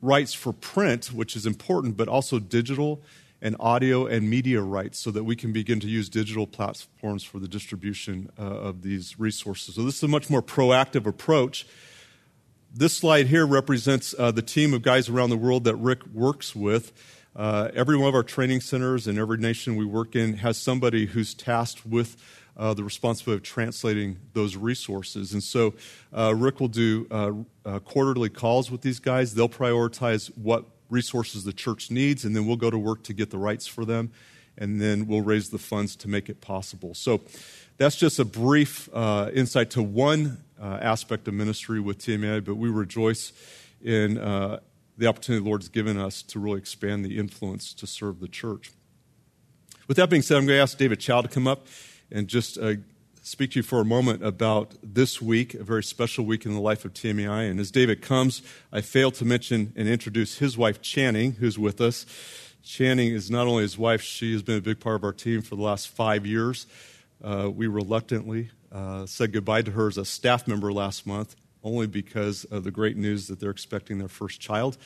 rights 0.02 0.34
for 0.34 0.52
print, 0.52 1.14
which 1.14 1.38
is 1.38 1.46
important, 1.46 1.96
but 1.96 2.10
also 2.10 2.40
digital 2.40 3.02
and 3.42 3.56
audio 3.60 4.06
and 4.06 4.30
media 4.30 4.62
rights 4.62 5.00
so 5.00 5.12
that 5.12 5.24
we 5.24 5.36
can 5.36 5.52
begin 5.52 5.80
to 5.80 5.88
use 5.88 6.10
digital 6.10 6.46
platforms 6.46 7.24
for 7.24 7.40
the 7.40 7.48
distribution 7.48 8.30
uh, 8.38 8.44
of 8.44 8.82
these 8.82 9.20
resources. 9.20 9.76
So, 9.76 9.84
this 9.84 9.98
is 9.98 10.04
a 10.04 10.08
much 10.08 10.30
more 10.30 10.42
proactive 10.42 11.06
approach. 11.06 11.66
This 12.74 12.94
slide 12.94 13.28
here 13.28 13.46
represents 13.46 14.16
uh, 14.18 14.32
the 14.32 14.42
team 14.42 14.74
of 14.74 14.82
guys 14.82 15.10
around 15.10 15.30
the 15.30 15.38
world 15.38 15.66
that 15.66 15.76
Rick 15.76 16.06
works 16.14 16.56
with. 16.56 16.94
Uh, 17.36 17.70
every 17.74 17.98
one 17.98 18.10
of 18.10 18.16
our 18.16 18.24
training 18.24 18.62
centers 18.62 19.08
in 19.08 19.18
every 19.18 19.38
nation 19.38 19.76
we 19.76 19.86
work 19.86 20.16
in 20.16 20.36
has 20.36 20.58
somebody 20.58 21.06
who's 21.06 21.34
tasked 21.34 21.86
with 21.86 22.18
uh, 22.58 22.74
the 22.74 22.84
responsibility 22.84 23.38
of 23.38 23.44
translating 23.44 24.18
those 24.34 24.56
resources. 24.56 25.34
And 25.34 25.42
so 25.42 25.74
uh, 26.14 26.34
Rick 26.36 26.60
will 26.60 26.68
do 26.68 27.08
uh, 27.10 27.32
uh, 27.66 27.80
quarterly 27.80 28.30
calls 28.30 28.70
with 28.70 28.82
these 28.82 29.00
guys. 29.00 29.34
They'll 29.34 29.50
prioritize 29.50 30.28
what 30.38 30.66
resources 30.92 31.44
the 31.44 31.54
church 31.54 31.90
needs, 31.90 32.24
and 32.24 32.36
then 32.36 32.46
we'll 32.46 32.58
go 32.58 32.70
to 32.70 32.78
work 32.78 33.02
to 33.04 33.14
get 33.14 33.32
the 33.32 33.40
rights 33.40 33.66
for 33.66 33.86
them, 33.86 34.12
and 34.58 34.80
then 34.80 35.08
we'll 35.08 35.22
raise 35.22 35.50
the 35.50 35.58
funds 35.58 35.96
to 35.96 36.08
make 36.08 36.30
it 36.30 36.42
possible. 36.42 36.94
So 36.94 37.22
that's 37.78 37.96
just 37.96 38.20
a 38.20 38.26
brief 38.26 38.88
uh, 38.94 39.32
insight 39.34 39.72
to 39.72 39.82
one 39.82 40.44
aspect 40.62 41.28
of 41.28 41.34
ministry 41.34 41.80
with 41.80 41.98
TMAI, 41.98 42.46
but 42.46 42.56
we 42.56 42.70
rejoice 42.70 43.34
in 43.84 44.16
the 44.98 45.08
opportunity 45.08 45.44
the 45.44 45.50
Lord's 45.50 45.70
given 45.70 45.98
us 45.98 46.22
to 46.22 46.40
really 46.40 46.60
expand 46.60 47.04
the 47.04 47.18
influence 47.18 47.74
to 47.74 47.88
serve 47.88 48.20
the 48.20 48.28
church. 48.28 48.72
With 49.88 49.98
that 49.98 50.10
being 50.10 50.22
said, 50.22 50.38
I'm 50.38 50.46
going 50.46 50.58
to 50.58 50.62
ask 50.62 50.78
David 50.78 51.00
Chow 51.00 51.22
to 51.22 51.28
come 51.28 51.48
up 51.48 51.66
and 52.12 52.28
just 52.28 52.58
uh, 52.58 52.76
speak 53.22 53.52
to 53.52 53.60
you 53.60 53.64
for 53.64 53.80
a 53.80 53.86
moment 53.86 54.24
about 54.24 54.76
this 54.82 55.22
week, 55.22 55.54
a 55.54 55.64
very 55.64 55.84
special 55.84 56.26
week 56.26 56.46
in 56.46 56.54
the 56.54 56.60
life 56.60 56.86
of 56.86 56.94
TMAI. 56.94 57.50
And 57.50 57.60
as 57.60 57.70
David 57.70 58.02
comes, 58.02 58.42
I 58.72 58.82
failed 58.82 59.14
to 59.16 59.26
mention 59.26 59.74
and 59.76 59.88
introduce 59.88 60.40
his 60.40 60.58
wife, 60.58 60.82
Channing, 60.82 61.34
who's 61.34 61.58
with 61.58 61.80
us. 61.80 62.06
Channing 62.64 63.14
is 63.14 63.30
not 63.30 63.48
only 63.48 63.64
his 63.64 63.78
wife, 63.78 64.02
she 64.02 64.34
has 64.34 64.42
been 64.42 64.58
a 64.58 64.62
big 64.62 64.80
part 64.80 64.96
of 64.96 65.04
our 65.04 65.14
team 65.14 65.42
for 65.42 65.56
the 65.56 65.62
last 65.62 65.88
five 65.88 66.26
years. 66.26 66.66
Uh, 67.24 67.50
we 67.54 67.68
reluctantly 67.68 68.50
uh, 68.72 69.06
said 69.06 69.32
goodbye 69.32 69.62
to 69.62 69.72
her 69.72 69.88
as 69.88 69.98
a 69.98 70.06
staff 70.06 70.48
member 70.48 70.74
last 70.74 71.06
month, 71.06 71.36
only 71.64 71.86
because 71.86 72.44
of 72.46 72.64
the 72.64 72.72
great 72.72 72.98
news 72.98 73.28
that 73.28 73.40
they're 73.40 73.52
expecting 73.52 74.00
their 74.00 74.08
first 74.08 74.40
child 74.40 74.78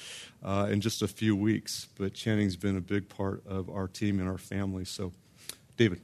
uh, 0.44 0.68
in 0.70 0.82
just 0.82 1.02
a 1.02 1.08
few 1.08 1.36
weeks. 1.36 1.88
But 1.98 2.14
Channing's 2.14 2.58
been 2.58 2.76
a 2.76 2.82
big 2.82 3.08
part 3.08 3.46
of 3.48 3.70
our 3.70 3.88
team 3.88 4.20
and 4.20 4.28
our 4.28 4.38
family. 4.38 4.84
So, 4.84 5.14
David. 5.78 6.02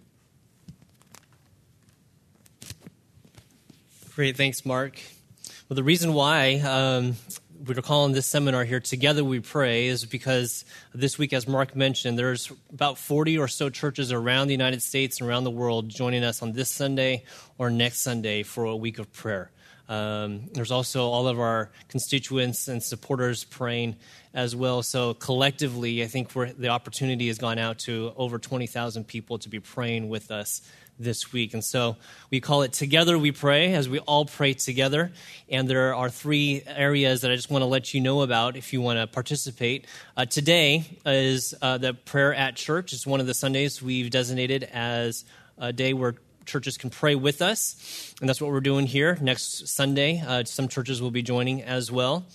Great, 4.15 4.35
thanks, 4.35 4.65
Mark. 4.65 4.99
Well, 5.69 5.75
the 5.75 5.83
reason 5.83 6.13
why 6.13 6.59
um, 6.59 7.15
we're 7.65 7.75
calling 7.75 8.11
this 8.11 8.25
seminar 8.25 8.65
here 8.65 8.81
Together 8.81 9.23
We 9.23 9.39
Pray 9.39 9.87
is 9.87 10.03
because 10.03 10.65
this 10.93 11.17
week, 11.17 11.31
as 11.31 11.47
Mark 11.47 11.77
mentioned, 11.77 12.19
there's 12.19 12.51
about 12.73 12.97
40 12.97 13.37
or 13.37 13.47
so 13.47 13.69
churches 13.69 14.11
around 14.11 14.47
the 14.47 14.53
United 14.53 14.81
States 14.81 15.21
and 15.21 15.29
around 15.29 15.45
the 15.45 15.51
world 15.51 15.87
joining 15.87 16.25
us 16.25 16.41
on 16.41 16.51
this 16.51 16.69
Sunday 16.69 17.23
or 17.57 17.69
next 17.69 18.01
Sunday 18.01 18.43
for 18.43 18.65
a 18.65 18.75
week 18.75 18.99
of 18.99 19.13
prayer. 19.13 19.49
Um, 19.87 20.49
there's 20.53 20.71
also 20.71 21.05
all 21.05 21.29
of 21.29 21.39
our 21.39 21.69
constituents 21.87 22.67
and 22.67 22.83
supporters 22.83 23.45
praying 23.45 23.95
as 24.33 24.55
well. 24.55 24.83
So 24.83 25.13
collectively, 25.13 26.03
I 26.03 26.07
think 26.07 26.33
the 26.33 26.69
opportunity 26.69 27.27
has 27.27 27.37
gone 27.37 27.59
out 27.59 27.79
to 27.79 28.11
over 28.17 28.39
20,000 28.39 29.05
people 29.05 29.37
to 29.39 29.47
be 29.47 29.59
praying 29.61 30.09
with 30.09 30.31
us 30.31 30.61
this 31.03 31.33
week. 31.33 31.53
And 31.53 31.63
so 31.63 31.97
we 32.29 32.39
call 32.39 32.61
it 32.61 32.73
Together 32.73 33.17
We 33.17 33.31
Pray 33.31 33.73
as 33.73 33.89
we 33.89 33.99
all 33.99 34.25
pray 34.25 34.53
together. 34.53 35.11
And 35.49 35.67
there 35.67 35.95
are 35.95 36.09
three 36.09 36.63
areas 36.65 37.21
that 37.21 37.31
I 37.31 37.35
just 37.35 37.49
want 37.49 37.61
to 37.61 37.67
let 37.67 37.93
you 37.93 38.01
know 38.01 38.21
about 38.21 38.55
if 38.55 38.73
you 38.73 38.81
want 38.81 38.99
to 38.99 39.07
participate. 39.07 39.85
Uh, 40.15 40.25
today 40.25 40.97
is 41.05 41.53
uh, 41.61 41.77
the 41.77 41.93
prayer 41.93 42.33
at 42.33 42.55
church. 42.55 42.93
It's 42.93 43.07
one 43.07 43.19
of 43.19 43.27
the 43.27 43.33
Sundays 43.33 43.81
we've 43.81 44.09
designated 44.09 44.63
as 44.71 45.25
a 45.57 45.73
day 45.73 45.93
where 45.93 46.15
churches 46.45 46.77
can 46.77 46.89
pray 46.89 47.15
with 47.15 47.41
us. 47.41 48.13
And 48.19 48.29
that's 48.29 48.41
what 48.41 48.51
we're 48.51 48.61
doing 48.61 48.87
here 48.87 49.17
next 49.21 49.67
Sunday. 49.67 50.23
Uh, 50.25 50.43
some 50.43 50.67
churches 50.67 51.01
will 51.01 51.11
be 51.11 51.21
joining 51.21 51.61
as 51.61 51.91
well. 51.91 52.25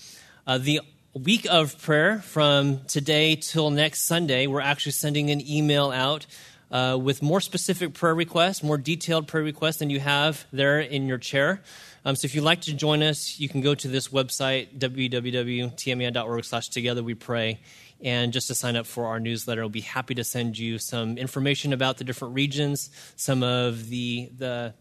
Uh, 0.46 0.58
the 0.58 0.80
week 1.12 1.46
of 1.50 1.80
prayer 1.80 2.18
from 2.18 2.84
today 2.84 3.36
till 3.36 3.70
next 3.70 4.02
Sunday, 4.02 4.46
we're 4.46 4.60
actually 4.60 4.92
sending 4.92 5.30
an 5.30 5.46
email 5.48 5.90
out 5.90 6.26
uh, 6.70 6.98
with 7.00 7.22
more 7.22 7.40
specific 7.40 7.94
prayer 7.94 8.14
requests, 8.14 8.62
more 8.62 8.78
detailed 8.78 9.28
prayer 9.28 9.44
requests 9.44 9.76
than 9.76 9.90
you 9.90 10.00
have 10.00 10.46
there 10.52 10.80
in 10.80 11.06
your 11.06 11.18
chair. 11.18 11.62
Um, 12.04 12.14
so 12.16 12.26
if 12.26 12.34
you'd 12.34 12.44
like 12.44 12.62
to 12.62 12.74
join 12.74 13.02
us, 13.02 13.38
you 13.40 13.48
can 13.48 13.60
go 13.60 13.74
to 13.74 13.88
this 13.88 14.08
website, 14.08 14.78
www.tmai.org 14.78 16.44
slash 16.44 16.68
together 16.68 17.02
we 17.02 17.14
pray, 17.14 17.60
and 18.00 18.32
just 18.32 18.48
to 18.48 18.54
sign 18.54 18.76
up 18.76 18.86
for 18.86 19.06
our 19.06 19.18
newsletter. 19.18 19.62
I'll 19.62 19.68
be 19.68 19.80
happy 19.80 20.14
to 20.14 20.24
send 20.24 20.58
you 20.58 20.78
some 20.78 21.18
information 21.18 21.72
about 21.72 21.98
the 21.98 22.04
different 22.04 22.34
regions, 22.34 22.90
some 23.16 23.42
of 23.42 23.88
the, 23.88 24.30
the, 24.36 24.74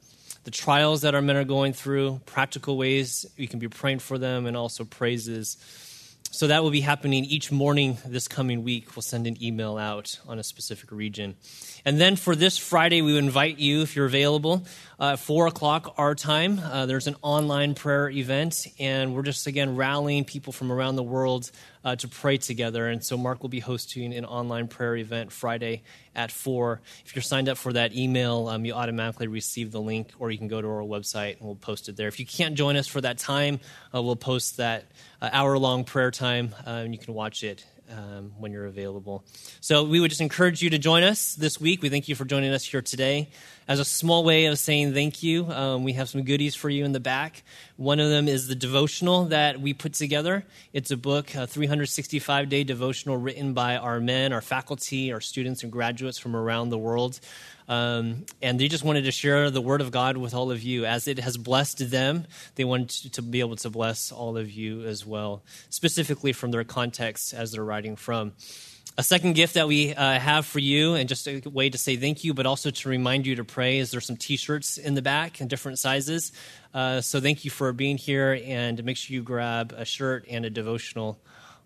the 0.44 0.52
trials 0.52 1.02
that 1.02 1.16
our 1.16 1.22
men 1.22 1.36
are 1.36 1.44
going 1.44 1.74
through, 1.74 2.22
practical 2.26 2.78
ways 2.78 3.26
you 3.38 3.48
can 3.48 3.60
be 3.60 3.68
praying 3.68 4.00
for 4.00 4.18
them, 4.18 4.46
and 4.46 4.56
also 4.56 4.84
praises 4.84 5.58
so 6.36 6.48
that 6.48 6.64
will 6.64 6.72
be 6.72 6.82
happening 6.82 7.24
each 7.24 7.50
morning 7.50 7.98
this 8.06 8.28
coming 8.28 8.66
week. 8.66 8.94
We'll 8.94 9.04
send 9.04 9.26
an 9.26 9.42
email 9.42 9.78
out 9.78 10.20
on 10.28 10.38
a 10.38 10.44
specific 10.44 10.92
region. 10.92 11.38
And 11.86 11.98
then 11.98 12.18
for 12.18 12.36
this 12.36 12.58
Friday, 12.58 13.02
we 13.02 13.18
invite 13.18 13.58
you, 13.58 13.84
if 13.84 13.96
you're 13.96 14.06
available, 14.06 14.66
uh, 15.00 15.14
at 15.14 15.20
4 15.20 15.48
o'clock 15.48 15.94
our 15.98 16.14
time. 16.14 16.60
Uh, 16.60 16.88
there's 16.88 17.08
an 17.08 17.16
online 17.22 17.74
prayer 17.74 18.10
event, 18.10 18.68
and 18.80 19.16
we're 19.16 19.22
just, 19.22 19.48
again, 19.48 19.78
rallying 19.78 20.26
people 20.26 20.52
from 20.52 20.74
around 20.74 20.98
the 20.98 21.04
world 21.04 21.52
uh, 21.86 21.96
to 21.96 22.08
pray 22.08 22.38
together. 22.38 22.88
And 22.88 23.04
so 23.04 23.16
Mark 23.16 23.44
will 23.44 23.50
be 23.50 23.60
hosting 23.60 24.14
an 24.14 24.26
online 24.26 24.68
prayer 24.68 24.98
event 24.98 25.32
Friday 25.32 25.84
at 26.16 26.32
4. 26.32 26.82
If 27.06 27.16
you're 27.16 27.22
signed 27.22 27.48
up 27.48 27.58
for 27.58 27.72
that 27.74 27.96
email, 27.96 28.48
um, 28.48 28.66
you 28.66 28.74
automatically 28.74 29.28
receive 29.28 29.72
the 29.72 29.80
link, 29.80 30.12
or 30.18 30.32
you 30.32 30.38
can 30.40 30.48
go 30.48 30.60
to 30.60 30.68
our 30.68 30.82
website 30.82 31.38
and 31.38 31.46
we'll 31.46 31.56
post 31.56 31.88
it 31.88 31.96
there. 31.96 32.08
If 32.08 32.20
you 32.20 32.26
can't 32.26 32.56
join 32.56 32.76
us 32.76 32.88
for 32.88 33.00
that 33.02 33.20
time, 33.20 33.60
uh, 33.94 34.02
we'll 34.02 34.16
post 34.16 34.58
that 34.58 34.86
uh, 35.22 35.30
hour 35.32 35.58
long 35.60 35.84
prayer 35.84 36.10
time, 36.10 36.56
uh, 36.66 36.72
and 36.72 36.94
you 36.94 37.00
can 37.00 37.14
watch 37.14 37.44
it 37.44 37.64
um, 37.92 38.32
when 38.40 38.52
you're 38.52 38.66
available. 38.66 39.24
So 39.62 39.84
we 39.84 40.00
would 40.00 40.10
just 40.10 40.22
encourage 40.22 40.62
you 40.62 40.72
to 40.72 40.80
join 40.80 41.04
us 41.04 41.36
this 41.36 41.62
week. 41.62 41.84
We 41.84 41.90
thank 41.90 42.08
you 42.08 42.16
for 42.16 42.26
joining 42.26 42.52
us 42.52 42.66
here 42.66 42.82
today. 42.82 43.30
As 43.68 43.80
a 43.80 43.86
small 43.86 44.24
way 44.24 44.46
of 44.46 44.60
saying 44.60 44.94
thank 44.94 45.24
you, 45.24 45.48
um, 45.48 45.84
we 45.84 45.94
have 45.94 46.08
some 46.08 46.22
goodies 46.22 46.54
for 46.54 46.70
you 46.70 46.86
in 46.86 46.92
the 46.92 47.00
back. 47.00 47.42
One 47.78 48.00
of 48.00 48.12
them 48.12 48.28
is 48.28 48.48
the 48.48 48.54
devotional 48.54 49.26
that 49.26 49.60
we 49.60 49.74
put 49.74 49.94
together. 49.94 50.46
It's 50.72 50.92
a 50.92 50.98
book, 50.98 51.34
a 51.34 51.48
365 51.48 52.48
day 52.48 52.64
devotional 52.64 53.18
written 53.18 53.54
by 53.54 53.78
our 53.78 54.00
men, 54.00 54.34
our 54.34 54.42
faculty, 54.42 55.12
our 55.12 55.20
students, 55.20 55.64
and 55.64 55.72
graduates 55.72 56.20
from 56.20 56.36
around 56.36 56.70
the 56.70 56.78
world. 56.78 57.20
Um, 57.68 58.28
and 58.40 58.60
they 58.60 58.68
just 58.68 58.84
wanted 58.84 59.06
to 59.06 59.12
share 59.12 59.50
the 59.50 59.62
word 59.62 59.82
of 59.82 59.90
God 59.90 60.18
with 60.18 60.36
all 60.36 60.52
of 60.52 60.62
you. 60.62 60.86
As 60.86 61.08
it 61.08 61.18
has 61.18 61.36
blessed 61.36 61.90
them, 61.90 62.28
they 62.54 62.66
wanted 62.66 63.14
to 63.14 63.24
be 63.24 63.40
able 63.40 63.56
to 63.56 63.72
bless 63.72 64.12
all 64.12 64.38
of 64.38 64.52
you 64.52 64.84
as 64.86 65.08
well, 65.08 65.42
specifically 65.72 66.34
from 66.34 66.52
their 66.52 66.64
context 66.64 67.34
as 67.34 67.54
they're 67.54 67.66
writing 67.66 67.96
from. 67.96 68.34
A 68.98 69.04
second 69.04 69.34
gift 69.34 69.56
that 69.56 69.68
we 69.68 69.94
uh, 69.94 70.20
have 70.20 70.46
for 70.46 70.60
you, 70.60 70.96
and 70.96 71.10
just 71.10 71.28
a 71.28 71.42
way 71.50 71.70
to 71.70 71.78
say 71.78 71.98
thank 71.98 72.24
you, 72.24 72.34
but 72.34 72.46
also 72.46 72.70
to 72.72 72.88
remind 72.88 73.28
you 73.28 73.36
to 73.36 73.44
pray, 73.44 73.80
is 73.80 73.92
there's 73.92 74.06
some 74.06 74.16
T-shirts 74.16 74.78
in 74.78 74.94
the 74.94 75.02
back 75.02 75.42
in 75.42 75.50
different 75.50 75.80
sizes. 75.80 76.32
Uh, 76.74 77.02
so 77.02 77.20
thank 77.20 77.44
you 77.44 77.52
for 77.52 77.74
being 77.74 77.98
here, 77.98 78.40
and 78.46 78.82
make 78.86 78.96
sure 78.96 79.14
you 79.14 79.22
grab 79.22 79.74
a 79.76 79.84
shirt 79.84 80.26
and 80.30 80.46
a 80.46 80.50
devotional 80.50 81.20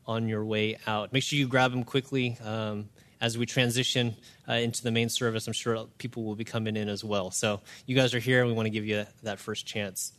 on 0.07 0.27
your 0.27 0.43
way 0.43 0.80
out. 0.88 1.13
Make 1.13 1.21
sure 1.21 1.38
you 1.38 1.47
grab 1.47 1.69
them 1.69 1.84
quickly. 1.84 2.36
Um, 2.43 2.89
as 3.21 3.38
we 3.38 3.45
transition 3.45 4.15
uh, 4.47 4.53
into 4.53 4.82
the 4.82 4.91
main 4.91 5.09
service, 5.09 5.45
I'm 5.45 5.53
sure 5.53 5.86
people 5.99 6.23
will 6.23 6.36
be 6.36 6.45
coming 6.45 6.75
in 6.75 6.89
as 6.89 7.03
well. 7.03 7.30
So 7.30 7.61
you 7.86 7.95
guys 7.95 8.15
are 8.15 8.19
here, 8.19 8.39
and 8.39 8.47
we 8.47 8.55
want 8.55 8.65
to 8.65 8.71
give 8.71 8.88
you 8.88 9.05
that 9.21 9.39
first 9.39 9.67
chance. 9.67 10.13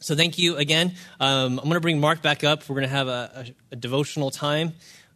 So 0.00 0.16
thank 0.16 0.38
you 0.38 0.56
again. 0.56 0.94
Um, 1.20 1.58
I'm 1.58 1.64
going 1.64 1.74
to 1.74 1.80
bring 1.80 2.00
Mark 2.00 2.22
back 2.22 2.42
up. 2.42 2.68
We're 2.68 2.76
going 2.76 2.88
to 2.88 2.94
have 2.94 3.08
a, 3.08 3.46
a, 3.70 3.72
a 3.72 3.76
devotional 3.76 4.30
time, 4.30 4.72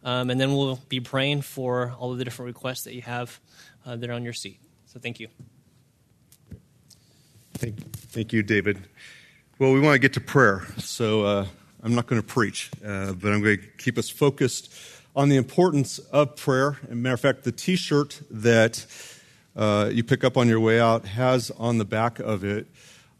um, 0.07 0.29
and 0.29 0.39
then 0.39 0.55
we'll 0.55 0.79
be 0.87 1.01
praying 1.01 1.41
for 1.41 1.93
all 1.99 2.13
of 2.13 2.17
the 2.17 2.23
different 2.23 2.47
requests 2.47 2.85
that 2.85 2.95
you 2.95 3.01
have 3.01 3.41
uh, 3.85 3.97
there 3.97 4.13
on 4.13 4.23
your 4.23 4.31
seat. 4.31 4.57
So 4.85 5.01
thank 5.01 5.19
you. 5.19 5.27
Thank, 7.55 7.77
thank 7.91 8.31
you, 8.31 8.41
David. 8.41 8.79
Well, 9.59 9.73
we 9.73 9.81
want 9.81 9.95
to 9.95 9.99
get 9.99 10.13
to 10.13 10.21
prayer, 10.21 10.65
so 10.77 11.23
uh, 11.23 11.45
I'm 11.83 11.93
not 11.93 12.07
going 12.07 12.21
to 12.21 12.27
preach, 12.27 12.71
uh, 12.85 13.11
but 13.11 13.33
I'm 13.33 13.43
going 13.43 13.59
to 13.59 13.67
keep 13.77 13.97
us 13.97 14.09
focused 14.09 14.73
on 15.13 15.27
the 15.27 15.35
importance 15.35 15.99
of 15.99 16.37
prayer. 16.37 16.77
As 16.85 16.91
a 16.91 16.95
matter 16.95 17.15
of 17.15 17.19
fact, 17.19 17.43
the 17.43 17.51
t 17.51 17.75
shirt 17.75 18.21
that 18.31 18.85
uh, 19.57 19.89
you 19.91 20.05
pick 20.05 20.23
up 20.23 20.37
on 20.37 20.47
your 20.47 20.61
way 20.61 20.79
out 20.79 21.05
has 21.05 21.51
on 21.51 21.79
the 21.79 21.85
back 21.85 22.19
of 22.19 22.45
it 22.45 22.67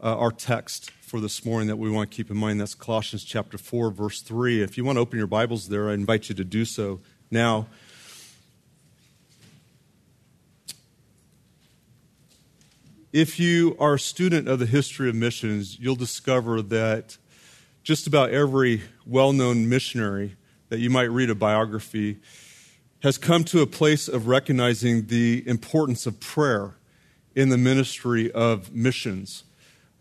uh, 0.02 0.16
our 0.16 0.32
text 0.32 0.92
for 1.08 1.22
this 1.22 1.46
morning 1.46 1.70
that 1.70 1.78
we 1.78 1.90
want 1.90 2.12
to 2.12 2.14
keep 2.18 2.30
in 2.30 2.36
mind. 2.36 2.60
That's 2.60 2.76
Colossians 2.76 3.24
chapter 3.24 3.58
4, 3.58 3.92
verse 3.92 4.20
3. 4.20 4.62
If 4.62 4.78
you 4.78 4.84
want 4.84 4.98
to 4.98 5.00
open 5.00 5.18
your 5.18 5.26
Bibles 5.26 5.70
there, 5.70 5.90
I 5.90 5.94
invite 5.94 6.28
you 6.28 6.36
to 6.36 6.44
do 6.44 6.66
so 6.66 7.00
now. 7.32 7.68
If 13.14 13.40
you 13.40 13.78
are 13.80 13.94
a 13.94 14.00
student 14.00 14.50
of 14.50 14.60
the 14.60 14.66
history 14.66 15.08
of 15.08 15.16
missions, 15.16 15.80
you'll 15.80 15.96
discover 15.96 16.62
that 16.64 17.16
just 17.84 18.06
about 18.06 18.32
every 18.32 18.82
well 19.06 19.32
known 19.32 19.70
missionary 19.70 20.36
that 20.68 20.80
you 20.80 20.90
might 20.90 21.04
read 21.04 21.30
a 21.30 21.36
biography 21.36 22.18
has 23.04 23.18
come 23.18 23.46
to 23.46 23.62
a 23.62 23.66
place 23.66 24.10
of 24.10 24.28
recognizing 24.28 25.06
the 25.06 25.48
importance 25.48 26.06
of 26.06 26.20
prayer 26.20 26.76
in 27.34 27.48
the 27.48 27.58
ministry 27.58 28.30
of 28.34 28.74
missions. 28.74 29.46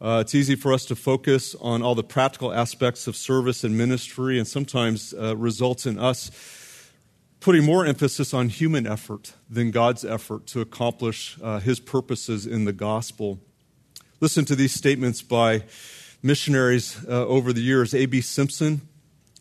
Uh, 0.01 0.19
it's 0.21 0.35
easy 0.35 0.55
for 0.55 0.73
us 0.73 0.85
to 0.85 0.95
focus 0.95 1.55
on 1.61 1.83
all 1.83 1.95
the 1.95 2.05
practical 2.05 2.53
aspects 2.53 3.07
of 3.07 3.17
service 3.17 3.65
and 3.65 3.77
ministry, 3.77 4.39
and 4.39 4.47
sometimes 4.47 5.15
uh, 5.15 5.37
results 5.37 5.87
in 5.87 5.99
us 5.99 6.31
putting 7.41 7.65
more 7.65 7.87
emphasis 7.87 8.35
on 8.35 8.49
human 8.49 8.87
effort 8.87 9.35
than 9.49 9.71
God's 9.71 10.05
effort 10.05 10.47
to 10.49 10.61
accomplish 10.61 11.39
uh, 11.43 11.61
His 11.61 11.81
purposes 11.81 12.47
in 12.47 12.65
the 12.65 12.73
gospel. 12.73 13.41
Listen 14.21 14.45
to 14.47 14.57
these 14.57 14.73
statements 14.73 15.23
by 15.23 15.63
missionaries 16.23 17.05
uh, 17.09 17.27
over 17.27 17.53
the 17.53 17.61
years. 17.61 17.95
A.B. 17.95 18.21
Simpson 18.21 18.83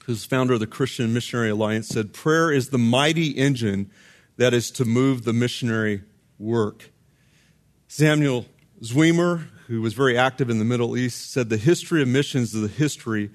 who's 0.06 0.24
founder 0.24 0.54
of 0.54 0.60
the 0.60 0.68
Christian 0.68 1.14
Missionary 1.14 1.50
Alliance, 1.50 1.88
said, 1.88 2.14
Prayer 2.14 2.52
is 2.52 2.70
the 2.70 2.78
mighty 2.78 3.32
engine 3.32 3.90
that 4.38 4.54
is 4.54 4.70
to 4.72 4.86
move 4.86 5.24
the 5.24 5.34
missionary 5.34 6.04
work. 6.38 6.92
Samuel 7.88 8.46
Zwemer, 8.82 9.48
who 9.68 9.82
was 9.82 9.94
very 9.94 10.18
active 10.18 10.50
in 10.50 10.60
the 10.60 10.66
Middle 10.66 10.96
East, 10.96 11.32
said, 11.32 11.50
The 11.50 11.58
history 11.58 12.02
of 12.02 12.08
missions 12.08 12.54
is 12.54 12.62
the 12.62 12.68
history 12.68 13.32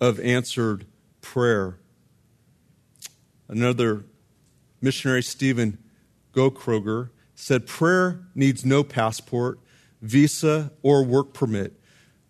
of 0.00 0.20
answered 0.20 0.86
prayer. 1.20 1.78
Another 3.48 4.04
missionary, 4.80 5.22
Stephen 5.22 5.78
Gaukroger, 6.32 7.10
said, 7.34 7.66
Prayer 7.66 8.20
needs 8.34 8.64
no 8.64 8.84
passport, 8.84 9.58
visa, 10.00 10.72
or 10.82 11.04
work 11.04 11.34
permit. 11.34 11.78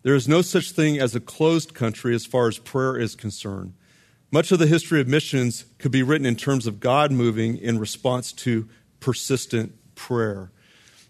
There 0.01 0.15
is 0.15 0.27
no 0.27 0.41
such 0.41 0.71
thing 0.71 0.99
as 0.99 1.15
a 1.15 1.19
closed 1.19 1.73
country 1.73 2.13
as 2.13 2.25
far 2.25 2.47
as 2.47 2.57
prayer 2.57 2.97
is 2.97 3.15
concerned. 3.15 3.73
Much 4.31 4.51
of 4.51 4.57
the 4.57 4.67
history 4.67 4.99
of 4.99 5.07
missions 5.07 5.65
could 5.77 5.91
be 5.91 6.01
written 6.01 6.25
in 6.25 6.35
terms 6.35 6.65
of 6.65 6.79
God 6.79 7.11
moving 7.11 7.55
in 7.55 7.77
response 7.77 8.33
to 8.33 8.67
persistent 8.99 9.73
prayer. 9.93 10.51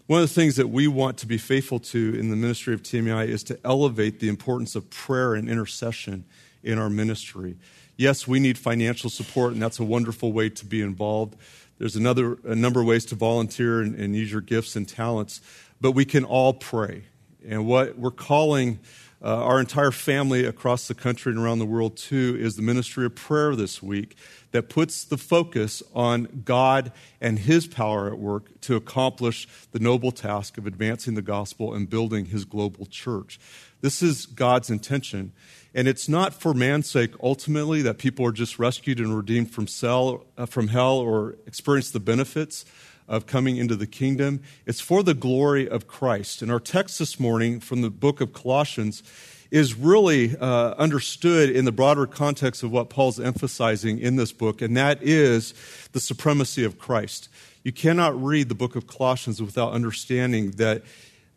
One 0.06 0.20
of 0.20 0.28
the 0.28 0.34
things 0.34 0.56
that 0.56 0.68
we 0.68 0.86
want 0.86 1.16
to 1.18 1.26
be 1.26 1.38
faithful 1.38 1.78
to 1.78 2.14
in 2.18 2.28
the 2.28 2.36
ministry 2.36 2.74
of 2.74 2.82
TMAI 2.82 3.26
is 3.26 3.42
to 3.44 3.58
elevate 3.64 4.20
the 4.20 4.28
importance 4.28 4.74
of 4.74 4.90
prayer 4.90 5.34
and 5.34 5.48
intercession 5.48 6.26
in 6.62 6.78
our 6.78 6.90
ministry. 6.90 7.56
Yes, 7.96 8.28
we 8.28 8.38
need 8.38 8.58
financial 8.58 9.08
support, 9.08 9.54
and 9.54 9.62
that's 9.62 9.78
a 9.78 9.84
wonderful 9.84 10.30
way 10.30 10.50
to 10.50 10.66
be 10.66 10.82
involved. 10.82 11.36
There's 11.78 11.96
another 11.96 12.36
a 12.44 12.54
number 12.54 12.82
of 12.82 12.86
ways 12.86 13.06
to 13.06 13.14
volunteer 13.14 13.80
and, 13.80 13.94
and 13.94 14.14
use 14.14 14.30
your 14.30 14.42
gifts 14.42 14.76
and 14.76 14.86
talents, 14.86 15.40
but 15.80 15.92
we 15.92 16.04
can 16.04 16.24
all 16.24 16.52
pray. 16.52 17.04
And 17.46 17.66
what 17.66 17.98
we're 17.98 18.10
calling 18.10 18.80
uh, 19.24 19.42
our 19.42 19.58
entire 19.58 19.90
family 19.90 20.44
across 20.44 20.86
the 20.86 20.94
country 20.94 21.32
and 21.32 21.40
around 21.40 21.58
the 21.58 21.64
world, 21.64 21.96
too, 21.96 22.36
is 22.38 22.56
the 22.56 22.62
ministry 22.62 23.06
of 23.06 23.14
prayer 23.14 23.56
this 23.56 23.82
week 23.82 24.16
that 24.50 24.68
puts 24.68 25.02
the 25.02 25.16
focus 25.16 25.82
on 25.94 26.42
God 26.44 26.92
and 27.22 27.38
His 27.38 27.66
power 27.66 28.08
at 28.08 28.18
work 28.18 28.60
to 28.60 28.76
accomplish 28.76 29.48
the 29.72 29.78
noble 29.78 30.12
task 30.12 30.58
of 30.58 30.66
advancing 30.66 31.14
the 31.14 31.22
gospel 31.22 31.72
and 31.72 31.88
building 31.88 32.26
His 32.26 32.44
global 32.44 32.84
church. 32.84 33.40
This 33.80 34.02
is 34.02 34.26
God's 34.26 34.68
intention. 34.68 35.32
And 35.74 35.88
it's 35.88 36.08
not 36.08 36.34
for 36.34 36.52
man's 36.52 36.88
sake, 36.88 37.14
ultimately, 37.22 37.80
that 37.80 37.96
people 37.96 38.26
are 38.26 38.32
just 38.32 38.58
rescued 38.58 39.00
and 39.00 39.16
redeemed 39.16 39.50
from, 39.50 39.66
cell, 39.66 40.26
uh, 40.36 40.44
from 40.44 40.68
hell 40.68 40.98
or 40.98 41.36
experience 41.46 41.90
the 41.90 41.98
benefits 41.98 42.66
of 43.08 43.26
coming 43.26 43.56
into 43.56 43.76
the 43.76 43.86
kingdom. 43.86 44.42
It's 44.66 44.80
for 44.80 45.02
the 45.02 45.14
glory 45.14 45.68
of 45.68 45.86
Christ. 45.86 46.42
And 46.42 46.50
our 46.50 46.60
text 46.60 46.98
this 46.98 47.20
morning 47.20 47.60
from 47.60 47.82
the 47.82 47.90
book 47.90 48.20
of 48.20 48.32
Colossians 48.32 49.02
is 49.50 49.74
really 49.74 50.36
uh, 50.36 50.74
understood 50.78 51.48
in 51.48 51.64
the 51.64 51.72
broader 51.72 52.06
context 52.06 52.62
of 52.62 52.72
what 52.72 52.90
Paul's 52.90 53.20
emphasizing 53.20 53.98
in 54.00 54.16
this 54.16 54.32
book, 54.32 54.60
and 54.60 54.76
that 54.76 55.00
is 55.00 55.54
the 55.92 56.00
supremacy 56.00 56.64
of 56.64 56.78
Christ. 56.78 57.28
You 57.62 57.72
cannot 57.72 58.20
read 58.20 58.48
the 58.48 58.54
book 58.54 58.74
of 58.74 58.86
Colossians 58.86 59.40
without 59.40 59.72
understanding 59.72 60.52
that 60.52 60.82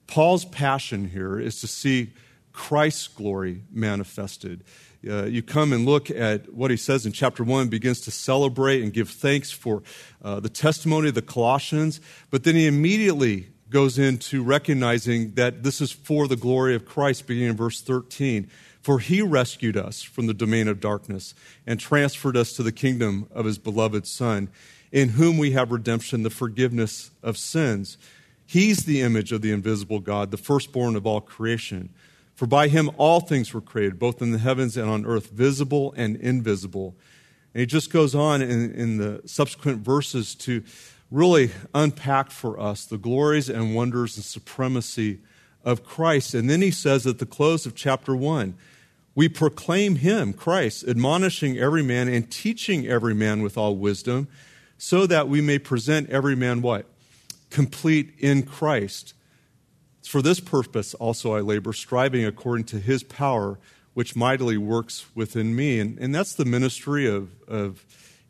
Paul's 0.08 0.46
passion 0.46 1.10
here 1.10 1.40
is 1.40 1.62
to 1.62 1.68
see 1.68 2.12
Christ's 2.54 3.08
glory 3.08 3.62
manifested 3.72 4.64
uh, 5.10 5.26
you 5.26 5.42
come 5.42 5.74
and 5.74 5.86
look 5.86 6.10
at 6.10 6.54
what 6.54 6.72
he 6.72 6.78
says 6.78 7.06
in 7.06 7.12
chapter 7.12 7.44
1, 7.44 7.68
begins 7.68 8.02
to 8.02 8.12
celebrate 8.12 8.84
and 8.84 8.94
give 8.94 9.10
thanks 9.10 9.52
for 9.52 9.84
uh, 10.24 10.40
the 10.40 10.50
testimony 10.50 11.10
of 11.10 11.16
the 11.16 11.22
Colossians, 11.22 12.02
but 12.30 12.44
then 12.44 12.56
he 12.56 12.68
immediately 12.68 13.48
goes 13.70 14.00
into 14.00 14.44
recognizing 14.44 15.34
that 15.34 15.64
this 15.64 15.82
is 15.82 15.92
for 15.92 16.28
the 16.28 16.36
glory 16.36 16.76
of 16.76 16.86
Christ, 16.86 17.28
beginning 17.28 17.50
in 17.50 17.58
verse 17.58 17.82
13. 17.82 18.50
For 18.82 19.00
he 19.00 19.22
rescued 19.22 19.76
us 19.76 20.02
from 20.02 20.28
the 20.28 20.34
domain 20.34 20.70
of 20.70 20.80
darkness 20.80 21.36
and 21.66 21.80
transferred 21.80 22.38
us 22.38 22.54
to 22.54 22.64
the 22.64 22.72
kingdom 22.72 23.28
of 23.34 23.46
his 23.46 23.58
beloved 23.58 24.08
Son, 24.08 24.50
in 24.92 25.10
whom 25.10 25.38
we 25.38 25.52
have 25.52 25.72
redemption, 25.72 26.24
the 26.24 26.30
forgiveness 26.30 27.12
of 27.22 27.38
sins. 27.38 27.98
He's 28.46 28.86
the 28.86 29.02
image 29.02 29.34
of 29.34 29.42
the 29.42 29.52
invisible 29.52 30.00
God, 30.00 30.32
the 30.32 30.38
firstborn 30.38 30.96
of 30.96 31.06
all 31.06 31.20
creation. 31.20 31.90
For 32.38 32.46
by 32.46 32.68
him 32.68 32.92
all 32.98 33.20
things 33.20 33.52
were 33.52 33.62
created, 33.62 33.98
both 33.98 34.22
in 34.22 34.30
the 34.30 34.38
heavens 34.38 34.78
and 34.78 34.88
on 34.88 35.08
earth, 35.08 35.32
visible 35.32 35.92
and 35.98 36.16
invisible. 36.18 36.96
And 37.56 37.62
he 37.62 37.66
just 37.66 37.92
goes 37.92 38.14
on 38.14 38.44
in, 38.44 38.76
in 38.76 38.98
the 38.98 39.24
subsequent 39.26 39.80
verses 39.80 40.36
to 40.36 40.64
really 41.10 41.50
unpack 41.74 42.30
for 42.30 42.60
us 42.60 42.86
the 42.86 43.00
glories 43.00 43.50
and 43.50 43.74
wonders 43.74 44.18
and 44.18 44.24
supremacy 44.24 45.18
of 45.64 45.84
Christ. 45.84 46.36
And 46.36 46.48
then 46.48 46.62
he 46.62 46.70
says 46.70 47.08
at 47.08 47.18
the 47.18 47.26
close 47.26 47.66
of 47.66 47.74
chapter 47.74 48.16
1, 48.16 48.54
we 49.16 49.28
proclaim 49.28 49.96
him, 49.96 50.32
Christ, 50.32 50.88
admonishing 50.88 51.58
every 51.58 51.82
man 51.82 52.08
and 52.08 52.30
teaching 52.30 52.86
every 52.86 53.16
man 53.16 53.42
with 53.42 53.58
all 53.58 53.76
wisdom, 53.76 54.28
so 54.78 55.08
that 55.08 55.28
we 55.28 55.42
may 55.42 55.58
present 55.58 56.12
every 56.12 56.36
man 56.36 56.62
what? 56.62 56.86
Complete 57.50 58.14
in 58.20 58.44
Christ. 58.44 59.16
For 60.08 60.22
this 60.22 60.40
purpose 60.40 60.94
also 60.94 61.36
I 61.36 61.42
labor, 61.42 61.74
striving 61.74 62.26
according 62.26 62.66
to 62.66 62.80
his 62.80 63.04
power, 63.04 63.60
which 63.94 64.16
mightily 64.16 64.58
works 64.58 65.06
within 65.14 65.56
me. 65.56 65.80
And, 65.80 65.98
and 66.00 66.16
that's 66.16 66.34
the 66.34 66.46
ministry 66.46 67.08
of, 67.08 67.30
of 67.48 67.86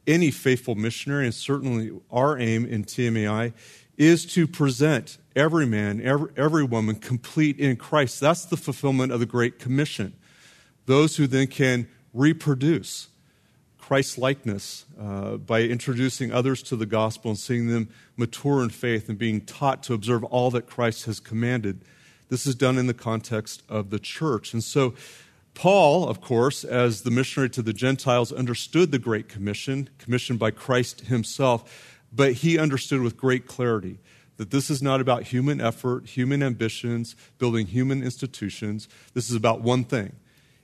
any 0.08 0.32
faithful 0.32 0.76
missionary, 0.76 1.26
and 1.26 1.36
certainly 1.36 1.92
our 2.10 2.38
aim 2.40 2.66
in 2.66 2.86
TMAI 2.86 3.54
is 3.98 4.26
to 4.34 4.48
present 4.48 5.18
every 5.36 5.66
man, 5.66 6.02
every, 6.02 6.32
every 6.38 6.64
woman 6.64 6.96
complete 6.96 7.60
in 7.60 7.76
Christ. 7.76 8.20
That's 8.20 8.46
the 8.46 8.58
fulfillment 8.58 9.12
of 9.12 9.20
the 9.20 9.26
Great 9.26 9.60
Commission. 9.60 10.14
Those 10.86 11.18
who 11.18 11.28
then 11.28 11.48
can 11.48 11.88
reproduce 12.14 13.10
Christ 13.88 14.18
likeness 14.18 14.84
uh, 15.00 15.38
by 15.38 15.62
introducing 15.62 16.30
others 16.30 16.62
to 16.64 16.76
the 16.76 16.86
gospel 16.86 17.32
and 17.32 17.40
seeing 17.40 17.68
them 17.68 17.88
mature 18.18 18.62
in 18.62 18.70
faith 18.70 19.08
and 19.08 19.18
being 19.18 19.40
taught 19.40 19.82
to 19.84 19.94
observe 19.94 20.26
all 20.26 20.52
that 20.52 20.68
Christ 20.68 21.06
has 21.06 21.22
commanded. 21.22 21.86
This 22.28 22.46
is 22.46 22.54
done 22.54 22.78
in 22.78 22.88
the 22.88 22.94
context 22.94 23.64
of 23.70 23.90
the 23.90 23.98
church. 23.98 24.52
And 24.52 24.62
so, 24.62 24.94
Paul, 25.54 26.06
of 26.10 26.20
course, 26.20 26.66
as 26.66 27.04
the 27.04 27.12
missionary 27.12 27.50
to 27.52 27.62
the 27.62 27.72
Gentiles, 27.72 28.34
understood 28.34 28.92
the 28.92 29.00
Great 29.00 29.30
Commission, 29.30 29.90
commissioned 30.00 30.38
by 30.38 30.52
Christ 30.52 31.06
himself, 31.06 31.98
but 32.12 32.34
he 32.34 32.60
understood 32.60 33.00
with 33.00 33.16
great 33.16 33.48
clarity 33.48 34.00
that 34.36 34.52
this 34.52 34.70
is 34.70 34.82
not 34.82 35.00
about 35.00 35.24
human 35.24 35.62
effort, 35.62 36.08
human 36.08 36.44
ambitions, 36.44 37.16
building 37.38 37.68
human 37.68 38.04
institutions. 38.04 38.90
This 39.14 39.30
is 39.30 39.36
about 39.38 39.62
one 39.62 39.86
thing 39.86 40.12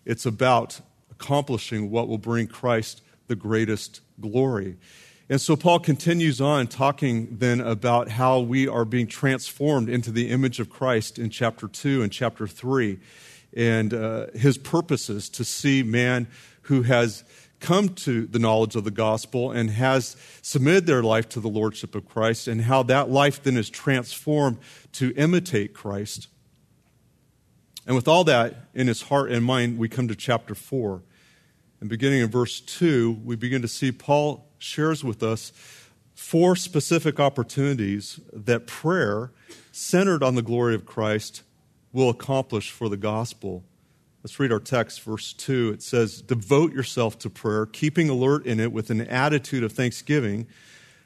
it's 0.04 0.26
about 0.26 0.82
accomplishing 1.10 1.90
what 1.90 2.10
will 2.10 2.18
bring 2.18 2.48
Christ 2.48 3.02
the 3.34 3.40
greatest 3.40 4.02
glory. 4.22 4.78
And 5.28 5.42
so 5.42 5.56
Paul 5.56 5.80
continues 5.80 6.40
on 6.40 6.68
talking 6.68 7.38
then 7.40 7.62
about 7.62 8.10
how 8.10 8.40
we 8.42 8.68
are 8.68 8.86
being 8.86 9.08
transformed 9.08 9.90
into 9.90 10.12
the 10.12 10.30
image 10.30 10.60
of 10.60 10.70
Christ 10.70 11.18
in 11.18 11.32
chapter 11.32 11.68
2 11.68 12.04
and 12.04 12.12
chapter 12.12 12.46
3. 12.46 13.00
And 13.58 13.92
uh, 13.92 14.28
his 14.36 14.60
purposes 14.60 15.30
to 15.30 15.44
see 15.44 15.82
man 15.82 16.28
who 16.64 16.84
has 16.84 17.24
come 17.60 17.90
to 17.90 18.28
the 18.28 18.38
knowledge 18.38 18.76
of 18.76 18.84
the 18.84 18.92
gospel 18.92 19.50
and 19.50 19.72
has 19.72 20.16
submitted 20.44 20.86
their 20.86 21.02
life 21.02 21.28
to 21.30 21.40
the 21.40 21.50
lordship 21.50 21.96
of 21.96 22.08
Christ, 22.08 22.48
and 22.48 22.62
how 22.62 22.84
that 22.84 23.10
life 23.10 23.42
then 23.42 23.58
is 23.58 23.70
transformed 23.72 24.60
to 24.92 25.12
imitate 25.16 25.74
Christ. 25.74 26.28
And 27.88 27.96
with 27.96 28.08
all 28.08 28.26
that 28.26 28.68
in 28.76 28.86
his 28.86 29.04
heart 29.04 29.32
and 29.32 29.44
mind, 29.44 29.80
we 29.80 29.90
come 29.90 30.08
to 30.08 30.16
chapter 30.16 30.54
4. 30.54 31.02
And 31.84 31.90
beginning 31.90 32.22
in 32.22 32.30
verse 32.30 32.62
2, 32.62 33.24
we 33.26 33.36
begin 33.36 33.62
to 33.62 33.68
see 33.68 33.92
Paul 33.92 34.48
shares 34.58 35.04
with 35.04 35.22
us 35.22 35.52
four 36.16 36.56
specific 36.56 37.20
opportunities 37.20 38.22
that 38.32 38.68
prayer, 38.68 39.34
centered 39.74 40.24
on 40.24 40.36
the 40.36 40.42
glory 40.42 40.76
of 40.76 40.86
Christ, 40.86 41.44
will 41.92 42.10
accomplish 42.10 42.72
for 42.72 42.88
the 42.88 42.96
gospel. 42.96 43.66
Let's 44.24 44.40
read 44.40 44.54
our 44.54 44.62
text, 44.62 45.02
verse 45.02 45.34
2. 45.34 45.72
It 45.74 45.84
says, 45.84 46.22
Devote 46.22 46.72
yourself 46.72 47.20
to 47.20 47.30
prayer, 47.30 47.66
keeping 47.66 48.08
alert 48.08 48.46
in 48.46 48.62
it 48.62 48.72
with 48.72 48.90
an 48.90 49.02
attitude 49.02 49.66
of 49.66 49.74
thanksgiving, 49.74 50.48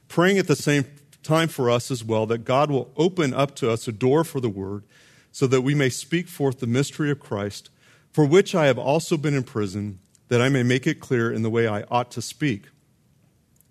praying 0.08 0.38
at 0.38 0.46
the 0.46 0.56
same 0.56 0.86
time 1.24 1.48
for 1.48 1.72
us 1.72 1.90
as 1.90 2.04
well, 2.04 2.28
that 2.28 2.46
God 2.46 2.70
will 2.70 2.94
open 2.98 3.34
up 3.34 3.56
to 3.56 3.72
us 3.72 3.88
a 3.88 3.92
door 3.92 4.24
for 4.24 4.40
the 4.40 4.48
word, 4.48 4.84
so 5.32 5.48
that 5.48 5.62
we 5.62 5.74
may 5.74 5.90
speak 5.90 6.28
forth 6.28 6.60
the 6.60 6.68
mystery 6.68 7.10
of 7.10 7.20
Christ, 7.20 7.72
for 8.12 8.26
which 8.26 8.54
I 8.54 8.68
have 8.68 8.78
also 8.78 9.18
been 9.18 9.34
in 9.34 9.42
prison, 9.42 9.98
that 10.30 10.42
I 10.42 10.50
may 10.50 10.64
make 10.64 10.88
it 10.88 11.00
clear 11.00 11.32
in 11.32 11.42
the 11.42 11.50
way 11.50 11.68
I 11.68 11.84
ought 11.84 12.12
to 12.12 12.22
speak. 12.22 12.68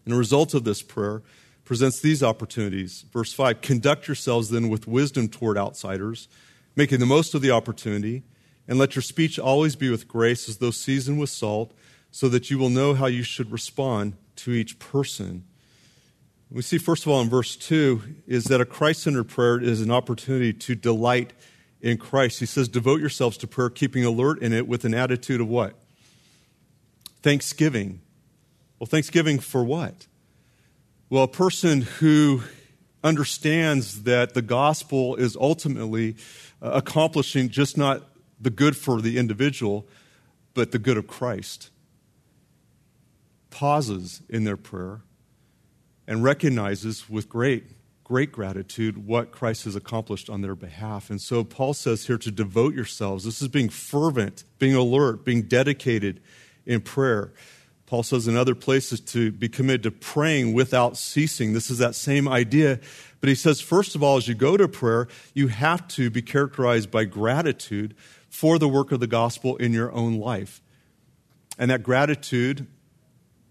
And 0.05 0.15
the 0.15 0.19
result 0.19 0.55
of 0.55 0.65
this 0.65 0.83
prayer 0.83 1.23
presents 1.65 2.01
these 2.01 2.23
opportunities. 2.23 3.05
Verse 3.13 3.33
5 3.33 3.61
Conduct 3.61 4.09
yourselves 4.09 4.51
then 4.51 4.69
with 4.69 4.87
wisdom 4.87 5.29
toward 5.29 5.59
outsiders, 5.59 6.29
making 6.75 7.01
the 7.01 7.07
most 7.07 7.35
of 7.35 7.43
the 7.43 7.51
opportunity 7.51 8.23
and 8.69 8.79
let 8.79 8.97
your 8.97 9.03
speech 9.03 9.39
always 9.39 9.77
be 9.77 9.91
with 9.91 10.09
grace 10.09 10.49
as 10.49 10.59
though 10.59 10.71
seasoned 10.71 11.21
with 11.21 11.31
salt, 11.31 11.73
so 12.11 12.29
that 12.29 12.51
you 12.51 12.59
will 12.59 12.71
know 12.71 12.95
how 12.95 13.07
you 13.07 13.23
should 13.23 13.53
respond 13.53 14.15
to 14.37 14.53
each 14.53 14.79
person. 14.79 15.45
We 16.51 16.63
see, 16.63 16.79
first 16.79 17.05
of 17.05 17.13
all, 17.13 17.21
in 17.21 17.29
verse 17.29 17.57
2, 17.57 18.03
is 18.27 18.45
that 18.45 18.61
a 18.61 18.65
Christ 18.65 19.03
centered 19.03 19.29
prayer 19.29 19.61
is 19.61 19.81
an 19.81 19.91
opportunity 19.91 20.53
to 20.53 20.75
delight 20.75 21.33
in 21.81 21.99
Christ. 21.99 22.41
He 22.41 22.47
says, 22.47 22.69
Devote 22.69 23.01
yourselves 23.01 23.37
to 23.39 23.47
prayer, 23.47 23.69
keeping 23.69 24.05
alert 24.05 24.41
in 24.41 24.53
it 24.53 24.67
with 24.67 24.85
an 24.85 24.95
attitude 24.95 25.41
of 25.41 25.49
what? 25.49 25.75
Thanksgiving. 27.27 28.03
Well, 28.79 28.87
thanksgiving 28.87 29.41
for 29.41 29.65
what? 29.65 30.07
Well, 31.11 31.25
a 31.25 31.29
person 31.29 31.81
who 31.81 32.43
understands 33.03 34.05
that 34.05 34.35
the 34.35 34.43
gospel 34.43 35.17
is 35.17 35.35
ultimately 35.35 36.15
uh, 36.63 36.71
accomplishing 36.75 37.49
just 37.49 37.77
not 37.77 38.05
the 38.41 38.51
good 38.51 38.77
for 38.77 39.01
the 39.01 39.19
individual, 39.19 39.89
but 40.55 40.71
the 40.71 40.79
good 40.79 40.97
of 40.97 41.09
Christ. 41.09 41.71
Pauses 43.51 44.23
in 44.29 44.45
their 44.45 44.57
prayer 44.57 45.01
and 46.07 46.23
recognizes 46.23 47.11
with 47.11 47.29
great, 47.29 47.73
great 48.05 48.31
gratitude 48.31 49.05
what 49.05 49.33
Christ 49.33 49.65
has 49.65 49.75
accomplished 49.75 50.31
on 50.31 50.43
their 50.43 50.55
behalf. 50.55 51.11
And 51.11 51.21
so 51.21 51.43
Paul 51.43 51.75
says 51.75 52.07
here 52.07 52.19
to 52.19 52.31
devote 52.31 52.73
yourselves. 52.73 53.25
This 53.25 53.43
is 53.43 53.49
being 53.49 53.69
fervent, 53.69 54.45
being 54.61 54.77
alert, 54.77 55.25
being 55.25 55.43
dedicated 55.43 56.21
in 56.67 56.81
prayer. 56.81 57.33
Paul 57.87 58.03
says 58.03 58.27
in 58.27 58.37
other 58.37 58.57
places 58.57 59.01
to 59.01 59.31
be 59.31 59.49
committed 59.49 59.85
to 59.85 59.91
praying 59.93 60.55
without 60.55 60.97
ceasing. 60.97 61.53
This 61.53 61.71
is 61.71 61.79
that 61.79 61.95
same 61.95 62.27
idea. 62.27 62.81
But 63.21 63.29
he 63.29 63.35
says, 63.35 63.61
first 63.61 63.95
of 63.95 64.03
all, 64.03 64.17
as 64.17 64.27
you 64.27 64.35
go 64.35 64.57
to 64.57 64.67
prayer, 64.67 65.07
you 65.35 65.49
have 65.49 65.87
to 65.89 66.11
be 66.11 66.21
characterized 66.21 66.91
by 66.91 67.05
gratitude 67.05 67.95
for 68.29 68.59
the 68.59 68.69
work 68.69 68.91
of 68.91 69.01
the 69.01 69.07
gospel 69.07 69.57
in 69.57 69.73
your 69.73 69.93
own 69.93 70.19
life. 70.19 70.61
And 71.59 71.71
that 71.71 71.83
gratitude 71.83 72.67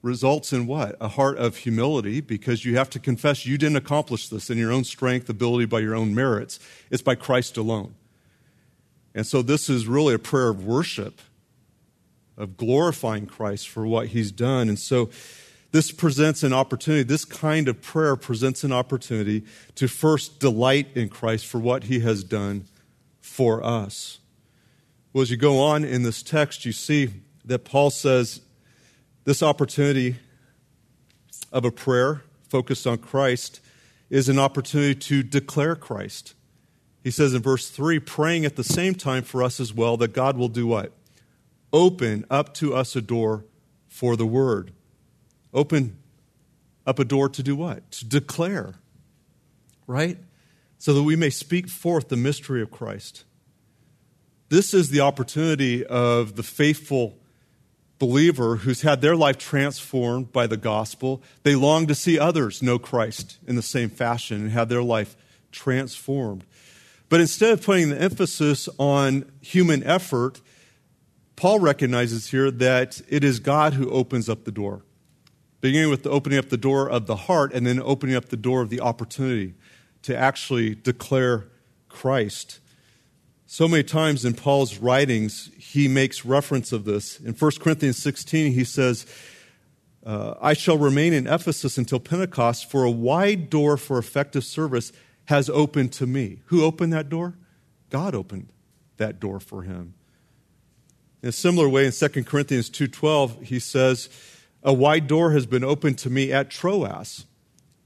results 0.01 0.53
in 0.53 0.67
what? 0.67 0.95
A 1.01 1.07
heart 1.07 1.37
of 1.37 1.57
humility 1.57 2.21
because 2.21 2.63
you 2.63 2.77
have 2.77 2.89
to 2.91 2.99
confess 2.99 3.45
you 3.45 3.57
didn't 3.57 3.77
accomplish 3.77 4.29
this 4.29 4.49
in 4.49 4.57
your 4.57 4.71
own 4.71 4.83
strength, 4.83 5.27
ability, 5.29 5.65
by 5.65 5.79
your 5.79 5.95
own 5.95 6.13
merits. 6.13 6.59
It's 6.91 7.01
by 7.01 7.15
Christ 7.15 7.57
alone. 7.57 7.95
And 9.15 9.25
so 9.25 9.41
this 9.41 9.69
is 9.69 9.87
really 9.87 10.13
a 10.13 10.19
prayer 10.19 10.49
of 10.49 10.63
worship, 10.63 11.21
of 12.37 12.57
glorifying 12.57 13.25
Christ 13.25 13.69
for 13.69 13.85
what 13.85 14.07
he's 14.07 14.31
done. 14.31 14.69
And 14.69 14.79
so 14.79 15.09
this 15.71 15.91
presents 15.91 16.43
an 16.43 16.53
opportunity, 16.53 17.03
this 17.03 17.25
kind 17.25 17.67
of 17.67 17.81
prayer 17.81 18.15
presents 18.15 18.63
an 18.63 18.71
opportunity 18.71 19.43
to 19.75 19.87
first 19.87 20.39
delight 20.39 20.87
in 20.95 21.09
Christ 21.09 21.45
for 21.45 21.59
what 21.59 21.85
he 21.85 21.99
has 21.99 22.23
done 22.23 22.65
for 23.19 23.63
us. 23.63 24.19
Well, 25.11 25.21
as 25.21 25.31
you 25.31 25.37
go 25.37 25.59
on 25.59 25.83
in 25.83 26.03
this 26.03 26.23
text, 26.23 26.65
you 26.65 26.71
see 26.71 27.09
that 27.45 27.65
Paul 27.65 27.89
says 27.89 28.41
this 29.23 29.43
opportunity 29.43 30.15
of 31.51 31.65
a 31.65 31.71
prayer 31.71 32.21
focused 32.49 32.85
on 32.87 32.97
Christ 32.97 33.59
is 34.09 34.29
an 34.29 34.39
opportunity 34.39 34.95
to 34.95 35.23
declare 35.23 35.75
Christ. 35.75 36.35
He 37.03 37.11
says 37.11 37.33
in 37.33 37.41
verse 37.41 37.69
3 37.69 37.99
praying 37.99 38.45
at 38.45 38.55
the 38.55 38.63
same 38.63 38.95
time 38.95 39.23
for 39.23 39.43
us 39.43 39.59
as 39.59 39.73
well 39.73 39.97
that 39.97 40.13
God 40.13 40.37
will 40.37 40.47
do 40.47 40.67
what? 40.67 40.91
Open 41.75 42.23
up 42.29 42.53
to 42.53 42.73
us 42.73 42.95
a 42.95 43.01
door 43.01 43.43
for 43.89 44.15
the 44.15 44.25
word. 44.25 44.71
Open 45.53 45.97
up 46.87 46.99
a 46.99 47.03
door 47.03 47.27
to 47.27 47.43
do 47.43 47.53
what? 47.53 47.91
To 47.91 48.05
declare, 48.05 48.75
right? 49.85 50.17
So 50.77 50.93
that 50.93 51.03
we 51.03 51.17
may 51.17 51.29
speak 51.29 51.67
forth 51.67 52.07
the 52.07 52.15
mystery 52.15 52.61
of 52.61 52.71
Christ. 52.71 53.25
This 54.47 54.73
is 54.73 54.89
the 54.89 55.01
opportunity 55.01 55.85
of 55.85 56.37
the 56.37 56.43
faithful 56.43 57.17
believer 57.99 58.55
who's 58.55 58.83
had 58.83 59.01
their 59.01 59.17
life 59.17 59.37
transformed 59.37 60.31
by 60.31 60.47
the 60.47 60.55
gospel. 60.55 61.21
They 61.43 61.55
long 61.55 61.87
to 61.87 61.95
see 61.95 62.17
others 62.17 62.63
know 62.63 62.79
Christ 62.79 63.37
in 63.45 63.57
the 63.57 63.61
same 63.61 63.89
fashion 63.89 64.43
and 64.43 64.51
have 64.51 64.69
their 64.69 64.83
life 64.83 65.17
transformed. 65.51 66.45
But 67.09 67.19
instead 67.19 67.51
of 67.51 67.65
putting 67.65 67.89
the 67.89 68.01
emphasis 68.01 68.69
on 68.77 69.29
human 69.41 69.83
effort, 69.83 70.39
Paul 71.35 71.59
recognizes 71.59 72.27
here 72.31 72.49
that 72.49 73.01
it 73.09 73.23
is 73.23 73.39
God 73.39 73.73
who 73.73 73.89
opens 73.89 74.29
up 74.29 74.45
the 74.45 74.51
door, 74.51 74.83
beginning 75.61 75.89
with 75.89 76.03
the 76.03 76.09
opening 76.09 76.39
up 76.39 76.49
the 76.49 76.57
door 76.57 76.89
of 76.89 77.07
the 77.07 77.15
heart 77.15 77.53
and 77.53 77.67
then 77.67 77.81
opening 77.81 78.15
up 78.15 78.29
the 78.29 78.37
door 78.37 78.61
of 78.61 78.69
the 78.69 78.79
opportunity 78.79 79.53
to 80.03 80.15
actually 80.15 80.75
declare 80.75 81.47
Christ. 81.89 82.59
So 83.47 83.67
many 83.67 83.83
times 83.83 84.25
in 84.25 84.33
Paul's 84.33 84.77
writings, 84.77 85.51
he 85.57 85.87
makes 85.87 86.25
reference 86.25 86.71
of 86.71 86.85
this. 86.85 87.19
In 87.19 87.33
1 87.33 87.51
Corinthians 87.59 87.97
16, 87.97 88.53
he 88.53 88.63
says, 88.63 89.05
uh, 90.05 90.35
I 90.39 90.53
shall 90.53 90.77
remain 90.77 91.13
in 91.13 91.25
Ephesus 91.25 91.77
until 91.77 91.99
Pentecost, 91.99 92.69
for 92.69 92.83
a 92.83 92.91
wide 92.91 93.49
door 93.49 93.75
for 93.75 93.97
effective 93.97 94.43
service 94.43 94.91
has 95.25 95.49
opened 95.49 95.91
to 95.93 96.05
me. 96.05 96.41
Who 96.45 96.63
opened 96.63 96.93
that 96.93 97.09
door? 97.09 97.35
God 97.89 98.13
opened 98.13 98.51
that 98.97 99.19
door 99.19 99.39
for 99.39 99.63
him. 99.63 99.95
In 101.21 101.29
a 101.29 101.31
similar 101.31 101.67
way, 101.67 101.85
in 101.85 101.91
2 101.91 102.23
Corinthians 102.23 102.69
2.12, 102.69 103.43
he 103.43 103.59
says, 103.59 104.09
A 104.63 104.73
wide 104.73 105.07
door 105.07 105.31
has 105.31 105.45
been 105.45 105.63
opened 105.63 105.97
to 105.99 106.09
me 106.09 106.31
at 106.31 106.49
Troas. 106.49 107.25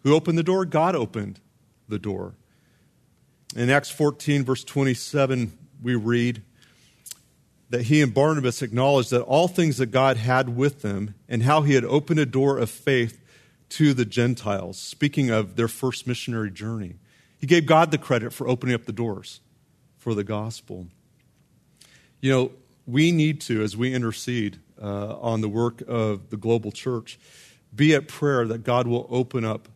Who 0.04 0.14
opened 0.14 0.38
the 0.38 0.44
door? 0.44 0.66
God 0.66 0.96
opened 0.96 1.40
the 1.88 2.00
door. 2.00 2.36
In 3.56 3.70
Acts 3.70 3.90
14, 3.90 4.44
verse 4.44 4.64
27, 4.64 5.58
we 5.82 5.96
read 5.96 6.44
that 7.70 7.84
he 7.84 8.02
and 8.02 8.14
Barnabas 8.14 8.62
acknowledged 8.62 9.12
that 9.12 9.22
all 9.22 9.48
things 9.48 9.78
that 9.78 9.88
God 9.88 10.18
had 10.18 10.56
with 10.56 10.82
them 10.82 11.16
and 11.28 11.44
how 11.44 11.62
he 11.62 11.76
had 11.76 11.86
opened 11.86 12.20
a 12.20 12.26
door 12.26 12.58
of 12.58 12.70
faith 12.70 13.22
to 13.70 13.94
the 13.94 14.06
Gentiles, 14.06 14.80
speaking 14.80 15.30
of 15.30 15.56
their 15.56 15.68
first 15.68 16.08
missionary 16.08 16.50
journey. 16.50 16.96
He 17.40 17.48
gave 17.48 17.66
God 17.66 17.92
the 17.92 17.98
credit 17.98 18.34
for 18.34 18.48
opening 18.48 18.76
up 18.76 18.86
the 18.86 18.92
doors 18.92 19.40
for 19.98 20.16
the 20.16 20.24
gospel. 20.24 20.88
You 22.20 22.32
know, 22.32 22.52
we 22.90 23.12
need 23.12 23.42
to, 23.42 23.62
as 23.62 23.78
we 23.78 23.94
intercede 23.94 24.60
uh, 24.82 25.18
on 25.20 25.42
the 25.42 25.50
work 25.50 25.84
of 25.88 26.30
the 26.30 26.38
global 26.38 26.72
church, 26.72 27.20
be 27.76 27.94
at 27.94 28.08
prayer 28.08 28.48
that 28.48 28.64
God 28.64 28.88
will 28.88 29.08
open 29.10 29.46
up 29.46 29.70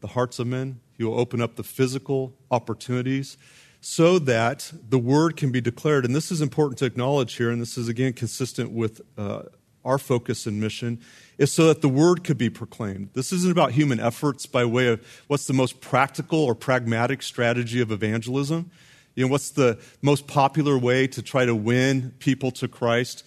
the 0.00 0.08
hearts 0.08 0.38
of 0.38 0.46
men, 0.46 0.80
He 0.96 1.04
will 1.04 1.18
open 1.18 1.40
up 1.40 1.56
the 1.56 1.62
physical 1.62 2.34
opportunities 2.50 3.36
so 3.80 4.18
that 4.18 4.72
the 4.88 4.98
word 4.98 5.36
can 5.36 5.50
be 5.50 5.60
declared. 5.60 6.04
And 6.04 6.14
this 6.14 6.30
is 6.30 6.40
important 6.40 6.78
to 6.78 6.84
acknowledge 6.84 7.34
here, 7.34 7.50
and 7.50 7.60
this 7.60 7.78
is 7.78 7.88
again 7.88 8.12
consistent 8.12 8.72
with 8.72 9.00
uh, 9.16 9.42
our 9.84 9.98
focus 9.98 10.46
and 10.46 10.60
mission, 10.60 11.00
is 11.38 11.52
so 11.52 11.68
that 11.68 11.80
the 11.80 11.88
word 11.88 12.24
could 12.24 12.36
be 12.36 12.50
proclaimed. 12.50 13.10
This 13.14 13.32
isn't 13.32 13.50
about 13.50 13.72
human 13.72 14.00
efforts 14.00 14.44
by 14.44 14.64
way 14.64 14.88
of 14.88 15.24
what's 15.28 15.46
the 15.46 15.54
most 15.54 15.80
practical 15.80 16.40
or 16.40 16.54
pragmatic 16.54 17.22
strategy 17.22 17.80
of 17.80 17.90
evangelism. 17.90 18.70
You 19.14 19.26
know, 19.26 19.30
what's 19.30 19.50
the 19.50 19.78
most 20.02 20.26
popular 20.26 20.78
way 20.78 21.06
to 21.08 21.22
try 21.22 21.44
to 21.44 21.54
win 21.54 22.14
people 22.18 22.50
to 22.52 22.68
Christ? 22.68 23.24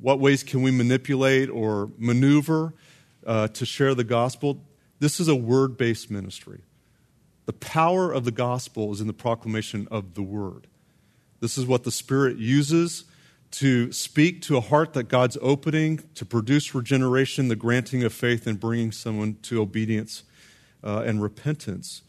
What 0.00 0.20
ways 0.20 0.42
can 0.42 0.62
we 0.62 0.70
manipulate 0.70 1.50
or 1.50 1.90
maneuver? 1.98 2.74
uh, 3.26 3.48
to 3.48 3.66
share 3.66 3.94
the 3.94 4.04
gospel, 4.04 4.62
this 5.00 5.20
is 5.20 5.28
a 5.28 5.34
word 5.34 5.76
based 5.76 6.10
ministry. 6.10 6.60
The 7.46 7.52
power 7.52 8.12
of 8.12 8.24
the 8.24 8.30
gospel 8.30 8.92
is 8.92 9.00
in 9.00 9.06
the 9.06 9.12
proclamation 9.12 9.88
of 9.90 10.14
the 10.14 10.22
word. 10.22 10.66
This 11.40 11.58
is 11.58 11.66
what 11.66 11.84
the 11.84 11.90
Spirit 11.90 12.38
uses 12.38 13.04
to 13.52 13.92
speak 13.92 14.42
to 14.42 14.56
a 14.56 14.60
heart 14.60 14.94
that 14.94 15.04
God's 15.04 15.36
opening, 15.40 16.02
to 16.14 16.24
produce 16.24 16.74
regeneration, 16.74 17.48
the 17.48 17.56
granting 17.56 18.02
of 18.02 18.12
faith, 18.12 18.46
and 18.46 18.58
bringing 18.58 18.92
someone 18.92 19.36
to 19.42 19.60
obedience 19.60 20.24
uh, 20.82 21.02
and 21.06 21.22
repentance. 21.22 22.02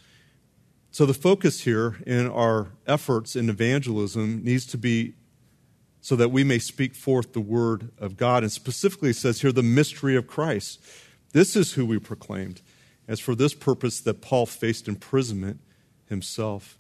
So, 0.96 1.06
the 1.06 1.14
focus 1.14 1.60
here 1.60 1.98
in 2.08 2.30
our 2.30 2.70
efforts 2.88 3.36
in 3.36 3.50
evangelism 3.50 4.41
needs 4.46 4.66
to 4.68 4.78
be 4.78 5.16
so 6.00 6.16
that 6.16 6.30
we 6.32 6.46
may 6.46 6.58
speak 6.58 6.96
forth 6.96 7.34
the 7.34 7.41
word 7.41 7.91
of 8.00 8.16
God. 8.16 8.43
And 8.43 8.52
specifically, 8.54 9.10
it 9.10 9.18
says 9.18 9.41
here, 9.41 9.52
the 9.52 9.62
mystery 9.62 10.16
of 10.16 10.26
Christ. 10.26 10.82
This 11.34 11.58
is 11.58 11.74
who 11.74 11.86
we 11.86 12.00
proclaimed. 12.00 12.62
As 13.10 13.20
for 13.20 13.36
this 13.36 13.54
purpose 13.54 14.00
that 14.00 14.22
Paul 14.22 14.46
faced 14.46 14.88
imprisonment 14.88 15.60
himself. 16.06 16.78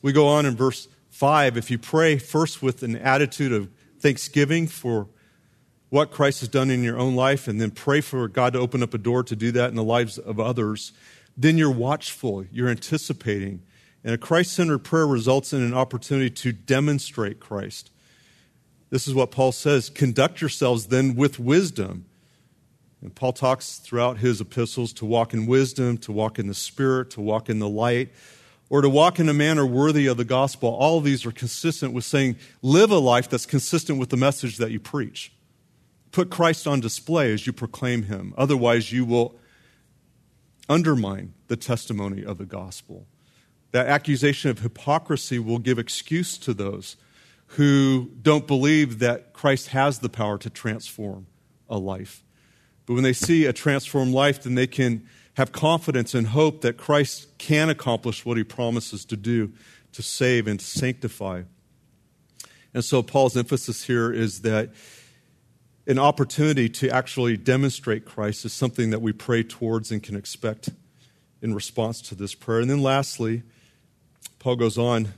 We 0.00 0.12
go 0.12 0.28
on 0.28 0.46
in 0.46 0.54
verse 0.54 0.86
5. 1.10 1.56
If 1.56 1.72
you 1.72 1.78
pray 1.78 2.18
first 2.18 2.62
with 2.62 2.84
an 2.84 2.94
attitude 2.94 3.52
of 3.52 3.68
thanksgiving 3.98 4.68
for 4.68 5.08
what 5.88 6.12
Christ 6.12 6.38
has 6.38 6.48
done 6.48 6.70
in 6.70 6.84
your 6.84 6.98
own 6.98 7.16
life, 7.16 7.48
and 7.48 7.60
then 7.60 7.72
pray 7.72 8.00
for 8.00 8.28
God 8.28 8.52
to 8.52 8.60
open 8.60 8.80
up 8.80 8.94
a 8.94 8.98
door 8.98 9.24
to 9.24 9.34
do 9.34 9.50
that 9.50 9.70
in 9.70 9.74
the 9.74 9.82
lives 9.82 10.18
of 10.18 10.38
others, 10.38 10.92
then 11.36 11.58
you're 11.58 11.70
watchful, 11.70 12.44
you're 12.50 12.68
anticipating. 12.68 13.62
And 14.04 14.14
a 14.14 14.18
Christ 14.18 14.52
centered 14.52 14.80
prayer 14.80 15.06
results 15.06 15.52
in 15.52 15.62
an 15.62 15.74
opportunity 15.74 16.30
to 16.30 16.52
demonstrate 16.52 17.40
Christ. 17.40 17.90
This 18.90 19.08
is 19.08 19.14
what 19.14 19.30
Paul 19.30 19.52
says 19.52 19.88
conduct 19.88 20.40
yourselves 20.40 20.86
then 20.86 21.14
with 21.14 21.38
wisdom 21.38 22.06
and 23.02 23.12
Paul 23.12 23.32
talks 23.32 23.78
throughout 23.78 24.18
his 24.18 24.40
epistles 24.40 24.92
to 24.94 25.04
walk 25.04 25.34
in 25.34 25.46
wisdom, 25.46 25.98
to 25.98 26.12
walk 26.12 26.38
in 26.38 26.46
the 26.46 26.54
Spirit, 26.54 27.10
to 27.10 27.20
walk 27.20 27.50
in 27.50 27.58
the 27.58 27.68
light, 27.68 28.10
or 28.70 28.80
to 28.80 28.88
walk 28.88 29.18
in 29.18 29.28
a 29.28 29.34
manner 29.34 29.66
worthy 29.66 30.06
of 30.06 30.16
the 30.16 30.24
gospel. 30.24 30.68
All 30.70 30.98
of 30.98 31.04
these 31.04 31.26
are 31.26 31.32
consistent 31.32 31.92
with 31.92 32.04
saying, 32.04 32.36
live 32.62 32.92
a 32.92 32.98
life 32.98 33.28
that's 33.28 33.44
consistent 33.44 33.98
with 33.98 34.10
the 34.10 34.16
message 34.16 34.56
that 34.58 34.70
you 34.70 34.78
preach. 34.78 35.32
Put 36.12 36.30
Christ 36.30 36.66
on 36.66 36.80
display 36.80 37.32
as 37.32 37.44
you 37.44 37.52
proclaim 37.52 38.04
him. 38.04 38.34
Otherwise, 38.38 38.92
you 38.92 39.04
will 39.04 39.34
undermine 40.68 41.34
the 41.48 41.56
testimony 41.56 42.24
of 42.24 42.38
the 42.38 42.44
gospel. 42.44 43.06
That 43.72 43.86
accusation 43.86 44.50
of 44.50 44.60
hypocrisy 44.60 45.38
will 45.38 45.58
give 45.58 45.78
excuse 45.78 46.36
to 46.38 46.54
those 46.54 46.96
who 47.46 48.10
don't 48.22 48.46
believe 48.46 48.98
that 49.00 49.32
Christ 49.32 49.68
has 49.68 49.98
the 49.98 50.08
power 50.08 50.38
to 50.38 50.50
transform 50.50 51.26
a 51.68 51.78
life. 51.78 52.22
But 52.86 52.94
when 52.94 53.02
they 53.02 53.12
see 53.12 53.44
a 53.44 53.52
transformed 53.52 54.12
life, 54.12 54.42
then 54.42 54.54
they 54.54 54.66
can 54.66 55.06
have 55.34 55.52
confidence 55.52 56.14
and 56.14 56.28
hope 56.28 56.60
that 56.62 56.76
Christ 56.76 57.38
can 57.38 57.70
accomplish 57.70 58.24
what 58.24 58.36
he 58.36 58.44
promises 58.44 59.04
to 59.06 59.16
do 59.16 59.52
to 59.92 60.02
save 60.02 60.46
and 60.46 60.60
sanctify. 60.60 61.42
And 62.74 62.84
so 62.84 63.02
Paul's 63.02 63.36
emphasis 63.36 63.84
here 63.84 64.12
is 64.12 64.42
that 64.42 64.70
an 65.86 65.98
opportunity 65.98 66.68
to 66.68 66.88
actually 66.90 67.36
demonstrate 67.36 68.04
Christ 68.04 68.44
is 68.44 68.52
something 68.52 68.90
that 68.90 69.02
we 69.02 69.12
pray 69.12 69.42
towards 69.42 69.90
and 69.90 70.02
can 70.02 70.16
expect 70.16 70.70
in 71.40 71.54
response 71.54 72.00
to 72.02 72.14
this 72.14 72.34
prayer. 72.34 72.60
And 72.60 72.70
then 72.70 72.82
lastly, 72.82 73.42
Paul 74.38 74.56
goes 74.56 74.78
on 74.78 75.08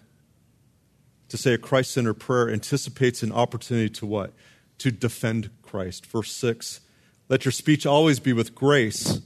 to 1.28 1.36
say 1.36 1.54
a 1.54 1.58
Christ 1.58 1.92
centered 1.92 2.14
prayer 2.14 2.50
anticipates 2.50 3.22
an 3.22 3.32
opportunity 3.32 3.90
to 3.90 4.06
what? 4.06 4.32
To 4.78 4.90
defend 4.90 5.50
Christ. 5.62 6.06
Verse 6.06 6.32
6 6.32 6.80
let 7.28 7.44
your 7.44 7.52
speech 7.52 7.86
always 7.86 8.20
be 8.20 8.32
with 8.32 8.54
grace, 8.54 9.20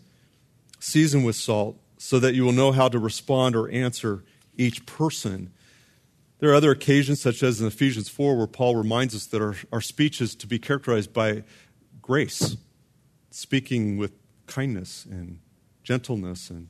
seasoned 0.79 1.25
with 1.25 1.37
salt, 1.37 1.77
so 1.97 2.21
that 2.21 2.35
you 2.35 2.45
will 2.45 2.53
know 2.53 2.71
how 2.71 2.89
to 2.89 2.99
respond 2.99 3.57
or 3.57 3.69
answer 3.71 4.23
each 4.57 4.87
person. 4.87 5.51
There 6.41 6.51
are 6.51 6.55
other 6.55 6.71
occasions, 6.71 7.21
such 7.21 7.43
as 7.43 7.61
in 7.61 7.67
Ephesians 7.67 8.09
4, 8.09 8.37
where 8.37 8.47
Paul 8.47 8.77
reminds 8.77 9.15
us 9.15 9.27
that 9.27 9.43
our, 9.43 9.57
our 9.73 9.81
speech 9.81 10.21
is 10.21 10.35
to 10.37 10.47
be 10.47 10.59
characterized 10.59 11.13
by 11.13 11.43
grace, 12.01 12.57
speaking 13.31 13.97
with 13.97 14.13
kindness 14.47 15.05
and 15.05 15.41
gentleness, 15.83 16.49
and 16.49 16.69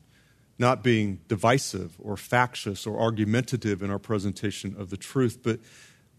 not 0.57 0.83
being 0.83 1.19
divisive 1.27 1.95
or 1.99 2.17
factious 2.17 2.87
or 2.87 2.99
argumentative 2.99 3.83
in 3.83 3.91
our 3.91 3.99
presentation 3.99 4.75
of 4.77 4.89
the 4.89 4.97
truth. 4.97 5.39
But 5.43 5.59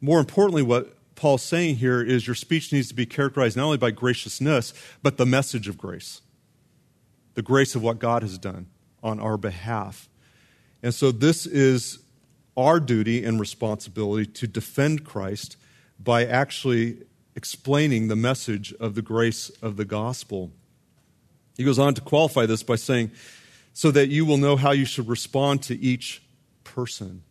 more 0.00 0.20
importantly, 0.20 0.62
what 0.62 0.96
Paul's 1.16 1.42
saying 1.42 1.76
here 1.76 2.00
is 2.00 2.26
your 2.26 2.36
speech 2.36 2.72
needs 2.72 2.88
to 2.88 2.94
be 2.94 3.04
characterized 3.04 3.56
not 3.56 3.64
only 3.64 3.76
by 3.76 3.90
graciousness, 3.90 4.72
but 5.02 5.18
the 5.18 5.26
message 5.26 5.68
of 5.68 5.76
grace. 5.76 6.22
The 7.34 7.42
grace 7.42 7.74
of 7.74 7.82
what 7.82 7.98
God 7.98 8.22
has 8.22 8.38
done 8.38 8.68
on 9.02 9.20
our 9.20 9.36
behalf. 9.36 10.08
And 10.82 10.94
so 10.94 11.12
this 11.12 11.46
is 11.46 11.98
our 12.56 12.80
duty 12.80 13.24
and 13.24 13.40
responsibility 13.40 14.26
to 14.26 14.46
defend 14.46 15.04
Christ 15.04 15.56
by 15.98 16.24
actually 16.24 17.02
explaining 17.36 18.08
the 18.08 18.16
message 18.16 18.72
of 18.74 18.94
the 18.94 19.02
grace 19.02 19.50
of 19.62 19.76
the 19.76 19.84
gospel. 19.84 20.50
He 21.56 21.64
goes 21.64 21.78
on 21.78 21.94
to 21.94 22.00
qualify 22.00 22.46
this 22.46 22.62
by 22.62 22.76
saying, 22.76 23.10
so 23.72 23.90
that 23.90 24.08
you 24.08 24.24
will 24.24 24.36
know 24.36 24.56
how 24.56 24.72
you 24.72 24.84
should 24.84 25.08
respond 25.08 25.62
to 25.62 25.78
each 25.78 26.22
person. 26.64 27.22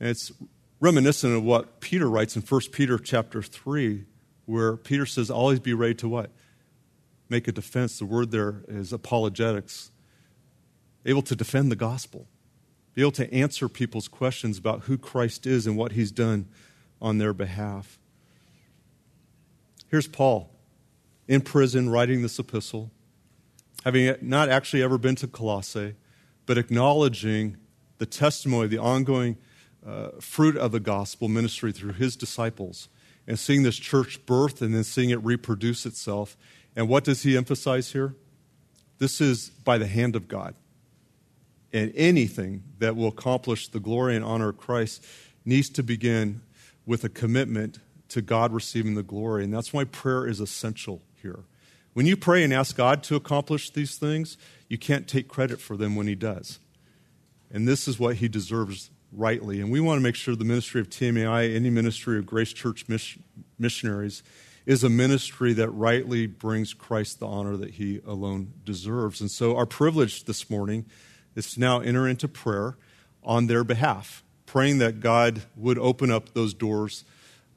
And 0.00 0.08
it's 0.10 0.32
reminiscent 0.80 1.34
of 1.34 1.44
what 1.44 1.80
Peter 1.80 2.08
writes 2.08 2.36
in 2.36 2.42
1 2.42 2.60
Peter 2.72 2.98
chapter 2.98 3.42
3, 3.42 4.04
where 4.46 4.76
Peter 4.76 5.06
says, 5.06 5.30
always 5.30 5.60
be 5.60 5.74
ready 5.74 5.94
to 5.94 6.08
what? 6.08 6.30
Make 7.28 7.46
a 7.46 7.52
defense. 7.52 7.98
The 7.98 8.06
word 8.06 8.30
there 8.30 8.62
is 8.68 8.92
apologetics. 8.92 9.90
Able 11.04 11.22
to 11.22 11.36
defend 11.36 11.70
the 11.70 11.76
gospel. 11.76 12.26
Be 12.98 13.02
able 13.02 13.12
to 13.12 13.32
answer 13.32 13.68
people's 13.68 14.08
questions 14.08 14.58
about 14.58 14.80
who 14.86 14.98
Christ 14.98 15.46
is 15.46 15.68
and 15.68 15.76
what 15.76 15.92
he's 15.92 16.10
done 16.10 16.48
on 17.00 17.18
their 17.18 17.32
behalf. 17.32 17.96
Here's 19.86 20.08
Paul 20.08 20.50
in 21.28 21.42
prison 21.42 21.90
writing 21.90 22.22
this 22.22 22.40
epistle, 22.40 22.90
having 23.84 24.16
not 24.20 24.48
actually 24.48 24.82
ever 24.82 24.98
been 24.98 25.14
to 25.14 25.28
Colossae, 25.28 25.94
but 26.44 26.58
acknowledging 26.58 27.56
the 27.98 28.06
testimony, 28.06 28.66
the 28.66 28.78
ongoing 28.78 29.36
uh, 29.86 30.08
fruit 30.18 30.56
of 30.56 30.72
the 30.72 30.80
gospel 30.80 31.28
ministry 31.28 31.70
through 31.70 31.92
his 31.92 32.16
disciples 32.16 32.88
and 33.28 33.38
seeing 33.38 33.62
this 33.62 33.76
church 33.76 34.26
birth 34.26 34.60
and 34.60 34.74
then 34.74 34.82
seeing 34.82 35.10
it 35.10 35.22
reproduce 35.22 35.86
itself. 35.86 36.36
And 36.74 36.88
what 36.88 37.04
does 37.04 37.22
he 37.22 37.36
emphasize 37.36 37.92
here? 37.92 38.16
This 38.98 39.20
is 39.20 39.50
by 39.50 39.78
the 39.78 39.86
hand 39.86 40.16
of 40.16 40.26
God. 40.26 40.56
And 41.72 41.92
anything 41.94 42.62
that 42.78 42.96
will 42.96 43.08
accomplish 43.08 43.68
the 43.68 43.80
glory 43.80 44.16
and 44.16 44.24
honor 44.24 44.50
of 44.50 44.58
Christ 44.58 45.04
needs 45.44 45.68
to 45.70 45.82
begin 45.82 46.40
with 46.86 47.04
a 47.04 47.08
commitment 47.08 47.78
to 48.08 48.22
God 48.22 48.52
receiving 48.52 48.94
the 48.94 49.02
glory. 49.02 49.44
And 49.44 49.52
that's 49.52 49.72
why 49.72 49.84
prayer 49.84 50.26
is 50.26 50.40
essential 50.40 51.02
here. 51.22 51.40
When 51.92 52.06
you 52.06 52.16
pray 52.16 52.42
and 52.42 52.52
ask 52.52 52.76
God 52.76 53.02
to 53.04 53.16
accomplish 53.16 53.70
these 53.70 53.96
things, 53.96 54.38
you 54.68 54.78
can't 54.78 55.06
take 55.06 55.28
credit 55.28 55.60
for 55.60 55.76
them 55.76 55.94
when 55.96 56.06
He 56.06 56.14
does. 56.14 56.58
And 57.50 57.66
this 57.66 57.86
is 57.88 57.98
what 57.98 58.16
He 58.16 58.28
deserves 58.28 58.90
rightly. 59.12 59.60
And 59.60 59.70
we 59.70 59.80
want 59.80 59.98
to 59.98 60.02
make 60.02 60.14
sure 60.14 60.36
the 60.36 60.44
ministry 60.44 60.80
of 60.80 60.88
TMAI, 60.88 61.54
any 61.54 61.70
ministry 61.70 62.18
of 62.18 62.26
Grace 62.26 62.52
Church 62.52 62.86
missionaries, 63.58 64.22
is 64.66 64.84
a 64.84 64.88
ministry 64.90 65.54
that 65.54 65.70
rightly 65.70 66.26
brings 66.26 66.74
Christ 66.74 67.20
the 67.20 67.26
honor 67.26 67.56
that 67.56 67.70
he 67.70 68.02
alone 68.06 68.52
deserves. 68.64 69.20
And 69.22 69.30
so 69.30 69.56
our 69.56 69.64
privilege 69.64 70.24
this 70.24 70.50
morning 70.50 70.84
is 71.38 71.54
to 71.54 71.60
now 71.60 71.80
enter 71.80 72.08
into 72.08 72.28
prayer 72.28 72.76
on 73.22 73.46
their 73.46 73.64
behalf, 73.64 74.24
praying 74.44 74.78
that 74.78 75.00
God 75.00 75.42
would 75.56 75.78
open 75.78 76.10
up 76.10 76.34
those 76.34 76.52
doors 76.52 77.04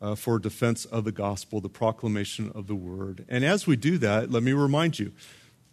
uh, 0.02 0.16
for 0.16 0.40
defense 0.40 0.86
of 0.86 1.04
the 1.04 1.12
gospel, 1.12 1.60
the 1.60 1.70
proclamation 1.70 2.52
of 2.54 2.68
the 2.68 2.76
word. 2.76 3.26
And 3.28 3.44
as 3.44 3.68
we 3.68 3.76
do 3.76 3.98
that, 3.98 4.32
let 4.32 4.44
me 4.44 4.54
remind 4.54 5.00
you 5.00 5.12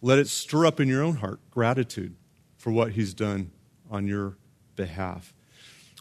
let 0.01 0.17
it 0.17 0.27
stir 0.27 0.65
up 0.65 0.79
in 0.79 0.87
your 0.87 1.03
own 1.03 1.17
heart 1.17 1.39
gratitude 1.51 2.15
for 2.57 2.71
what 2.71 2.93
he's 2.93 3.13
done 3.13 3.51
on 3.91 4.07
your 4.07 4.37
behalf. 4.75 5.33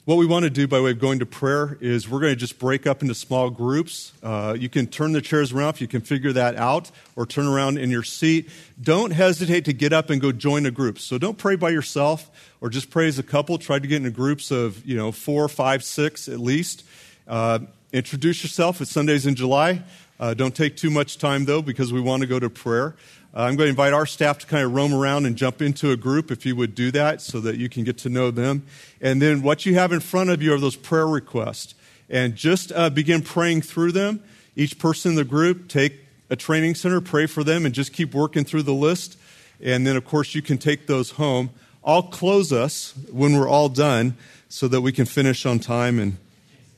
What 0.09 0.17
we 0.17 0.25
want 0.25 0.45
to 0.45 0.51
do 0.51 0.67
by 0.67 0.81
way 0.81 0.93
of 0.93 1.01
going 1.01 1.19
to 1.19 1.27
prayer 1.27 1.77
is 1.83 2.09
we're 2.09 2.21
going 2.21 2.33
to 2.33 2.41
just 2.41 2.59
break 2.59 2.87
up 2.87 3.03
into 3.03 3.15
small 3.15 3.51
groups. 3.51 4.15
Uh, 4.23 4.57
you 4.59 4.71
can 4.71 4.87
turn 4.87 5.13
the 5.13 5.21
chairs 5.21 5.53
around 5.53 5.75
if 5.75 5.83
you 5.83 5.87
can 5.87 6.01
figure 6.01 6.33
that 6.33 6.57
out, 6.57 6.91
or 7.15 7.27
turn 7.27 7.47
around 7.47 7.77
in 7.77 7.91
your 7.91 8.03
seat. 8.03 8.49
Don't 8.81 9.11
hesitate 9.11 9.67
to 9.67 9.75
get 9.75 9.93
up 9.93 10.09
and 10.09 10.19
go 10.19 10.33
join 10.33 10.65
a 10.65 10.71
group. 10.71 10.99
So 10.99 11.19
don't 11.19 11.37
pray 11.37 11.57
by 11.57 11.69
yourself, 11.69 12.31
or 12.63 12.71
just 12.71 12.89
pray 12.89 13.07
as 13.07 13.19
a 13.19 13.23
couple. 13.23 13.59
Try 13.59 13.81
to 13.81 13.87
get 13.87 13.99
into 13.99 14.11
groups 14.11 14.51
of 14.51 14.83
you 14.87 14.97
know 14.97 15.13
four, 15.13 15.47
five, 15.47 15.85
six 15.85 16.27
at 16.27 16.41
least. 16.41 16.85
Uh, 17.27 17.59
introduce 17.93 18.43
yourself. 18.43 18.81
It's 18.81 18.91
Sundays 18.91 19.27
in 19.27 19.35
July. 19.35 19.83
Uh, 20.19 20.33
don't 20.33 20.57
take 20.57 20.79
too 20.79 20.89
much 20.89 21.19
time 21.19 21.45
though, 21.45 21.61
because 21.61 21.93
we 21.93 22.01
want 22.01 22.23
to 22.23 22.27
go 22.27 22.41
to 22.41 22.49
prayer. 22.49 22.97
Uh, 23.35 23.43
I'm 23.43 23.57
going 23.57 23.67
to 23.67 23.71
invite 23.71 23.93
our 23.93 24.07
staff 24.07 24.39
to 24.39 24.47
kind 24.47 24.65
of 24.65 24.73
roam 24.73 24.95
around 24.95 25.27
and 25.27 25.37
jump 25.37 25.61
into 25.61 25.91
a 25.91 25.97
group 25.97 26.31
if 26.31 26.47
you 26.47 26.57
would 26.57 26.75
do 26.75 26.91
that 26.93 27.21
so 27.21 27.41
that 27.41 27.57
you 27.57 27.69
can 27.69 27.85
get 27.85 27.99
to 27.99 28.09
know 28.09 28.31
them. 28.31 28.65
And 29.01 29.21
then 29.21 29.43
what 29.43 29.67
you 29.67 29.75
have 29.75 29.93
in 29.93 30.01
front 30.01 30.31
of 30.31 30.43
you 30.43 30.55
are 30.55 30.59
those 30.59 30.77
prayer 30.77 31.07
requests. 31.07 31.75
And 32.09 32.35
just 32.35 32.73
uh, 32.73 32.89
begin 32.89 33.21
praying 33.21 33.63
through 33.63 33.93
them. 33.93 34.23
Each 34.57 34.79
person 34.79 35.13
in 35.13 35.17
the 35.17 35.25
group, 35.25 35.69
take 35.69 36.01
a 36.31 36.37
training 36.37 36.75
center, 36.75 37.01
pray 37.01 37.27
for 37.27 37.45
them, 37.45 37.67
and 37.67 37.75
just 37.75 37.93
keep 37.93 38.15
working 38.15 38.45
through 38.45 38.63
the 38.63 38.73
list. 38.73 39.19
And 39.63 39.87
then, 39.87 39.97
of 39.97 40.05
course, 40.05 40.35
you 40.35 40.41
can 40.41 40.57
take 40.57 40.87
those 40.87 41.13
home. 41.13 41.51
I'll 41.85 42.03
close 42.03 42.53
us 42.53 42.95
when 43.13 43.39
we're 43.39 43.49
all 43.49 43.69
done 43.69 44.17
so 44.49 44.69
that 44.69 44.81
we 44.81 44.93
can 44.93 45.05
finish 45.05 45.45
on 45.45 45.59
time 45.59 45.99
and 45.99 46.17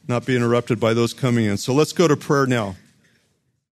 not 0.09 0.27
be 0.27 0.35
interrupted 0.35 0.81
by 0.81 0.95
those 0.95 1.15
coming 1.15 1.45
in. 1.45 1.57
So 1.57 1.73
let's 1.73 1.93
go 1.93 2.09
to 2.09 2.17
prayer 2.17 2.47
now. 2.47 2.75